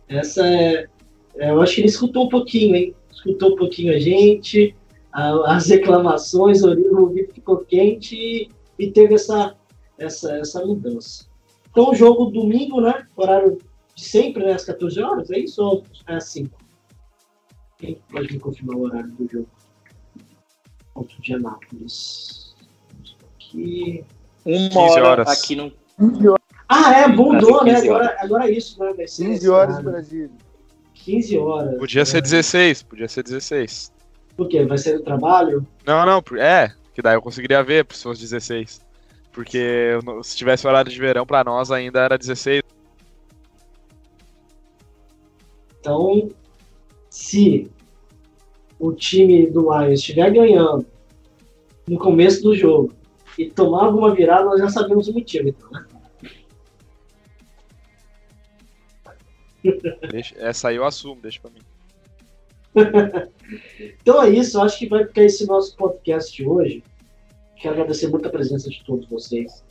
Essa 0.07 0.45
é, 0.45 0.87
é 1.37 1.49
eu 1.49 1.61
acho 1.61 1.75
que 1.75 1.81
ele 1.81 1.87
escutou 1.87 2.25
um 2.25 2.29
pouquinho, 2.29 2.75
hein? 2.75 2.95
Escutou 3.11 3.53
um 3.53 3.55
pouquinho 3.55 3.95
a 3.95 3.99
gente, 3.99 4.75
as 5.11 5.67
reclamações, 5.69 6.63
o 6.63 6.69
ouvido 6.99 7.33
ficou 7.33 7.57
quente 7.57 8.15
e, 8.15 8.49
e, 8.77 8.91
teve 8.91 9.15
essa, 9.15 9.55
essa, 9.97 10.37
essa 10.37 10.63
mudança. 10.63 11.25
Então, 11.71 11.89
o 11.89 11.95
jogo 11.95 12.25
domingo, 12.25 12.79
né? 12.79 13.07
Horário 13.15 13.57
de 13.95 14.03
sempre, 14.03 14.45
né? 14.45 14.53
Às 14.53 14.65
14 14.65 15.01
horas, 15.01 15.31
é 15.31 15.39
isso 15.39 15.63
ou 15.63 15.83
é 16.07 16.15
assim? 16.15 16.49
Quem 17.77 18.01
pode 18.11 18.33
me 18.33 18.39
confirmar 18.39 18.75
o 18.77 18.81
horário 18.83 19.11
do 19.11 19.27
jogo? 19.27 19.49
Ponto 20.93 21.21
de 21.21 21.33
Anápolis. 21.33 22.55
Aqui. 23.35 24.05
Uma 24.45 24.81
hora 24.81 25.07
horas. 25.07 25.27
aqui 25.27 25.55
no. 25.55 25.71
Ah, 26.67 26.93
é, 26.93 27.07
mudou, 27.07 27.63
né? 27.63 27.75
Agora, 27.75 28.15
agora 28.19 28.47
é 28.47 28.51
isso, 28.51 28.79
né? 28.83 28.93
Vai 28.95 29.07
ser 29.07 29.25
15 29.25 29.49
horas 29.49 29.77
no 29.77 29.83
Brasil. 29.83 30.31
15 30.93 31.37
horas. 31.37 31.77
Podia 31.77 32.05
ser 32.05 32.21
16, 32.21 32.83
podia 32.83 33.07
ser 33.07 33.23
16. 33.23 33.91
Por 34.35 34.47
quê? 34.47 34.65
Vai 34.65 34.77
ser 34.77 34.95
no 34.95 35.03
trabalho? 35.03 35.67
Não, 35.85 36.05
não, 36.05 36.23
é, 36.39 36.73
que 36.93 37.01
daí 37.01 37.15
eu 37.15 37.21
conseguiria 37.21 37.63
ver 37.63 37.85
se 37.91 38.03
fosse 38.03 38.21
16. 38.21 38.81
Porque 39.31 39.99
se 40.23 40.35
tivesse 40.37 40.65
horário 40.65 40.91
de 40.91 40.99
verão 40.99 41.25
pra 41.25 41.43
nós 41.43 41.71
ainda 41.71 41.99
era 42.01 42.17
16. 42.17 42.62
Então, 45.83 46.29
se 47.09 47.69
o 48.79 48.93
time 48.93 49.47
do 49.47 49.63
Lions 49.63 49.99
estiver 49.99 50.31
ganhando 50.31 50.85
no 51.85 51.99
começo 51.99 52.41
do 52.41 52.55
jogo 52.55 52.93
e 53.37 53.49
tomar 53.49 53.87
alguma 53.87 54.15
virada, 54.15 54.45
nós 54.45 54.61
já 54.61 54.69
sabemos 54.69 55.09
o 55.09 55.13
motivo, 55.13 55.49
então, 55.49 55.69
né? 55.71 55.85
Deixa, 60.09 60.33
essa 60.37 60.69
aí 60.69 60.77
eu 60.77 60.85
assumo, 60.85 61.21
deixa 61.21 61.41
pra 61.41 61.51
mim. 61.51 61.59
então 64.01 64.23
é 64.23 64.29
isso, 64.29 64.61
acho 64.61 64.79
que 64.79 64.87
vai 64.87 65.05
ficar 65.05 65.23
esse 65.23 65.45
nosso 65.45 65.75
podcast 65.75 66.33
de 66.33 66.47
hoje. 66.47 66.81
Quero 67.57 67.73
agradecer 67.73 68.07
muito 68.07 68.29
a 68.29 68.31
presença 68.31 68.69
de 68.69 68.81
todos 68.85 69.05
vocês. 69.09 69.65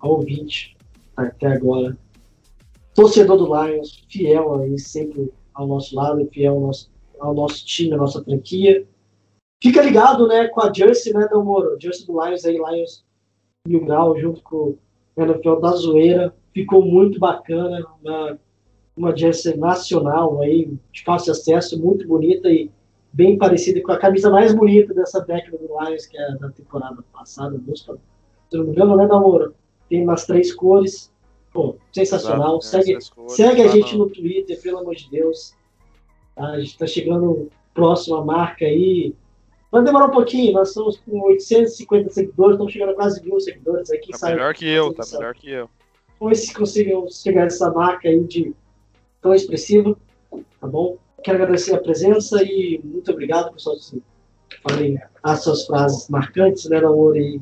Ao 0.00 0.10
ouvinte, 0.10 0.76
até 1.16 1.46
agora. 1.46 1.96
Torcedor 2.98 3.36
do 3.36 3.46
Lions, 3.46 4.04
fiel 4.10 4.56
aí, 4.56 4.76
sempre 4.76 5.32
ao 5.54 5.68
nosso 5.68 5.94
lado, 5.94 6.28
fiel 6.32 6.54
ao 6.54 6.60
nosso, 6.60 6.90
ao 7.20 7.32
nosso 7.32 7.64
time, 7.64 7.94
à 7.94 7.96
nossa 7.96 8.24
franquia. 8.24 8.84
Fica 9.62 9.80
ligado, 9.82 10.26
né, 10.26 10.48
com 10.48 10.60
a 10.60 10.72
Jersey, 10.72 11.12
né, 11.12 11.28
do 11.28 11.44
Moro? 11.44 11.78
Jersey 11.80 12.04
do 12.04 12.20
Lions 12.20 12.44
aí, 12.44 12.56
Lions 12.56 13.04
Mil 13.68 13.84
Grau, 13.84 14.18
junto 14.18 14.42
com 14.42 14.76
o 15.14 15.22
NFL 15.22 15.60
da 15.60 15.70
Zoeira. 15.76 16.34
Ficou 16.52 16.84
muito 16.84 17.20
bacana, 17.20 17.86
uma, 18.02 18.38
uma 18.96 19.16
Jersey 19.16 19.56
nacional 19.56 20.42
aí, 20.42 20.76
de 20.90 21.04
fácil 21.04 21.30
acesso, 21.30 21.80
muito 21.80 22.04
bonita 22.04 22.48
e 22.48 22.68
bem 23.12 23.38
parecida 23.38 23.80
com 23.80 23.92
a 23.92 23.98
camisa 23.98 24.28
mais 24.28 24.52
bonita 24.52 24.92
dessa 24.92 25.20
década 25.20 25.56
do 25.56 25.68
Lions, 25.68 26.04
que 26.04 26.18
é 26.18 26.32
da 26.32 26.50
temporada 26.50 27.04
passada, 27.12 27.60
se 27.76 28.56
não 28.56 28.64
me 28.64 28.72
engano, 28.72 28.96
né, 28.96 29.06
Namoro? 29.06 29.54
Tem 29.88 30.02
umas 30.02 30.26
três 30.26 30.52
cores. 30.52 31.16
Sensacional. 31.92 32.58
Exato, 32.58 32.84
segue 32.84 32.98
cores, 33.14 33.32
segue 33.32 33.62
a 33.62 33.66
tá 33.66 33.70
gente 33.72 33.96
no 33.96 34.08
Twitter, 34.08 34.60
pelo 34.60 34.78
amor 34.78 34.94
de 34.94 35.10
Deus. 35.10 35.54
Tá, 36.34 36.46
a 36.48 36.60
gente 36.60 36.70
está 36.70 36.86
chegando 36.86 37.50
próximo 37.74 38.16
à 38.16 38.24
marca 38.24 38.64
aí. 38.64 39.14
Vai 39.70 39.84
demorar 39.84 40.06
um 40.06 40.10
pouquinho, 40.10 40.52
nós 40.54 40.68
estamos 40.68 40.96
com 40.98 41.20
850 41.20 42.10
seguidores, 42.10 42.54
estamos 42.54 42.72
chegando 42.72 42.90
a 42.92 42.94
quase 42.94 43.22
mil 43.22 43.38
seguidores 43.38 43.90
aqui. 43.90 44.10
Tá 44.18 44.30
melhor 44.30 44.54
que 44.54 44.66
eu, 44.66 44.94
tá 44.94 45.04
melhor 45.12 45.34
que 45.34 45.50
eu. 45.50 45.68
Vamos 46.18 46.38
ver 46.38 46.46
se 46.46 46.54
conseguimos 46.54 47.22
chegar 47.22 47.42
a 47.42 47.46
essa 47.46 47.70
marca 47.70 48.08
aí 48.08 48.24
de 48.24 48.54
tão 49.20 49.34
expressiva, 49.34 49.96
tá 50.60 50.66
bom? 50.66 50.96
Quero 51.22 51.42
agradecer 51.42 51.74
a 51.74 51.80
presença 51.80 52.42
e 52.42 52.80
muito 52.82 53.12
obrigado, 53.12 53.52
pessoal. 53.52 53.76
Falei 54.62 54.98
as 55.22 55.42
suas 55.42 55.66
frases 55.66 56.08
marcantes, 56.08 56.68
né? 56.68 56.78
E 57.16 57.40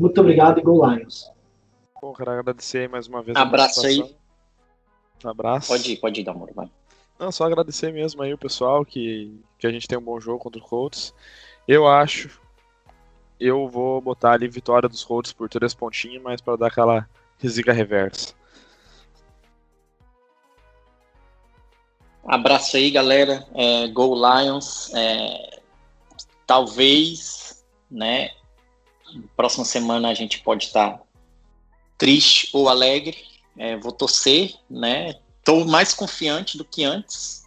muito 0.00 0.20
obrigado 0.20 0.58
e 0.58 0.62
Go 0.62 0.84
Lions. 0.86 1.30
Bom, 2.00 2.14
quero 2.14 2.30
agradecer 2.30 2.88
mais 2.88 3.06
uma 3.06 3.22
vez. 3.22 3.36
Abraço 3.36 3.86
aí. 3.86 4.16
Abraço. 5.22 5.68
Pode 5.68 5.92
ir, 5.92 5.96
pode 5.98 6.20
ir, 6.22 6.24
Namor, 6.24 6.50
vai. 6.54 6.70
Não, 7.18 7.30
só 7.30 7.44
agradecer 7.44 7.92
mesmo 7.92 8.22
aí 8.22 8.32
o 8.32 8.38
pessoal 8.38 8.84
que, 8.86 9.38
que 9.58 9.66
a 9.66 9.70
gente 9.70 9.86
tem 9.86 9.98
um 9.98 10.02
bom 10.02 10.18
jogo 10.18 10.38
contra 10.38 10.58
o 10.58 10.64
Colts. 10.64 11.12
Eu 11.68 11.86
acho. 11.86 12.40
Eu 13.38 13.68
vou 13.68 14.00
botar 14.00 14.32
ali 14.32 14.48
vitória 14.48 14.88
dos 14.88 15.04
Colts 15.04 15.32
por 15.32 15.48
três 15.48 15.74
pontinhos, 15.74 16.22
mas 16.22 16.40
para 16.40 16.56
dar 16.56 16.68
aquela 16.68 17.06
risica 17.38 17.72
reversa. 17.72 18.34
Abraço 22.24 22.78
aí, 22.78 22.90
galera. 22.90 23.46
É, 23.54 23.88
Go 23.88 24.14
Lions. 24.14 24.90
É, 24.94 25.60
talvez, 26.46 27.62
né? 27.90 28.30
Próxima 29.36 29.66
semana 29.66 30.08
a 30.08 30.14
gente 30.14 30.40
pode 30.40 30.64
estar 30.64 31.02
triste 32.00 32.48
ou 32.54 32.68
alegre. 32.68 33.16
É, 33.56 33.76
vou 33.76 33.92
torcer, 33.92 34.54
né? 34.68 35.14
Estou 35.38 35.66
mais 35.66 35.92
confiante 35.92 36.56
do 36.56 36.64
que 36.64 36.82
antes. 36.82 37.46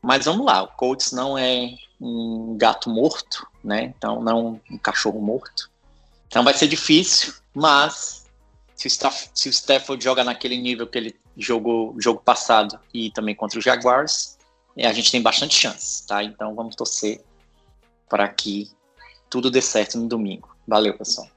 Mas 0.00 0.24
vamos 0.24 0.46
lá, 0.46 0.62
o 0.62 0.68
Colts 0.68 1.12
não 1.12 1.36
é 1.36 1.74
um 2.00 2.56
gato 2.56 2.88
morto, 2.88 3.46
né? 3.62 3.92
Então 3.96 4.22
não 4.22 4.60
um 4.70 4.78
cachorro 4.78 5.20
morto. 5.20 5.70
Então 6.28 6.44
vai 6.44 6.54
ser 6.54 6.68
difícil, 6.68 7.34
mas 7.52 8.24
se 8.74 8.86
o, 8.86 8.88
Staff, 8.88 9.30
se 9.34 9.48
o 9.48 9.50
Stafford 9.52 10.02
joga 10.02 10.24
naquele 10.24 10.56
nível 10.56 10.86
que 10.86 10.98
ele 10.98 11.16
jogou 11.36 11.94
jogo 12.00 12.20
passado 12.20 12.78
e 12.92 13.10
também 13.10 13.34
contra 13.34 13.58
os 13.58 13.64
Jaguars, 13.64 14.38
é, 14.76 14.86
a 14.86 14.92
gente 14.92 15.10
tem 15.10 15.22
bastante 15.22 15.54
chance, 15.54 16.06
tá? 16.06 16.22
Então 16.22 16.54
vamos 16.54 16.74
torcer 16.74 17.22
para 18.08 18.28
que 18.28 18.70
tudo 19.30 19.50
dê 19.50 19.60
certo 19.60 19.98
no 19.98 20.08
domingo. 20.08 20.56
Valeu, 20.66 20.96
pessoal. 20.96 21.28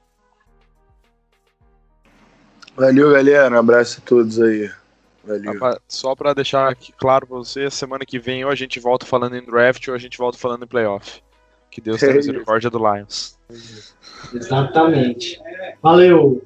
Valeu, 2.76 3.12
galera. 3.12 3.54
Um 3.54 3.58
abraço 3.58 4.00
a 4.00 4.06
todos 4.06 4.40
aí. 4.40 4.70
Valeu. 5.24 5.54
Só 5.88 6.14
para 6.14 6.34
deixar 6.34 6.68
aqui 6.70 6.92
claro 6.92 7.26
para 7.26 7.36
você, 7.36 7.70
semana 7.70 8.04
que 8.04 8.18
vem 8.18 8.44
ou 8.44 8.50
a 8.50 8.54
gente 8.54 8.78
volta 8.78 9.06
falando 9.06 9.36
em 9.36 9.44
draft 9.44 9.88
ou 9.88 9.94
a 9.94 9.98
gente 9.98 10.16
volta 10.18 10.38
falando 10.38 10.64
em 10.64 10.68
playoff. 10.68 11.22
Que 11.70 11.80
Deus 11.80 12.00
tenha 12.00 12.14
misericórdia 12.14 12.70
do 12.70 12.78
Lions. 12.78 13.38
Exatamente. 14.32 15.40
Valeu. 15.82 16.42